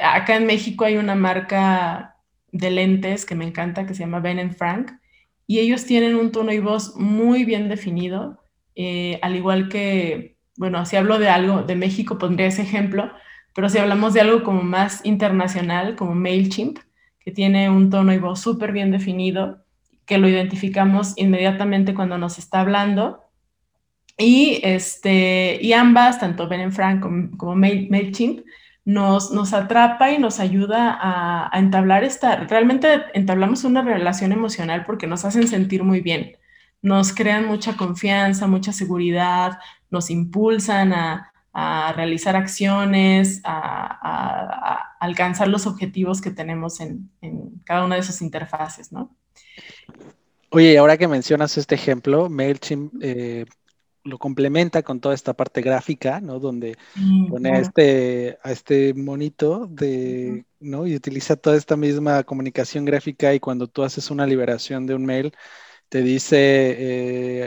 Acá 0.00 0.36
en 0.36 0.46
México 0.46 0.84
hay 0.84 0.96
una 0.96 1.14
marca 1.14 2.16
de 2.52 2.70
lentes 2.70 3.24
que 3.24 3.36
me 3.36 3.46
encanta, 3.46 3.86
que 3.86 3.94
se 3.94 4.00
llama 4.00 4.20
Ben 4.20 4.54
Frank, 4.54 4.92
y 5.46 5.60
ellos 5.60 5.84
tienen 5.84 6.16
un 6.16 6.32
tono 6.32 6.52
y 6.52 6.58
voz 6.58 6.96
muy 6.96 7.44
bien 7.44 7.68
definido, 7.68 8.42
eh, 8.74 9.18
al 9.22 9.36
igual 9.36 9.68
que, 9.68 10.36
bueno, 10.56 10.84
si 10.84 10.96
hablo 10.96 11.18
de 11.18 11.28
algo 11.28 11.62
de 11.62 11.76
México, 11.76 12.18
pondría 12.18 12.48
ese 12.48 12.62
ejemplo, 12.62 13.12
pero 13.54 13.68
si 13.68 13.78
hablamos 13.78 14.14
de 14.14 14.20
algo 14.20 14.42
como 14.42 14.62
más 14.62 15.04
internacional, 15.04 15.96
como 15.96 16.14
MailChimp, 16.14 16.78
que 17.18 17.30
tiene 17.30 17.68
un 17.70 17.90
tono 17.90 18.12
y 18.12 18.18
voz 18.18 18.40
súper 18.40 18.72
bien 18.72 18.90
definido, 18.90 19.64
que 20.06 20.18
lo 20.18 20.28
identificamos 20.28 21.14
inmediatamente 21.16 21.94
cuando 21.94 22.18
nos 22.18 22.38
está 22.38 22.60
hablando. 22.60 23.20
Y, 24.18 24.60
este, 24.62 25.58
y 25.62 25.72
ambas, 25.72 26.20
tanto 26.20 26.48
Ben 26.48 26.72
Frank 26.72 27.00
como, 27.00 27.36
como 27.36 27.54
MailChimp, 27.54 28.40
nos, 28.84 29.52
atrapa 29.52 30.10
y 30.10 30.18
nos 30.18 30.40
ayuda 30.40 30.98
a, 31.00 31.58
entablar 31.58 32.04
esta, 32.04 32.36
realmente 32.44 33.04
entablamos 33.14 33.64
una 33.64 33.82
relación 33.82 34.32
emocional 34.32 34.84
porque 34.86 35.06
nos 35.06 35.24
hacen 35.24 35.48
sentir 35.48 35.84
muy 35.84 36.00
bien, 36.00 36.36
nos 36.82 37.12
crean 37.12 37.46
mucha 37.46 37.76
confianza, 37.76 38.46
mucha 38.46 38.72
seguridad, 38.72 39.58
nos 39.90 40.10
impulsan 40.10 40.92
a, 40.92 41.29
realizar 41.52 42.36
acciones, 42.36 43.40
a, 43.44 44.96
alcanzar 45.00 45.48
los 45.48 45.66
objetivos 45.66 46.20
que 46.20 46.30
tenemos 46.30 46.80
en, 46.80 47.10
cada 47.64 47.84
una 47.84 47.96
de 47.96 48.02
sus 48.02 48.22
interfaces, 48.22 48.92
¿no? 48.92 49.16
Oye, 50.50 50.76
ahora 50.78 50.96
que 50.96 51.08
mencionas 51.08 51.56
este 51.56 51.76
ejemplo, 51.76 52.28
MailChimp 52.28 52.92
eh, 53.00 53.46
lo 54.04 54.18
complementa 54.18 54.82
con 54.82 55.00
toda 55.00 55.14
esta 55.14 55.34
parte 55.34 55.62
gráfica, 55.62 56.20
¿no? 56.20 56.38
Donde 56.38 56.76
mm, 56.96 57.28
pone 57.28 57.50
a, 57.50 57.58
este, 57.58 58.38
a 58.42 58.50
este 58.50 58.94
monito 58.94 59.66
de, 59.66 60.44
¿no? 60.58 60.86
Y 60.86 60.96
utiliza 60.96 61.36
toda 61.36 61.56
esta 61.56 61.76
misma 61.76 62.24
comunicación 62.24 62.84
gráfica 62.84 63.32
y 63.34 63.40
cuando 63.40 63.68
tú 63.68 63.82
haces 63.82 64.10
una 64.10 64.26
liberación 64.26 64.86
de 64.86 64.94
un 64.94 65.04
mail, 65.04 65.32
te 65.88 66.02
dice, 66.02 66.36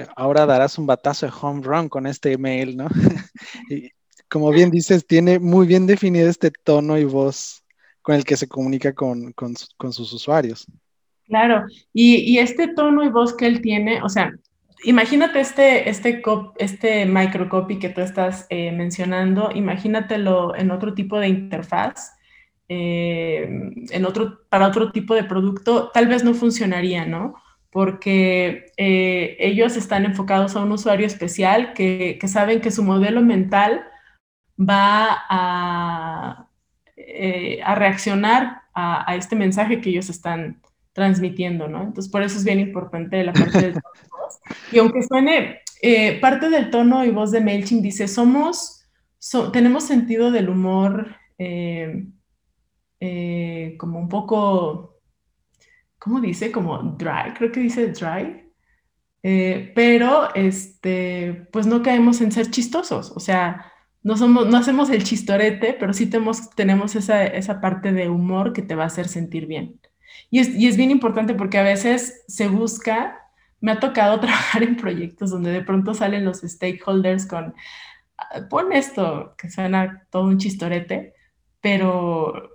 eh, 0.01 0.07
ahora 0.15 0.45
darás 0.45 0.77
un 0.77 0.85
batazo 0.85 1.25
de 1.25 1.33
home 1.41 1.61
run 1.63 1.89
con 1.89 2.05
este 2.05 2.37
mail, 2.37 2.75
¿no? 2.77 2.87
y 3.69 3.89
como 4.33 4.49
bien 4.49 4.71
dices, 4.71 5.05
tiene 5.05 5.37
muy 5.37 5.67
bien 5.67 5.85
definido 5.85 6.27
este 6.27 6.49
tono 6.49 6.97
y 6.97 7.05
voz 7.05 7.63
con 8.01 8.15
el 8.15 8.25
que 8.25 8.35
se 8.35 8.47
comunica 8.47 8.91
con, 8.93 9.31
con, 9.33 9.93
sus 9.93 10.11
usuarios. 10.11 10.65
Claro, 11.27 11.65
y, 11.93 12.39
este 12.39 12.67
tono 12.69 13.03
y 13.03 13.09
voz 13.09 13.35
que 13.35 13.45
él 13.45 13.61
tiene, 13.61 14.01
o 14.01 14.09
sea, 14.09 14.33
imagínate 14.85 15.39
este, 15.39 15.87
este, 15.87 16.23
este 16.57 17.05
microcopy 17.05 17.77
que 17.77 17.89
tú 17.89 18.01
estás 18.01 18.47
eh, 18.49 18.71
mencionando, 18.71 19.51
imagínatelo 19.53 20.55
en 20.55 20.71
otro 20.71 20.95
tipo 20.95 21.19
de 21.19 21.27
interfaz, 21.27 22.13
eh, 22.69 23.47
en 23.91 24.05
otro, 24.05 24.39
para 24.49 24.67
otro 24.67 24.91
tipo 24.91 25.13
de 25.13 25.25
producto, 25.25 25.91
tal 25.93 26.07
vez 26.07 26.23
no 26.23 26.33
funcionaría, 26.33 27.05
¿no? 27.05 27.35
Porque 27.69 28.71
eh, 28.77 29.37
ellos 29.37 29.77
están 29.77 30.05
enfocados 30.05 30.55
a 30.55 30.63
un 30.63 30.71
usuario 30.71 31.05
especial 31.05 31.73
que, 31.73 32.17
saben 32.25 32.61
que 32.61 32.71
su 32.71 32.81
modelo 32.81 33.21
mental 33.21 33.83
va 34.59 35.25
a, 35.29 36.47
a 37.65 37.75
reaccionar 37.75 38.63
a, 38.73 39.11
a, 39.11 39.15
este 39.15 39.35
mensaje 39.35 39.81
que 39.81 39.89
ellos 39.89 40.09
están 40.09 40.61
transmitiendo, 40.93 41.67
¿no? 41.67 41.83
Entonces, 41.83 42.11
por 42.11 42.21
eso 42.21 42.37
es 42.37 42.43
bien 42.43 42.59
importante 42.59 43.23
la 43.23 43.33
parte 43.33 43.61
del 43.61 43.81
y 44.71 44.79
aunque 44.79 45.03
suene, 45.03 45.61
eh, 45.81 46.19
parte 46.19 46.49
del 46.49 46.69
tono 46.69 47.03
y 47.05 47.11
voz 47.11 47.31
de 47.31 47.41
MailChimp 47.41 47.81
dice, 47.81 48.07
somos, 48.07 48.85
tenemos 49.51 49.85
sentido 49.85 50.31
del 50.31 50.49
humor 50.49 51.15
eh, 51.37 52.07
eh, 52.99 53.75
como 53.77 53.99
un 53.99 54.09
poco, 54.09 54.99
¿cómo 55.99 56.21
dice? 56.21 56.51
Como 56.51 56.77
dry, 56.97 57.33
creo 57.37 57.51
que 57.51 57.59
dice 57.59 57.91
dry. 57.91 58.41
pero 59.75 60.33
este, 60.35 61.47
pues 61.51 61.65
no 61.65 61.81
caemos 61.81 62.21
en 62.21 62.31
ser 62.31 62.49
chistosos, 62.51 63.11
o 63.11 63.19
sea, 63.19 63.72
no, 64.03 64.17
somos, 64.17 64.47
no 64.47 64.57
hacemos 64.57 64.89
el 64.89 65.03
chistorete, 65.03 65.75
pero 65.79 65.93
sí 65.93 66.07
tenemos, 66.07 66.49
tenemos 66.51 66.95
esa, 66.95 67.25
esa 67.25 67.61
parte 67.61 67.91
de 67.93 68.09
humor 68.09 68.53
que 68.53 68.61
te 68.61 68.75
va 68.75 68.83
a 68.83 68.87
hacer 68.87 69.07
sentir 69.07 69.47
bien. 69.47 69.79
Y 70.29 70.39
es, 70.39 70.49
y 70.49 70.67
es 70.67 70.77
bien 70.77 70.91
importante 70.91 71.33
porque 71.33 71.57
a 71.57 71.63
veces 71.63 72.23
se 72.27 72.47
busca 72.47 73.19
me 73.63 73.71
ha 73.71 73.79
tocado 73.79 74.19
trabajar 74.19 74.61
en 74.61 74.75
proyectos 74.75 75.31
donde 75.31 75.51
de 75.51 75.63
pronto 75.63 75.93
salen 75.93 76.25
los 76.25 76.41
stakeholders 76.41 77.25
con, 77.25 77.55
ah, 78.17 78.41
pon 78.49 78.73
esto, 78.73 79.35
que 79.37 79.49
suena 79.49 80.05
todo 80.11 80.25
un 80.25 80.37
chistorete, 80.37 81.13
pero, 81.61 82.51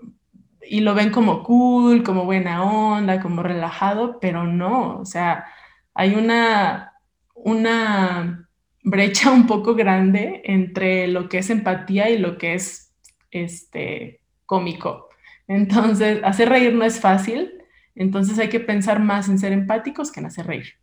y 0.63 0.81
lo 0.81 0.95
ven 0.95 1.11
como 1.11 1.43
cool, 1.45 2.03
como 2.05 2.27
buena 2.27 2.63
onda, 2.63 3.23
como 3.23 3.43
relajado, 3.43 4.21
pero 4.21 4.45
no, 4.45 4.99
o 4.99 5.07
sea, 5.07 5.47
hay 5.95 6.15
una, 6.15 6.93
una 7.35 8.48
brecha 8.83 9.31
un 9.31 9.47
poco 9.47 9.75
grande 9.75 10.43
entre 10.45 11.09
lo 11.09 11.29
que 11.29 11.39
es 11.39 11.51
empatía 11.51 12.11
y 12.11 12.19
lo 12.19 12.39
que 12.39 12.55
es 12.55 12.93
este 13.31 14.21
cómico. 14.47 15.09
Entonces, 15.47 16.21
hacer 16.25 16.49
reír 16.49 16.75
no 16.75 16.85
es 16.85 17.01
fácil, 17.01 17.63
entonces 17.95 18.39
hay 18.39 18.49
que 18.49 18.61
pensar 18.61 19.01
más 19.01 19.29
en 19.29 19.39
ser 19.39 19.53
empáticos 19.53 20.13
que 20.13 20.21
en 20.21 20.27
hacer 20.27 20.47
reír. 20.47 20.75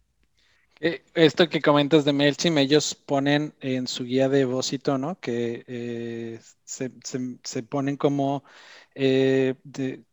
Eh, 0.81 1.03
esto 1.13 1.47
que 1.47 1.61
comentas 1.61 2.03
de 2.03 2.11
MailChimp, 2.11 2.57
ellos 2.57 2.95
ponen 2.95 3.53
en 3.61 3.87
su 3.87 4.03
guía 4.03 4.27
de 4.27 4.43
voz 4.43 4.73
y 4.73 4.79
tono 4.79 5.17
que 5.19 5.63
eh, 5.67 6.39
se, 6.63 7.63
ponen 7.63 7.95
como, 7.95 8.43
eh, 8.93 9.55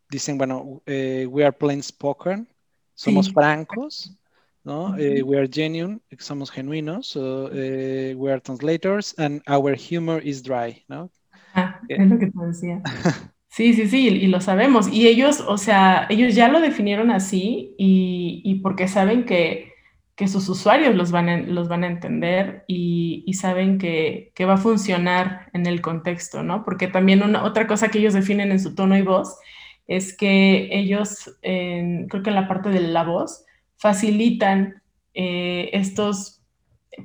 dicen, 0.09 0.39
bueno, 0.39 0.83
we 0.87 1.45
are 1.45 1.53
plain 1.53 1.83
spoken, 1.83 2.49
somos 2.95 3.33
francos, 3.33 4.17
¿no? 4.65 4.95
we 4.97 5.39
are 5.39 5.49
genuine, 5.49 6.01
somos 6.19 6.51
genuinos, 6.51 7.17
we 7.17 8.31
are 8.31 8.41
translators, 8.41 9.15
and 9.19 9.43
our 9.49 9.77
humor 9.77 10.21
is 10.25 10.43
dry, 10.43 10.85
¿no? 10.89 11.11
Ah, 11.55 11.81
es 11.89 12.09
lo 12.09 12.19
que 12.19 12.27
te 12.27 12.47
decía. 12.47 12.83
Sí, 13.55 13.75
sí, 13.75 13.87
sí, 13.87 14.09
y 14.09 14.29
lo 14.29 14.41
sabemos. 14.41 14.89
Y 14.91 15.07
ellos, 15.09 15.45
o 15.47 15.59
sea, 15.59 16.07
ellos 16.09 16.35
ya 16.35 16.49
lo 16.49 16.59
definieron 16.59 17.11
así 17.11 17.75
y 17.77 18.61
porque 18.63 18.89
saben 18.89 19.27
que 19.27 19.73
que 20.15 20.29
sus 20.29 20.49
usuarios 20.49 20.95
los 20.95 21.11
van 21.11 21.29
a, 21.29 21.39
los 21.39 21.69
van 21.69 21.85
a 21.85 21.87
entender 21.87 22.65
y, 22.67 23.33
saben 23.35 23.79
que, 23.79 24.33
va 24.47 24.55
a 24.55 24.59
funcionar 24.59 25.49
en 25.53 25.67
el 25.67 25.81
contexto, 25.81 26.43
¿no? 26.43 26.65
Porque 26.65 26.87
también 26.87 27.23
una, 27.23 27.45
otra 27.45 27.67
cosa 27.67 27.89
que 27.89 27.99
ellos 27.99 28.15
definen 28.15 28.53
en 28.53 28.61
su 28.61 28.75
tono 28.75 28.97
y 28.97 29.03
voz 29.03 29.37
es 29.87 30.17
que 30.17 30.69
ellos, 30.71 31.37
creo 31.43 32.23
que 32.23 32.31
en 32.31 32.35
la 32.35 32.47
parte 32.47 32.69
de 32.69 32.81
la 32.81 33.05
voz, 33.05 33.45
facilitan 33.79 34.83
eh, 35.15 35.71
estos 35.73 36.43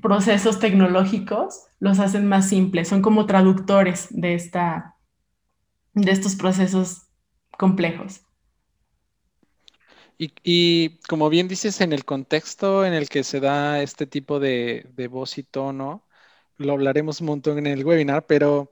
procesos 0.02 0.60
tecnológicos, 0.60 1.64
los 1.80 2.00
hacen 2.00 2.28
más 2.28 2.50
simples, 2.50 2.88
son 2.88 3.02
como 3.02 3.26
traductores 3.26 4.08
de, 4.10 4.34
esta, 4.34 4.96
de 5.94 6.12
estos 6.12 6.36
procesos 6.36 7.08
complejos. 7.58 8.22
Y, 10.20 10.98
como 11.08 11.30
bien 11.30 11.48
dices, 11.48 11.80
en 11.80 11.94
el 11.94 12.04
contexto 12.04 12.86
en 12.86 12.94
el 12.94 13.08
que 13.08 13.24
se 13.24 13.40
da 13.40 13.82
este 13.84 14.08
tipo 14.08 14.40
de, 14.40 14.90
voz 15.12 15.38
y 15.38 15.44
tono, 15.44 16.08
lo 16.58 16.74
hablaremos 16.74 17.22
un 17.22 17.28
montón 17.28 17.60
en 17.60 17.68
el 17.68 17.86
webinar, 17.86 18.26
pero 18.26 18.72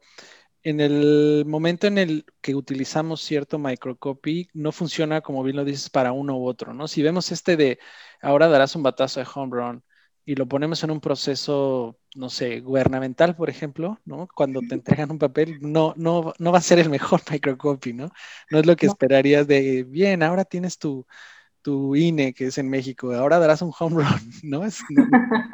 en 0.65 0.81
el 0.81 1.45
momento 1.45 1.85
en 1.85 1.99
el 1.99 2.25
que 2.41 2.55
utilizamos 2.55 3.21
cierto 3.21 3.59
microcopy, 3.59 4.49
no 4.53 4.71
funciona 4.71 5.21
como 5.21 5.43
bien 5.43 5.57
lo 5.57 5.63
dices 5.63 5.91
para 5.91 6.11
uno 6.11 6.37
u 6.39 6.47
otro, 6.47 6.73
¿no? 6.73 6.87
Si 6.87 7.03
vemos 7.03 7.31
este 7.31 7.55
de 7.55 7.79
ahora 8.19 8.47
darás 8.47 8.75
un 8.75 8.81
batazo 8.81 9.19
de 9.19 9.27
home 9.33 9.55
run 9.55 9.83
y 10.25 10.33
lo 10.33 10.47
ponemos 10.47 10.83
en 10.83 10.89
un 10.89 10.99
proceso, 11.01 11.99
no 12.15 12.29
sé, 12.31 12.61
gubernamental, 12.61 13.35
por 13.35 13.51
ejemplo, 13.51 13.99
¿no? 14.05 14.27
Cuando 14.35 14.59
te 14.67 14.73
entregan 14.73 15.11
un 15.11 15.19
papel, 15.19 15.59
no, 15.61 15.93
no, 15.97 16.33
no 16.39 16.51
va 16.51 16.57
a 16.57 16.61
ser 16.61 16.79
el 16.79 16.89
mejor 16.89 17.21
microcopy, 17.31 17.93
¿no? 17.93 18.09
No 18.49 18.57
es 18.59 18.65
lo 18.65 18.75
que 18.75 18.87
esperarías 18.87 19.45
de, 19.47 19.83
bien, 19.83 20.23
ahora 20.23 20.45
tienes 20.45 20.79
tu, 20.79 21.05
tu 21.61 21.95
INE, 21.95 22.33
que 22.33 22.47
es 22.47 22.57
en 22.59 22.69
México, 22.69 23.13
ahora 23.13 23.39
darás 23.39 23.61
un 23.61 23.73
home 23.77 24.03
run, 24.03 24.31
¿no? 24.43 24.65
Es, 24.65 24.79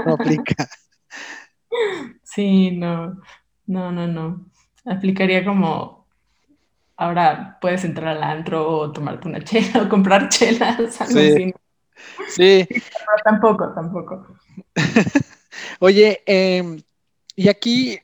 no, 0.05 0.13
aplica. 0.13 0.69
Sí, 2.23 2.71
no, 2.71 3.21
no, 3.67 3.91
no, 3.91 4.07
no. 4.07 4.50
Aplicaría 4.85 5.45
como 5.45 6.01
ahora 7.01 7.57
puedes 7.59 7.83
entrar 7.83 8.15
al 8.15 8.23
antro 8.23 8.67
o 8.67 8.91
tomarte 8.91 9.27
una 9.27 9.43
chela 9.43 9.83
o 9.83 9.89
comprar 9.89 10.29
chelas. 10.29 10.95
sí. 11.07 11.53
sí. 12.29 12.67
tampoco, 13.23 13.73
tampoco. 13.73 14.37
Oye, 15.79 16.21
em, 16.25 16.81
y 17.35 17.49
aquí, 17.49 17.99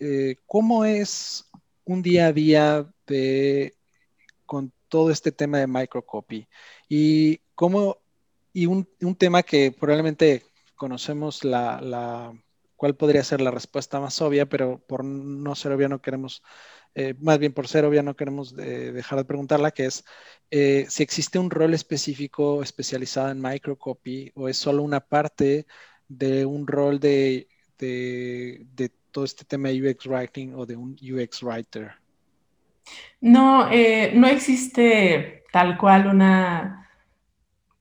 eh, 0.00 0.36
¿cómo 0.46 0.84
es 0.84 1.48
un 1.84 2.02
día 2.02 2.26
a 2.26 2.32
día 2.32 2.86
de 3.06 3.74
con 4.46 4.72
todo 4.88 5.12
este 5.12 5.30
tema 5.30 5.58
de 5.58 5.68
microcopy? 5.68 6.48
Y 6.88 7.40
cómo, 7.54 7.98
y 8.52 8.66
un, 8.66 8.86
tema 9.16 9.44
que 9.44 9.70
probablemente 9.70 10.42
conocemos 10.74 11.44
la, 11.44 11.80
la, 11.80 12.32
cuál 12.80 12.96
podría 12.96 13.22
ser 13.22 13.42
la 13.42 13.50
respuesta 13.50 14.00
más 14.00 14.22
obvia, 14.22 14.46
pero 14.46 14.78
por 14.78 15.04
no 15.04 15.54
ser 15.54 15.72
obvia 15.72 15.90
no 15.90 16.00
queremos 16.00 16.42
eh, 16.94 17.14
más 17.20 17.38
bien 17.38 17.52
por 17.52 17.68
ser 17.68 17.84
obvia, 17.84 18.02
no 18.02 18.16
queremos 18.16 18.56
dejar 18.56 19.18
de 19.18 19.26
preguntarla, 19.26 19.70
que 19.70 19.84
es 19.84 20.02
eh, 20.50 20.86
si 20.88 21.02
existe 21.02 21.38
un 21.38 21.50
rol 21.50 21.74
específico 21.74 22.62
especializado 22.62 23.30
en 23.30 23.42
microcopy 23.42 24.32
o 24.34 24.48
es 24.48 24.56
solo 24.56 24.82
una 24.82 25.00
parte 25.00 25.66
de 26.08 26.46
un 26.46 26.66
rol 26.66 26.98
de, 26.98 27.48
de, 27.78 28.90
todo 29.10 29.24
este 29.26 29.44
tema 29.44 29.68
de 29.68 29.90
UX 29.90 30.06
Writing 30.06 30.54
o 30.54 30.64
de 30.64 30.76
un 30.76 30.96
UX 31.02 31.42
Writer. 31.42 31.92
No, 33.20 33.70
eh, 33.70 34.12
no 34.14 34.26
existe 34.26 35.44
tal 35.52 35.76
cual 35.76 36.06
una, 36.06 36.88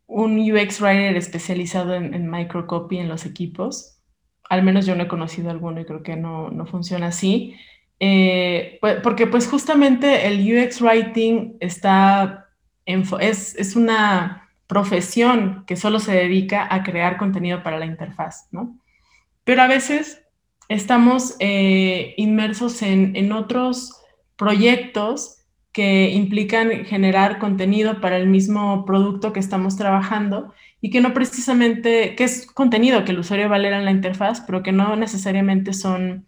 un 0.07 0.37
UX 0.37 0.81
Writer 0.81 1.15
especializado 1.15 1.95
en, 1.95 2.13
en 2.13 2.29
microcopy 2.29 2.97
en 2.97 3.07
los 3.07 3.25
equipos. 3.25 3.98
Al 4.49 4.63
menos 4.63 4.85
yo 4.85 4.95
no 4.95 5.03
he 5.03 5.07
conocido 5.07 5.51
alguno 5.51 5.79
y 5.79 5.85
creo 5.85 6.03
que 6.03 6.15
no, 6.15 6.49
no 6.49 6.65
funciona 6.65 7.07
así. 7.07 7.55
Eh, 7.99 8.77
pues, 8.81 8.97
porque 9.01 9.27
pues 9.27 9.47
justamente 9.47 10.27
el 10.27 10.39
UX 10.41 10.81
Writing 10.81 11.57
está 11.59 12.47
es, 12.85 13.55
es, 13.55 13.75
una 13.75 14.49
profesión 14.65 15.63
que 15.67 15.75
solo 15.75 15.99
se 15.99 16.13
dedica 16.13 16.67
a 16.73 16.81
crear 16.81 17.17
contenido 17.17 17.61
para 17.61 17.77
la 17.77 17.85
interfaz, 17.85 18.47
¿no? 18.51 18.79
Pero 19.43 19.61
a 19.61 19.67
veces 19.67 20.23
estamos 20.69 21.35
eh, 21.39 22.13
inmersos 22.17 22.81
en, 22.81 23.15
en 23.15 23.31
otros 23.31 24.01
proyectos 24.35 25.39
que 25.71 26.09
implican 26.11 26.85
generar 26.85 27.37
contenido 27.37 28.01
para 28.01 28.17
el 28.17 28.27
mismo 28.27 28.85
producto 28.85 29.33
que 29.33 29.39
estamos 29.39 29.75
trabajando 29.75 30.53
y 30.81 30.89
que 30.89 31.01
no 31.01 31.13
precisamente, 31.13 32.15
que 32.15 32.23
es 32.23 32.45
contenido 32.45 33.03
que 33.03 33.11
el 33.11 33.19
usuario 33.19 33.49
va 33.49 33.57
a 33.57 33.59
leer 33.59 33.73
en 33.73 33.85
la 33.85 33.91
interfaz, 33.91 34.41
pero 34.41 34.63
que 34.63 34.71
no 34.71 34.95
necesariamente 34.95 35.73
son 35.73 36.25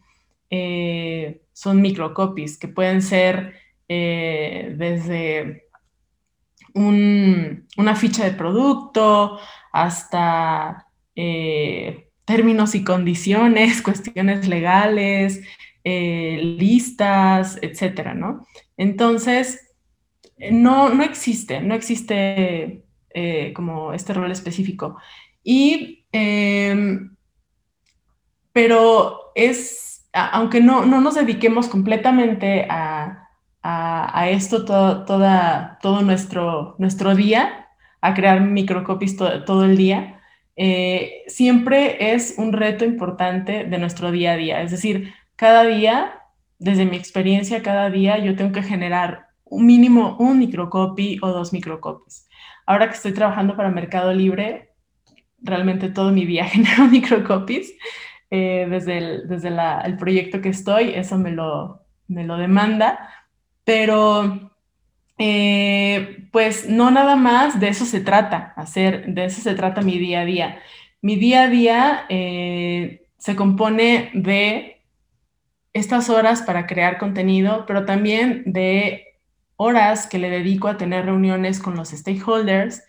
eh, 0.54 1.44
son 1.54 1.82
microcopies 1.82 2.58
que 2.58 2.68
pueden 2.68 3.02
ser 3.02 3.54
eh, 3.88 4.76
desde 4.78 5.64
una 6.74 7.96
ficha 7.96 8.26
de 8.26 8.32
producto 8.32 9.40
hasta 9.72 10.88
eh, 11.16 12.10
términos 12.26 12.76
y 12.76 12.84
condiciones, 12.84 13.82
cuestiones 13.84 14.48
legales, 14.48 15.42
listas, 15.84 17.58
etcétera, 17.62 18.14
¿no? 18.14 18.46
Entonces, 18.78 19.70
no, 20.52 20.90
no 20.90 21.04
existe, 21.04 21.62
no 21.62 21.76
existe 21.76 22.84
como 23.56 23.94
este 23.94 24.14
rol 24.14 24.32
específico. 24.32 24.98
Y, 25.44 26.06
em, 26.12 27.16
pero 28.54 29.32
es 29.36 29.92
aunque 30.14 30.60
no, 30.60 30.86
no, 30.86 31.02
nos 31.02 31.16
dediquemos 31.16 31.68
completamente 31.68 32.68
a, 32.70 33.30
a, 33.64 34.30
esto 34.30 34.66
todo, 34.66 35.06
toda, 35.06 35.80
todo 35.82 36.02
nuestro, 36.02 36.76
nuestro 36.80 37.16
día, 37.16 37.68
a 38.02 38.14
crear 38.14 38.42
microcopies 38.42 39.16
todo 39.16 39.66
el 39.66 39.78
día, 39.78 40.20
eh, 40.56 41.24
siempre 41.28 42.14
es 42.14 42.36
un 42.38 42.52
reto 42.54 42.84
importante 42.84 43.64
de 43.64 43.78
nuestro 43.78 44.12
día 44.12 44.34
a 44.34 44.38
día. 44.38 44.62
Es 44.62 44.72
decir, 44.72 45.14
cada 45.36 45.64
día, 45.64 46.22
desde 46.60 46.86
mi 46.86 46.98
experiencia, 46.98 47.64
cada 47.64 47.90
día 47.90 48.18
yo 48.18 48.36
tengo 48.36 48.52
que 48.52 48.64
generar 48.64 49.28
un 49.46 49.66
mínimo 49.66 50.16
un 50.18 50.40
microcopy 50.40 51.20
o 51.22 51.30
dos 51.30 51.54
microcopies. 51.54 52.28
Ahora 52.72 52.88
que 52.88 52.96
estoy 52.96 53.12
trabajando 53.12 53.58
para 53.58 53.70
Mercado 53.70 54.14
Libre, 54.14 54.70
realmente 55.42 55.90
todo 55.90 56.14
mi 56.14 56.26
día 56.26 56.46
genero 56.46 56.86
microcopies. 56.90 57.74
Eh, 58.30 58.66
desde, 58.70 58.98
el, 58.98 59.28
desde 59.28 59.50
el 59.50 59.98
proyecto 59.98 60.40
que 60.40 60.48
estoy, 60.48 60.92
eso 60.92 61.18
me 61.18 61.32
lo, 61.32 61.86
me 62.08 62.24
lo 62.24 62.38
demanda, 62.38 63.10
pero 63.66 64.54
eh, 65.18 66.30
pues 66.32 66.70
no 66.70 66.92
nada 66.92 67.18
más 67.18 67.60
de 67.60 67.68
eso 67.68 67.84
se 67.84 68.00
trata, 68.00 68.54
hacer, 68.56 69.06
de 69.08 69.26
eso 69.26 69.42
se 69.42 69.54
trata 69.54 69.82
mi 69.82 69.98
día 69.98 70.22
a 70.22 70.26
día. 70.26 70.60
Mi 71.02 71.18
día 71.18 71.44
a 71.44 71.50
día 71.50 72.06
eh, 72.08 73.06
se 73.18 73.36
compone 73.36 74.12
de 74.14 74.82
estas 75.74 76.10
horas 76.10 76.42
para 76.42 76.68
crear 76.68 76.98
contenido, 76.98 77.66
pero 77.68 77.84
también 77.84 78.44
de 78.46 79.11
horas 79.62 80.08
que 80.08 80.18
le 80.18 80.32
dedico 80.32 80.68
a 80.68 80.78
tener 80.78 81.06
reuniones 81.06 81.60
con 81.60 81.76
los 81.76 81.90
stakeholders, 81.90 82.84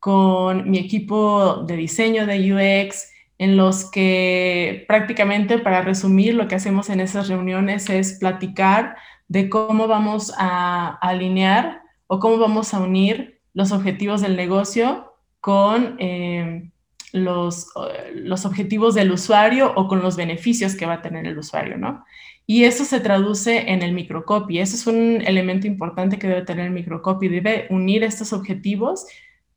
con 0.00 0.68
mi 0.68 0.78
equipo 0.78 1.62
de 1.62 1.76
diseño 1.76 2.26
de 2.26 2.86
UX, 2.88 3.08
en 3.38 3.56
los 3.56 3.88
que 3.88 4.84
prácticamente, 4.88 5.58
para 5.58 5.82
resumir, 5.82 6.34
lo 6.34 6.48
que 6.48 6.56
hacemos 6.56 6.90
en 6.90 6.98
esas 6.98 7.28
reuniones 7.28 7.88
es 7.88 8.18
platicar 8.18 8.96
de 9.28 9.48
cómo 9.48 9.86
vamos 9.86 10.34
a, 10.36 10.98
alinear 11.00 11.82
o 12.08 12.18
cómo 12.18 12.38
vamos 12.38 12.74
a 12.74 12.80
unir 12.80 13.40
los 13.54 13.70
objetivos 13.70 14.20
del 14.20 14.34
negocio 14.34 15.14
con 15.40 15.94
eh, 16.00 16.68
los, 17.12 17.68
los 18.12 18.44
objetivos 18.44 18.96
del 18.96 19.12
usuario 19.12 19.72
o 19.76 19.86
con 19.86 20.02
los 20.02 20.16
beneficios 20.16 20.74
que 20.74 20.86
va 20.86 20.94
a 20.94 21.02
tener 21.02 21.26
el 21.26 21.38
usuario, 21.38 21.78
¿no? 21.78 22.04
Y 22.50 22.64
eso 22.64 22.86
se 22.86 23.00
traduce 23.00 23.70
en 23.70 23.82
el 23.82 23.92
microcopy. 23.92 24.58
Eso 24.58 24.74
es 24.74 24.86
un 24.86 25.20
elemento 25.20 25.66
importante 25.66 26.18
que 26.18 26.28
debe 26.28 26.46
tener 26.46 26.64
el 26.64 26.72
microcopy. 26.72 27.28
Debe 27.28 27.66
unir 27.68 28.02
estos 28.02 28.32
objetivos 28.32 29.06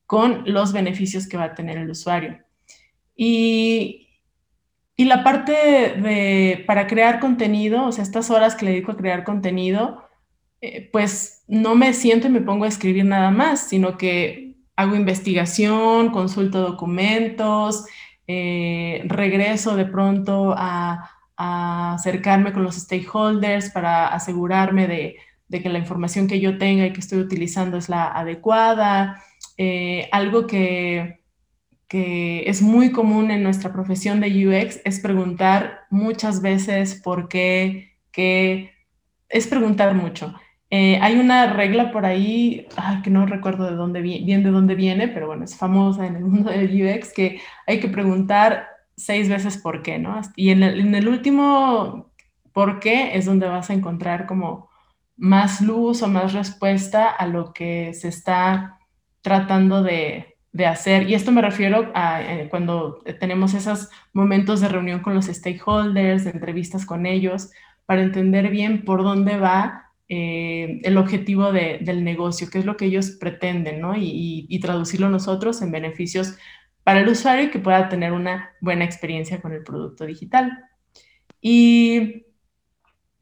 con 0.05 0.43
los 0.45 0.73
beneficios 0.73 1.25
que 1.25 1.37
va 1.37 1.45
a 1.45 1.55
tener 1.55 1.77
el 1.77 1.89
usuario. 1.89 2.39
Y, 3.15 4.09
y 4.97 5.05
la 5.05 5.23
parte 5.23 5.53
de, 5.53 6.65
para 6.67 6.85
crear 6.87 7.21
contenido, 7.21 7.85
o 7.85 7.93
sea, 7.93 8.03
estas 8.03 8.29
horas 8.29 8.55
que 8.55 8.65
le 8.65 8.71
dedico 8.71 8.91
a 8.91 8.97
crear 8.97 9.23
contenido, 9.23 10.03
eh, 10.59 10.89
pues 10.91 11.45
no 11.47 11.75
me 11.75 11.93
siento 11.93 12.27
y 12.27 12.31
me 12.31 12.41
pongo 12.41 12.65
a 12.65 12.67
escribir 12.67 13.05
nada 13.05 13.31
más, 13.31 13.69
sino 13.69 13.97
que 13.97 14.57
hago 14.75 14.97
investigación, 14.97 16.09
consulto 16.09 16.59
documentos, 16.59 17.85
eh, 18.27 19.01
regreso 19.05 19.77
de 19.77 19.85
pronto 19.85 20.53
a, 20.57 21.09
acercarme 21.41 22.53
con 22.53 22.63
los 22.63 22.75
stakeholders 22.75 23.71
para 23.71 24.07
asegurarme 24.07 24.87
de, 24.87 25.15
que 25.49 25.69
la 25.69 25.79
información 25.79 26.27
que 26.27 26.39
yo 26.39 26.57
tenga 26.57 26.85
y 26.85 26.93
que 26.93 26.99
estoy 26.99 27.19
utilizando 27.19 27.77
es 27.77 27.89
la 27.89 28.07
adecuada. 28.07 29.23
Eh, 29.57 30.07
algo 30.11 30.47
que, 30.47 31.19
es 31.93 32.61
muy 32.61 32.93
común 32.93 33.31
en 33.31 33.43
nuestra 33.43 33.73
profesión 33.73 34.21
de 34.21 34.47
UX 34.47 34.79
es 34.85 35.01
preguntar 35.01 35.81
muchas 35.89 36.41
veces 36.41 36.95
por 36.95 37.27
qué, 37.27 37.97
que 38.13 38.71
es 39.27 39.47
preguntar 39.47 39.93
mucho. 39.93 40.33
Eh, 40.69 40.97
hay 41.01 41.17
una 41.17 41.51
regla 41.51 41.91
por 41.91 42.05
ahí, 42.05 42.65
que 43.03 43.09
no 43.09 43.25
recuerdo 43.25 43.69
de 43.69 43.75
dónde 43.75 44.01
bien 44.01 44.41
de 44.41 44.51
dónde 44.51 44.75
viene, 44.75 45.09
pero 45.09 45.27
bueno, 45.27 45.43
es 45.43 45.57
famosa 45.57 46.07
en 46.07 46.15
el 46.15 46.23
mundo 46.23 46.49
del 46.49 46.71
UX, 46.81 47.11
que 47.11 47.41
hay 47.67 47.81
que 47.81 47.89
preguntar 47.89 48.70
seis 49.05 49.29
veces 49.29 49.57
por 49.57 49.81
qué, 49.81 49.99
¿no? 49.99 50.19
Y 50.35 50.49
en 50.49 50.63
el, 50.63 51.07
último 51.07 52.11
por 52.53 52.79
qué 52.79 53.15
es 53.17 53.25
donde 53.25 53.47
vas 53.47 53.69
a 53.69 53.73
encontrar 53.73 54.25
como 54.25 54.69
más 55.17 55.61
luz 55.61 56.01
o 56.01 56.07
más 56.07 56.33
respuesta 56.33 57.09
a 57.09 57.27
lo 57.27 57.53
que 57.53 57.93
se 57.93 58.07
está 58.07 58.79
tratando 59.21 59.83
de, 59.83 60.27
hacer. 60.67 61.09
Y 61.09 61.13
esto 61.13 61.31
me 61.31 61.41
refiero 61.41 61.91
a 61.95 62.21
eh, 62.21 62.47
cuando 62.49 63.01
tenemos 63.19 63.53
esos 63.53 63.89
momentos 64.11 64.59
de 64.59 64.67
reunión 64.67 64.99
con 64.99 65.15
los 65.15 65.27
stakeholders, 65.27 66.25
de 66.25 66.31
entrevistas 66.31 66.85
con 66.85 67.05
ellos, 67.05 67.51
para 67.85 68.01
entender 68.01 68.49
bien 68.49 68.83
por 68.83 69.03
dónde 69.03 69.37
va 69.37 69.91
eh, 70.13 70.81
el 70.83 70.97
objetivo 70.97 71.53
del 71.53 72.03
negocio, 72.03 72.49
qué 72.51 72.59
es 72.59 72.65
lo 72.65 72.75
que 72.75 72.83
ellos 72.83 73.11
pretenden, 73.11 73.79
¿no? 73.79 73.93
Y, 73.95 74.59
traducirlo 74.61 75.09
nosotros 75.09 75.61
en 75.61 75.71
beneficios 75.71 76.37
para 76.83 77.01
el 77.01 77.07
usuario 77.09 77.45
y 77.45 77.51
que 77.51 77.59
pueda 77.59 77.89
tener 77.89 78.11
una 78.11 78.51
buena 78.61 78.85
experiencia 78.85 79.41
con 79.41 79.53
el 79.53 79.63
producto 79.63 80.05
digital. 80.05 80.65
Y 81.39 82.25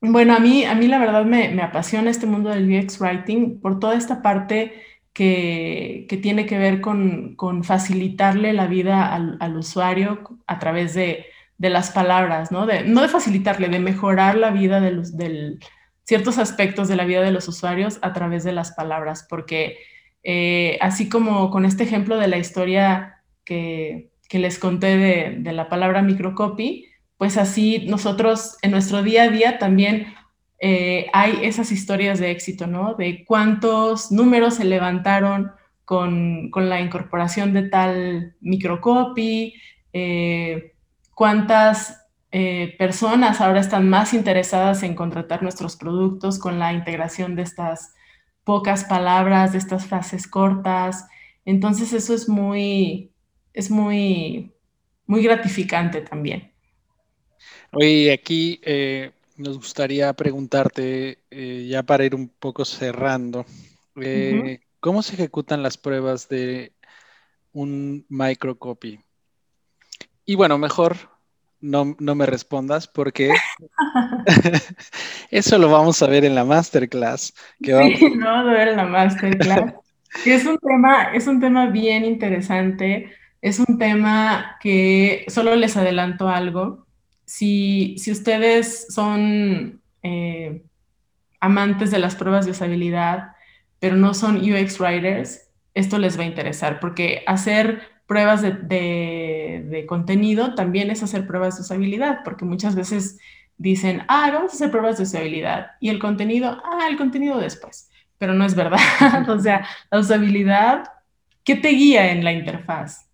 bueno, 0.01 0.35
a 0.35 0.39
mí, 0.39 0.63
a 0.65 0.75
mí 0.75 0.87
la 0.87 0.99
verdad 0.99 1.25
me, 1.25 1.49
me 1.49 1.61
apasiona 1.61 2.09
este 2.09 2.25
mundo 2.25 2.49
del 2.49 2.71
UX 2.71 2.99
Writing 3.01 3.59
por 3.59 3.79
toda 3.79 3.95
esta 3.95 4.21
parte 4.21 4.73
que, 5.19 6.19
tiene 6.21 6.45
que 6.45 6.57
ver 6.57 6.81
con, 6.81 7.35
facilitarle 7.63 8.53
la 8.53 8.67
vida 8.67 9.13
al, 9.13 9.57
usuario 9.57 10.21
a 10.47 10.59
través 10.59 10.93
de, 10.93 11.25
las 11.57 11.91
palabras, 11.91 12.51
¿no? 12.51 12.65
De, 12.65 12.83
no 12.83 13.01
de 13.01 13.09
facilitarle, 13.09 13.67
de 13.67 13.79
mejorar 13.79 14.35
la 14.35 14.51
vida 14.51 14.79
del, 14.79 15.59
ciertos 16.05 16.37
aspectos 16.37 16.87
de 16.87 16.95
la 16.95 17.03
vida 17.03 17.21
de 17.21 17.31
los 17.31 17.49
usuarios 17.49 17.99
a 18.01 18.13
través 18.13 18.45
de 18.45 18.53
las 18.53 18.71
palabras, 18.71 19.25
porque 19.29 19.77
eh, 20.23 20.77
así 20.81 21.09
como 21.09 21.49
con 21.49 21.65
este 21.65 21.83
ejemplo 21.83 22.17
de 22.17 22.27
la 22.27 22.37
historia 22.37 23.18
que, 23.49 24.11
les 24.39 24.59
conté 24.59 24.97
de, 24.97 25.53
la 25.53 25.69
palabra 25.69 26.03
microcopy, 26.03 26.85
pues 27.17 27.37
así 27.37 27.85
nosotros 27.87 28.57
en 28.61 28.71
nuestro 28.71 29.01
día 29.01 29.23
a 29.23 29.29
día 29.29 29.57
también 29.57 30.13
eh, 30.59 31.07
hay 31.13 31.39
esas 31.43 31.71
historias 31.71 32.19
de 32.19 32.31
éxito, 32.31 32.67
¿no? 32.67 32.93
De 32.93 33.25
cuántos 33.25 34.11
números 34.11 34.55
se 34.55 34.65
levantaron 34.65 35.51
con, 35.83 36.51
la 36.55 36.79
incorporación 36.79 37.53
de 37.53 37.63
tal 37.63 38.35
microcopy, 38.41 39.55
eh, 39.93 40.73
cuántas 41.15 41.95
personas 42.77 43.41
ahora 43.41 43.59
están 43.59 43.89
más 43.89 44.13
interesadas 44.13 44.83
en 44.83 44.93
contratar 44.93 45.41
nuestros 45.41 45.75
productos 45.75 46.37
con 46.37 46.59
la 46.59 46.73
integración 46.73 47.35
de 47.35 47.41
estas 47.41 47.95
pocas 48.43 48.83
palabras, 48.83 49.51
de 49.51 49.57
estas 49.57 49.87
frases 49.87 50.27
cortas. 50.27 51.07
Entonces 51.45 51.93
eso 51.93 52.13
es 52.13 52.29
muy, 52.29 53.11
es 53.53 53.69
muy, 53.69 54.51
muy 55.05 55.23
gratificante 55.23 56.01
también. 56.01 56.51
Oye, 57.71 58.11
aquí 58.11 58.59
eh, 58.63 59.11
nos 59.37 59.57
gustaría 59.57 60.11
preguntarte, 60.13 61.19
eh, 61.29 61.67
ya 61.69 61.83
para 61.83 62.05
ir 62.05 62.15
un 62.15 62.29
poco 62.29 62.65
cerrando, 62.65 63.45
eh, 64.01 64.61
¿cómo 64.79 65.01
se 65.01 65.15
ejecutan 65.15 65.63
las 65.63 65.77
pruebas 65.77 66.27
de 66.29 66.73
un 67.53 68.05
microcopy? 68.09 68.99
Y 70.25 70.35
bueno, 70.35 70.57
mejor 70.57 70.97
no, 71.61 71.95
no 71.99 72.15
me 72.15 72.25
respondas 72.25 72.87
porque 72.87 73.31
eso 75.31 75.57
lo 75.57 75.69
vamos 75.69 76.01
a 76.01 76.07
ver 76.07 76.25
en 76.25 76.35
la 76.35 76.45
masterclass. 76.45 77.33
Que 77.61 77.73
vamos... 77.73 77.99
Sí, 77.99 78.13
a 78.25 78.43
ver 78.43 78.69
en 78.69 78.77
la 78.77 78.85
masterclass. 78.85 79.73
es 80.25 80.45
un 80.45 80.57
tema, 80.57 81.13
es 81.13 81.27
un 81.27 81.39
tema 81.39 81.67
bien 81.67 82.05
interesante. 82.05 83.11
Es 83.41 83.59
un 83.59 83.77
tema 83.77 84.57
que 84.59 85.25
solo 85.29 85.55
les 85.55 85.77
adelanto 85.77 86.27
algo. 86.27 86.85
Si, 87.25 87.95
si 87.97 88.11
ustedes 88.11 88.87
son 88.93 89.81
eh, 90.03 90.63
amantes 91.39 91.91
de 91.91 91.99
las 91.99 92.15
pruebas 92.15 92.45
de 92.45 92.51
usabilidad, 92.51 93.33
pero 93.79 93.95
no 93.95 94.13
son 94.13 94.37
UX 94.37 94.79
writers, 94.79 95.49
esto 95.73 95.97
les 95.97 96.17
va 96.17 96.23
a 96.23 96.27
interesar 96.27 96.79
porque 96.79 97.23
hacer 97.27 97.81
pruebas 98.07 98.41
de, 98.41 99.85
contenido 99.87 100.55
también 100.55 100.89
es 100.89 101.03
hacer 101.03 101.27
pruebas 101.27 101.55
de 101.55 101.61
usabilidad, 101.61 102.19
porque 102.23 102.43
muchas 102.43 102.75
veces 102.75 103.19
dicen, 103.57 104.03
ah, 104.07 104.31
vamos 104.33 104.51
a 104.51 104.55
hacer 104.55 104.71
pruebas 104.71 104.97
de 104.97 105.03
usabilidad 105.03 105.71
y 105.79 105.89
el 105.89 105.99
contenido, 105.99 106.61
ah, 106.63 106.87
el 106.89 106.97
contenido 106.97 107.37
después, 107.37 107.89
pero 108.17 108.33
no 108.33 108.45
es 108.45 108.55
verdad. 108.55 108.79
o 109.29 109.39
sea, 109.39 109.65
la 109.91 109.99
usabilidad, 109.99 110.85
¿qué 111.43 111.55
te 111.55 111.69
guía 111.69 112.11
en 112.11 112.23
la 112.23 112.33
interfaz? 112.33 113.08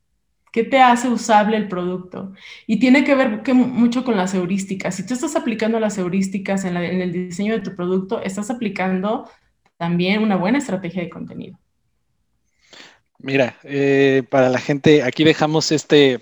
¿Qué 0.55 0.63
te 0.63 0.79
hace 0.79 1.09
usable 1.09 1.57
el 1.57 1.67
producto? 1.67 2.31
Y 2.65 2.79
tiene 2.79 3.03
que 3.03 3.13
ver 3.13 3.43
mucho 3.53 4.05
con 4.05 4.15
las 4.15 4.33
heurísticas. 4.33 4.95
Si 4.95 5.05
tú 5.05 5.13
estás 5.13 5.35
aplicando 5.35 5.81
las 5.81 5.97
heurísticas 5.97 6.63
en, 6.63 6.77
el 6.77 7.11
diseño 7.11 7.55
de 7.55 7.59
tu 7.59 7.75
producto, 7.75 8.21
estás 8.21 8.49
aplicando 8.49 9.29
también 9.75 10.23
una 10.23 10.37
buena 10.37 10.59
estrategia 10.59 11.01
de 11.03 11.09
contenido. 11.09 11.59
Mira, 13.19 13.57
eh, 13.63 14.23
para 14.29 14.47
la 14.47 14.59
gente, 14.59 15.03
aquí 15.03 15.25
dejamos 15.25 15.73
este, 15.73 16.21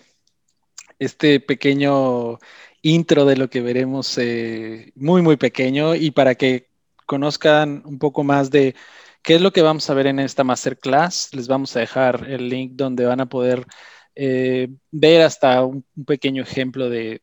este 0.97 1.39
pequeño 1.39 2.39
intro 2.81 3.25
de 3.25 3.37
lo 3.37 3.51
que 3.51 3.61
veremos, 3.61 4.17
eh, 4.17 4.93
muy, 4.95 5.21
muy 5.21 5.37
pequeño, 5.37 5.93
y 5.93 6.09
para 6.09 6.33
que 6.33 6.69
conozcan 7.05 7.83
un 7.85 7.99
poco 7.99 8.23
más 8.23 8.49
de 8.49 8.73
qué 9.21 9.35
es 9.35 9.41
lo 9.41 9.53
que 9.53 9.61
vamos 9.61 9.87
a 9.91 9.93
ver 9.93 10.07
en 10.07 10.17
esta 10.17 10.43
masterclass, 10.43 11.29
les 11.35 11.47
vamos 11.47 11.75
a 11.75 11.81
dejar 11.81 12.25
el 12.27 12.49
link 12.49 12.71
donde 12.73 13.05
van 13.05 13.21
a 13.21 13.29
poder 13.29 13.67
eh, 14.15 14.69
ver 14.91 15.21
hasta 15.21 15.63
un, 15.63 15.85
pequeño 16.05 16.43
ejemplo 16.43 16.89
de, 16.89 17.21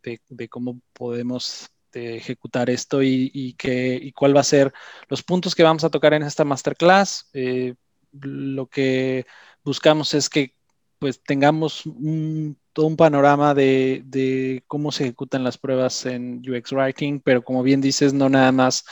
cómo 0.48 0.80
podemos 0.92 1.70
ejecutar 1.92 2.70
esto 2.70 3.02
y, 3.02 3.30
y, 3.34 3.56
y 3.62 4.12
cuál 4.12 4.36
va 4.36 4.40
a 4.40 4.44
ser 4.44 4.72
los 5.08 5.22
puntos 5.22 5.54
que 5.54 5.64
vamos 5.64 5.82
a 5.84 5.90
tocar 5.90 6.14
en 6.14 6.22
esta 6.22 6.44
masterclass. 6.44 7.30
lo 8.12 8.66
que 8.66 9.26
buscamos 9.64 10.14
es 10.14 10.28
que 10.28 10.54
pues 11.00 11.22
tengamos 11.22 11.82
todo 12.74 12.86
un 12.86 12.96
panorama 12.96 13.54
de, 13.54 14.62
cómo 14.66 14.92
se 14.92 15.04
ejecutan 15.04 15.42
las 15.42 15.56
pruebas 15.56 16.04
en 16.04 16.42
UX 16.46 16.72
Writing, 16.72 17.20
pero 17.20 17.42
como 17.42 17.62
bien 17.62 17.80
dices, 17.80 18.12
no 18.12 18.28
nada 18.28 18.52
más 18.52 18.84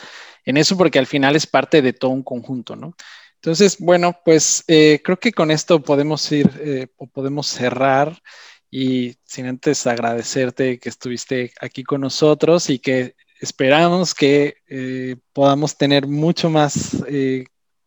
en 0.43 0.57
eso, 0.57 0.75
porque 0.75 0.97
al 0.97 1.05
final 1.05 1.35
es 1.35 1.45
parte 1.45 1.83
de 1.83 1.93
todo 1.93 2.11
un 2.11 2.23
conjunto, 2.23 2.75
¿no? 2.75 2.95
Entonces, 3.41 3.77
bueno, 3.79 4.19
pues 4.25 4.65
eh, 4.67 5.01
creo 5.03 5.17
que 5.17 5.31
con 5.31 5.49
esto 5.49 5.81
podemos 5.81 6.29
ir 6.31 6.51
eh, 6.59 6.87
o 6.97 7.07
podemos 7.07 7.47
cerrar 7.47 8.21
y 8.69 9.15
sin 9.23 9.45
antes 9.45 9.87
agradecerte 9.87 10.77
que 10.77 10.89
estuviste 10.89 11.53
aquí 11.61 11.83
con 11.83 12.01
nosotros 12.01 12.69
y 12.69 12.79
que 12.79 13.15
esperamos 13.39 14.13
que 14.13 14.57
eh, 14.67 15.15
podamos 15.31 15.77
tener 15.77 16.05
mucho 16.05 16.49
más 16.49 16.97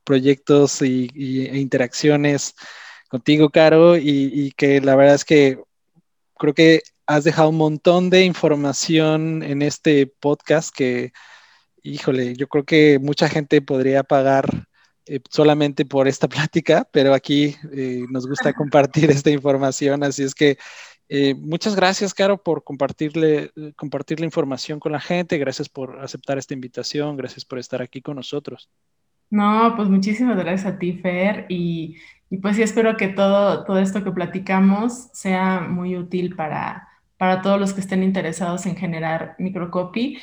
proyectos 0.05 0.81
y, 0.81 1.11
e 1.15 1.59
interacciones 1.59 2.55
contigo, 3.09 3.51
Caro, 3.51 3.99
y, 3.99 4.53
que 4.57 4.81
la 4.81 4.97
verdad 4.97 5.17
es 5.17 5.25
que 5.27 5.59
creo 6.39 6.55
que 6.55 6.83
has 7.07 7.25
dejado 7.25 7.51
un 7.51 7.59
montón 7.59 8.09
de 8.09 8.25
información 8.25 9.43
en 9.43 9.61
este 9.61 10.07
podcast 10.07 10.75
que, 10.75 11.13
híjole, 11.83 12.35
yo 12.37 12.49
creo 12.49 12.65
que 12.65 12.99
mucha 12.99 13.29
gente 13.29 13.61
podría 13.61 14.03
pagar 14.03 14.67
eh, 15.07 15.21
solamente 15.31 15.85
por 15.85 16.07
esta 16.07 16.29
plática, 16.29 16.89
pero 16.93 17.13
aquí 17.13 17.57
eh, 17.73 18.05
nos 18.11 18.29
gusta 18.29 18.53
compartir 18.55 19.11
esta 19.11 19.31
información, 19.31 20.05
así 20.05 20.23
es 20.23 20.35
que 20.35 20.59
eh, 21.09 21.35
muchas 21.35 21.75
gracias, 21.75 22.15
Caro, 22.15 22.43
por 22.43 22.63
compartirle, 22.63 23.51
compartir 23.77 24.21
la 24.21 24.27
información 24.27 24.79
con 24.79 24.93
la 24.93 25.01
gente, 25.01 25.39
gracias 25.39 25.69
por 25.69 26.01
aceptar 26.01 26.39
esta 26.39 26.55
invitación, 26.55 27.17
gracias 27.17 27.45
por 27.45 27.59
estar 27.59 27.83
aquí 27.83 28.01
con 28.01 28.17
nosotros. 28.17 28.71
No, 29.29 29.75
pues 29.77 29.89
muchísimas 29.89 30.37
gracias 30.37 30.73
a 30.73 30.79
ti, 30.79 30.93
Fer, 30.93 31.47
y, 31.49 31.97
pues 32.41 32.57
sí 32.57 32.63
espero 32.63 32.97
que 32.97 33.09
todo, 33.09 33.65
todo 33.65 33.79
esto 33.79 34.05
que 34.05 34.13
platicamos 34.13 35.09
sea 35.13 35.61
muy 35.61 35.97
útil 35.97 36.35
para, 36.37 36.89
para 37.19 37.43
todos 37.43 37.61
los 37.61 37.75
que 37.75 37.81
estén 37.81 38.03
interesados 38.03 38.65
en 38.67 38.77
generar 38.77 39.35
microcopy. 39.39 40.19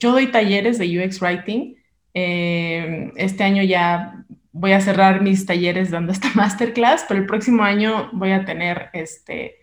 Yo 0.00 0.12
doy 0.12 0.32
talleres 0.32 0.78
de 0.78 0.98
UX 0.98 1.20
Writing. 1.20 1.76
Eh, 2.14 3.12
este 3.16 3.42
año 3.44 3.62
ya 3.62 4.24
voy 4.52 4.72
a 4.72 4.80
cerrar 4.80 5.20
mis 5.20 5.44
talleres 5.44 5.90
dando 5.90 6.12
esta 6.12 6.30
masterclass, 6.34 7.04
pero 7.06 7.20
el 7.20 7.26
próximo 7.26 7.64
año 7.64 8.08
voy 8.12 8.30
a 8.30 8.44
tener 8.44 8.88
este, 8.92 9.56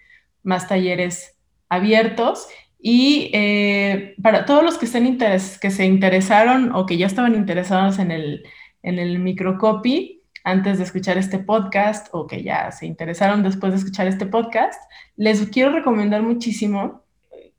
más 0.43 0.68
talleres 0.68 1.38
abiertos. 1.70 2.47
Y 2.78 3.32
eh, 3.34 4.16
para 4.22 4.45
todos 4.45 4.64
los 4.64 4.78
que, 4.78 4.88
se 4.88 5.86
interesaron 5.86 6.76
o 6.76 6.86
que 6.86 6.97
ya 6.97 7.06
estaban 7.06 7.36
interesados 7.36 7.99
en 7.99 8.12
el, 8.12 8.43
en 8.84 9.24
microcopy 9.24 10.24
antes 10.43 10.80
de 10.80 10.84
escuchar 10.84 11.20
este 11.20 11.38
podcast 11.38 12.08
o 12.12 12.26
que 12.26 12.41
ya 12.41 12.72
se 12.72 12.88
interesaron 12.88 13.43
después 13.43 13.74
de 13.74 13.78
escuchar 13.78 14.08
este 14.08 14.26
podcast, 14.26 14.82
les 15.16 15.47
quiero 15.49 15.72
recomendar 15.72 16.24
muchísimo 16.24 17.04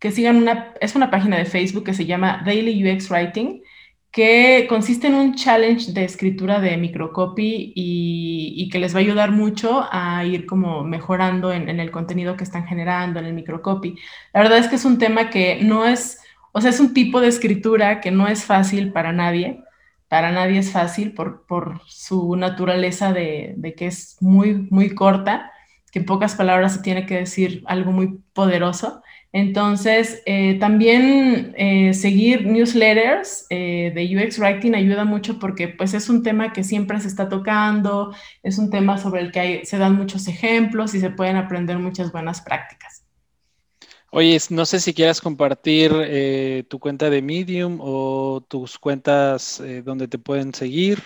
que 0.00 0.10
sigan 0.10 0.36
una, 0.36 0.74
es 0.80 0.96
una 0.96 1.12
página 1.12 1.38
de 1.38 1.44
Facebook 1.44 1.84
que 1.84 1.94
se 1.94 2.06
llama 2.06 2.42
Daily 2.44 2.84
UX 2.84 3.08
Writing 3.08 3.62
que 4.12 4.66
consiste 4.68 5.06
en 5.06 5.14
un 5.14 5.34
challenge 5.34 5.92
de 5.92 6.04
escritura 6.04 6.60
de 6.60 6.76
microcopy 6.76 7.72
y, 7.74 8.68
que 8.70 8.78
les 8.78 8.94
va 8.94 8.98
a 8.98 9.02
ayudar 9.02 9.32
mucho 9.32 9.86
a 9.90 10.24
ir 10.24 10.46
como 10.46 10.84
mejorando 10.84 11.52
en, 11.52 11.68
el 11.68 11.90
contenido 11.90 12.36
que 12.36 12.44
están 12.44 12.66
generando, 12.66 13.20
en 13.20 13.26
el 13.26 13.34
microcopy. 13.34 13.96
La 14.34 14.42
verdad 14.42 14.58
es 14.58 14.68
que 14.68 14.76
es 14.76 14.84
un 14.84 14.98
tema 14.98 15.30
que 15.30 15.62
no 15.62 15.86
es, 15.86 16.20
o 16.52 16.60
sea, 16.60 16.70
es 16.70 16.80
un 16.80 16.94
tipo 16.94 17.20
de 17.20 17.28
escritura 17.28 18.00
que 18.00 18.10
no 18.10 18.28
es 18.28 18.44
fácil 18.44 18.92
para 18.92 19.12
nadie. 19.12 19.62
Para 20.08 20.30
nadie 20.30 20.58
es 20.58 20.72
fácil 20.72 21.14
por, 21.14 21.46
por 21.46 21.80
su 21.86 22.36
naturaleza 22.36 23.12
de, 23.14 23.54
de 23.56 23.74
que 23.74 23.86
es 23.86 24.18
muy, 24.20 24.54
muy 24.70 24.94
corta, 24.94 25.52
que 25.90 26.00
en 26.00 26.06
pocas 26.06 26.34
palabras 26.34 26.74
se 26.74 26.82
tiene 26.82 27.06
que 27.06 27.16
decir 27.16 27.62
algo 27.66 27.92
muy 27.92 28.18
poderoso. 28.34 29.02
Entonces, 29.34 30.22
eh, 30.26 30.58
también 30.60 31.54
eh, 31.56 31.94
seguir 31.94 32.46
newsletters 32.46 33.46
eh, 33.48 33.90
de 33.94 34.16
UX 34.16 34.38
Writing 34.38 34.74
ayuda 34.74 35.06
mucho 35.06 35.38
porque 35.38 35.68
pues 35.68 35.94
es 35.94 36.10
un 36.10 36.22
tema 36.22 36.52
que 36.52 36.62
siempre 36.62 37.00
se 37.00 37.08
está 37.08 37.30
tocando, 37.30 38.14
es 38.42 38.58
un 38.58 38.68
tema 38.68 38.98
sobre 38.98 39.22
el 39.22 39.32
que 39.32 39.64
se 39.64 39.78
dan 39.78 39.96
muchos 39.96 40.28
ejemplos 40.28 40.94
y 40.94 41.00
se 41.00 41.08
pueden 41.08 41.36
aprender 41.36 41.78
muchas 41.78 42.12
buenas 42.12 42.42
prácticas. 42.42 43.04
Oye, 44.10 44.38
no 44.50 44.66
sé 44.66 44.78
si 44.80 44.92
quieras 44.92 45.22
compartir 45.22 45.90
tu 46.68 46.78
cuenta 46.78 47.08
de 47.08 47.22
Medium 47.22 47.78
o 47.80 48.44
tus 48.46 48.78
cuentas 48.78 49.62
donde 49.84 50.06
te 50.06 50.18
pueden 50.18 50.52
seguir. 50.52 50.98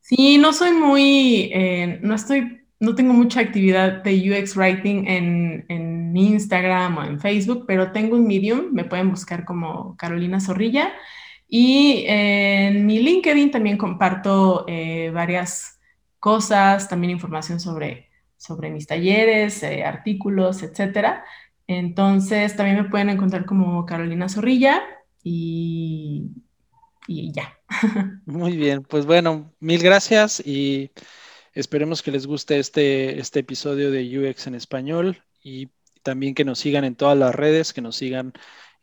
Sí, 0.00 0.38
no 0.38 0.54
soy 0.54 0.72
muy, 0.72 1.52
no 2.00 2.14
estoy 2.14 2.66
no 2.78 2.94
tengo 2.94 3.14
mucha 3.14 3.40
actividad 3.40 4.02
de 4.02 4.30
UX 4.30 4.56
Writing 4.56 5.06
en, 5.06 5.64
en, 5.68 5.95
Instagram 6.18 6.98
o 6.98 7.04
en 7.04 7.20
Facebook, 7.20 7.64
pero 7.66 7.92
tengo 7.92 8.16
un 8.16 8.26
Medium, 8.26 8.72
me 8.72 8.84
pueden 8.84 9.10
buscar 9.10 9.44
como 9.44 9.96
Carolina 9.96 10.40
Zorrilla. 10.40 10.92
Y 11.48 12.04
en 12.08 12.86
mi 12.86 12.98
LinkedIn 12.98 13.50
también 13.50 13.78
comparto 13.78 14.64
eh, 14.66 15.10
varias 15.12 15.78
cosas, 16.18 16.88
también 16.88 17.12
información 17.12 17.60
sobre, 17.60 18.10
sobre 18.36 18.70
mis 18.70 18.86
talleres, 18.86 19.62
eh, 19.62 19.84
artículos, 19.84 20.62
etcétera. 20.62 21.24
Entonces 21.66 22.56
también 22.56 22.82
me 22.82 22.88
pueden 22.88 23.10
encontrar 23.10 23.44
como 23.44 23.86
Carolina 23.86 24.28
Zorrilla 24.28 24.82
y, 25.22 26.30
y 27.06 27.32
ya. 27.32 27.58
Muy 28.26 28.56
bien, 28.56 28.82
pues 28.82 29.06
bueno, 29.06 29.52
mil 29.60 29.82
gracias 29.82 30.40
y 30.44 30.90
esperemos 31.52 32.02
que 32.02 32.12
les 32.12 32.26
guste 32.26 32.58
este, 32.58 33.18
este 33.18 33.40
episodio 33.40 33.90
de 33.90 34.30
UX 34.30 34.46
en 34.46 34.54
español 34.54 35.22
y 35.42 35.68
también 36.06 36.36
que 36.36 36.44
nos 36.44 36.60
sigan 36.60 36.84
en 36.84 36.94
todas 36.94 37.18
las 37.18 37.34
redes, 37.34 37.72
que 37.72 37.80
nos 37.80 37.96
sigan 37.96 38.32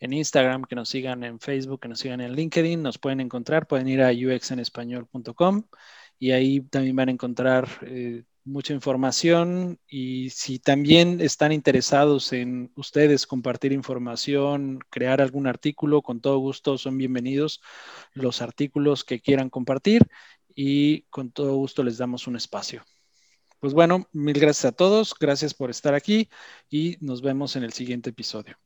en 0.02 0.12
Instagram, 0.12 0.66
que 0.66 0.76
nos 0.76 0.90
sigan 0.90 1.24
en 1.24 1.40
Facebook, 1.40 1.80
que 1.80 1.88
nos 1.88 2.00
sigan 2.00 2.20
en 2.20 2.34
LinkedIn, 2.34 2.84
nos 2.84 2.98
pueden 2.98 3.22
encontrar, 3.22 3.66
pueden 3.66 3.88
ir 3.88 4.02
a 4.02 4.12
uxenespañol.com 4.12 5.64
y 6.20 6.32
ahí 6.32 6.60
también 6.60 6.98
van 6.98 7.08
a 7.08 7.12
encontrar 7.14 7.70
eh, 7.84 8.24
mucha 8.44 8.74
información 8.74 9.80
y 9.88 10.32
si 10.32 10.60
también 10.60 11.22
están 11.22 11.54
interesados 11.54 12.34
en 12.34 12.74
ustedes 12.76 13.26
compartir 13.26 13.72
información, 13.72 14.80
crear 14.90 15.22
algún 15.22 15.48
artículo, 15.48 16.02
con 16.02 16.20
todo 16.20 16.40
gusto 16.40 16.78
son 16.78 16.98
bienvenidos 16.98 17.62
los 18.12 18.42
artículos 18.42 19.06
que 19.06 19.22
quieran 19.22 19.50
compartir 19.50 20.10
y 20.54 21.04
con 21.04 21.32
todo 21.32 21.56
gusto 21.56 21.84
les 21.84 21.98
damos 21.98 22.28
un 22.28 22.36
espacio. 22.36 22.84
Pues 23.64 23.74
bueno, 23.74 24.10
mil 24.12 24.38
gracias 24.38 24.66
a 24.66 24.76
todos, 24.76 25.16
gracias 25.18 25.54
por 25.54 25.70
estar 25.70 25.94
aquí 25.94 26.30
y 26.70 26.98
nos 27.00 27.22
vemos 27.22 27.56
en 27.56 27.64
el 27.64 27.72
siguiente 27.72 28.10
episodio. 28.10 28.58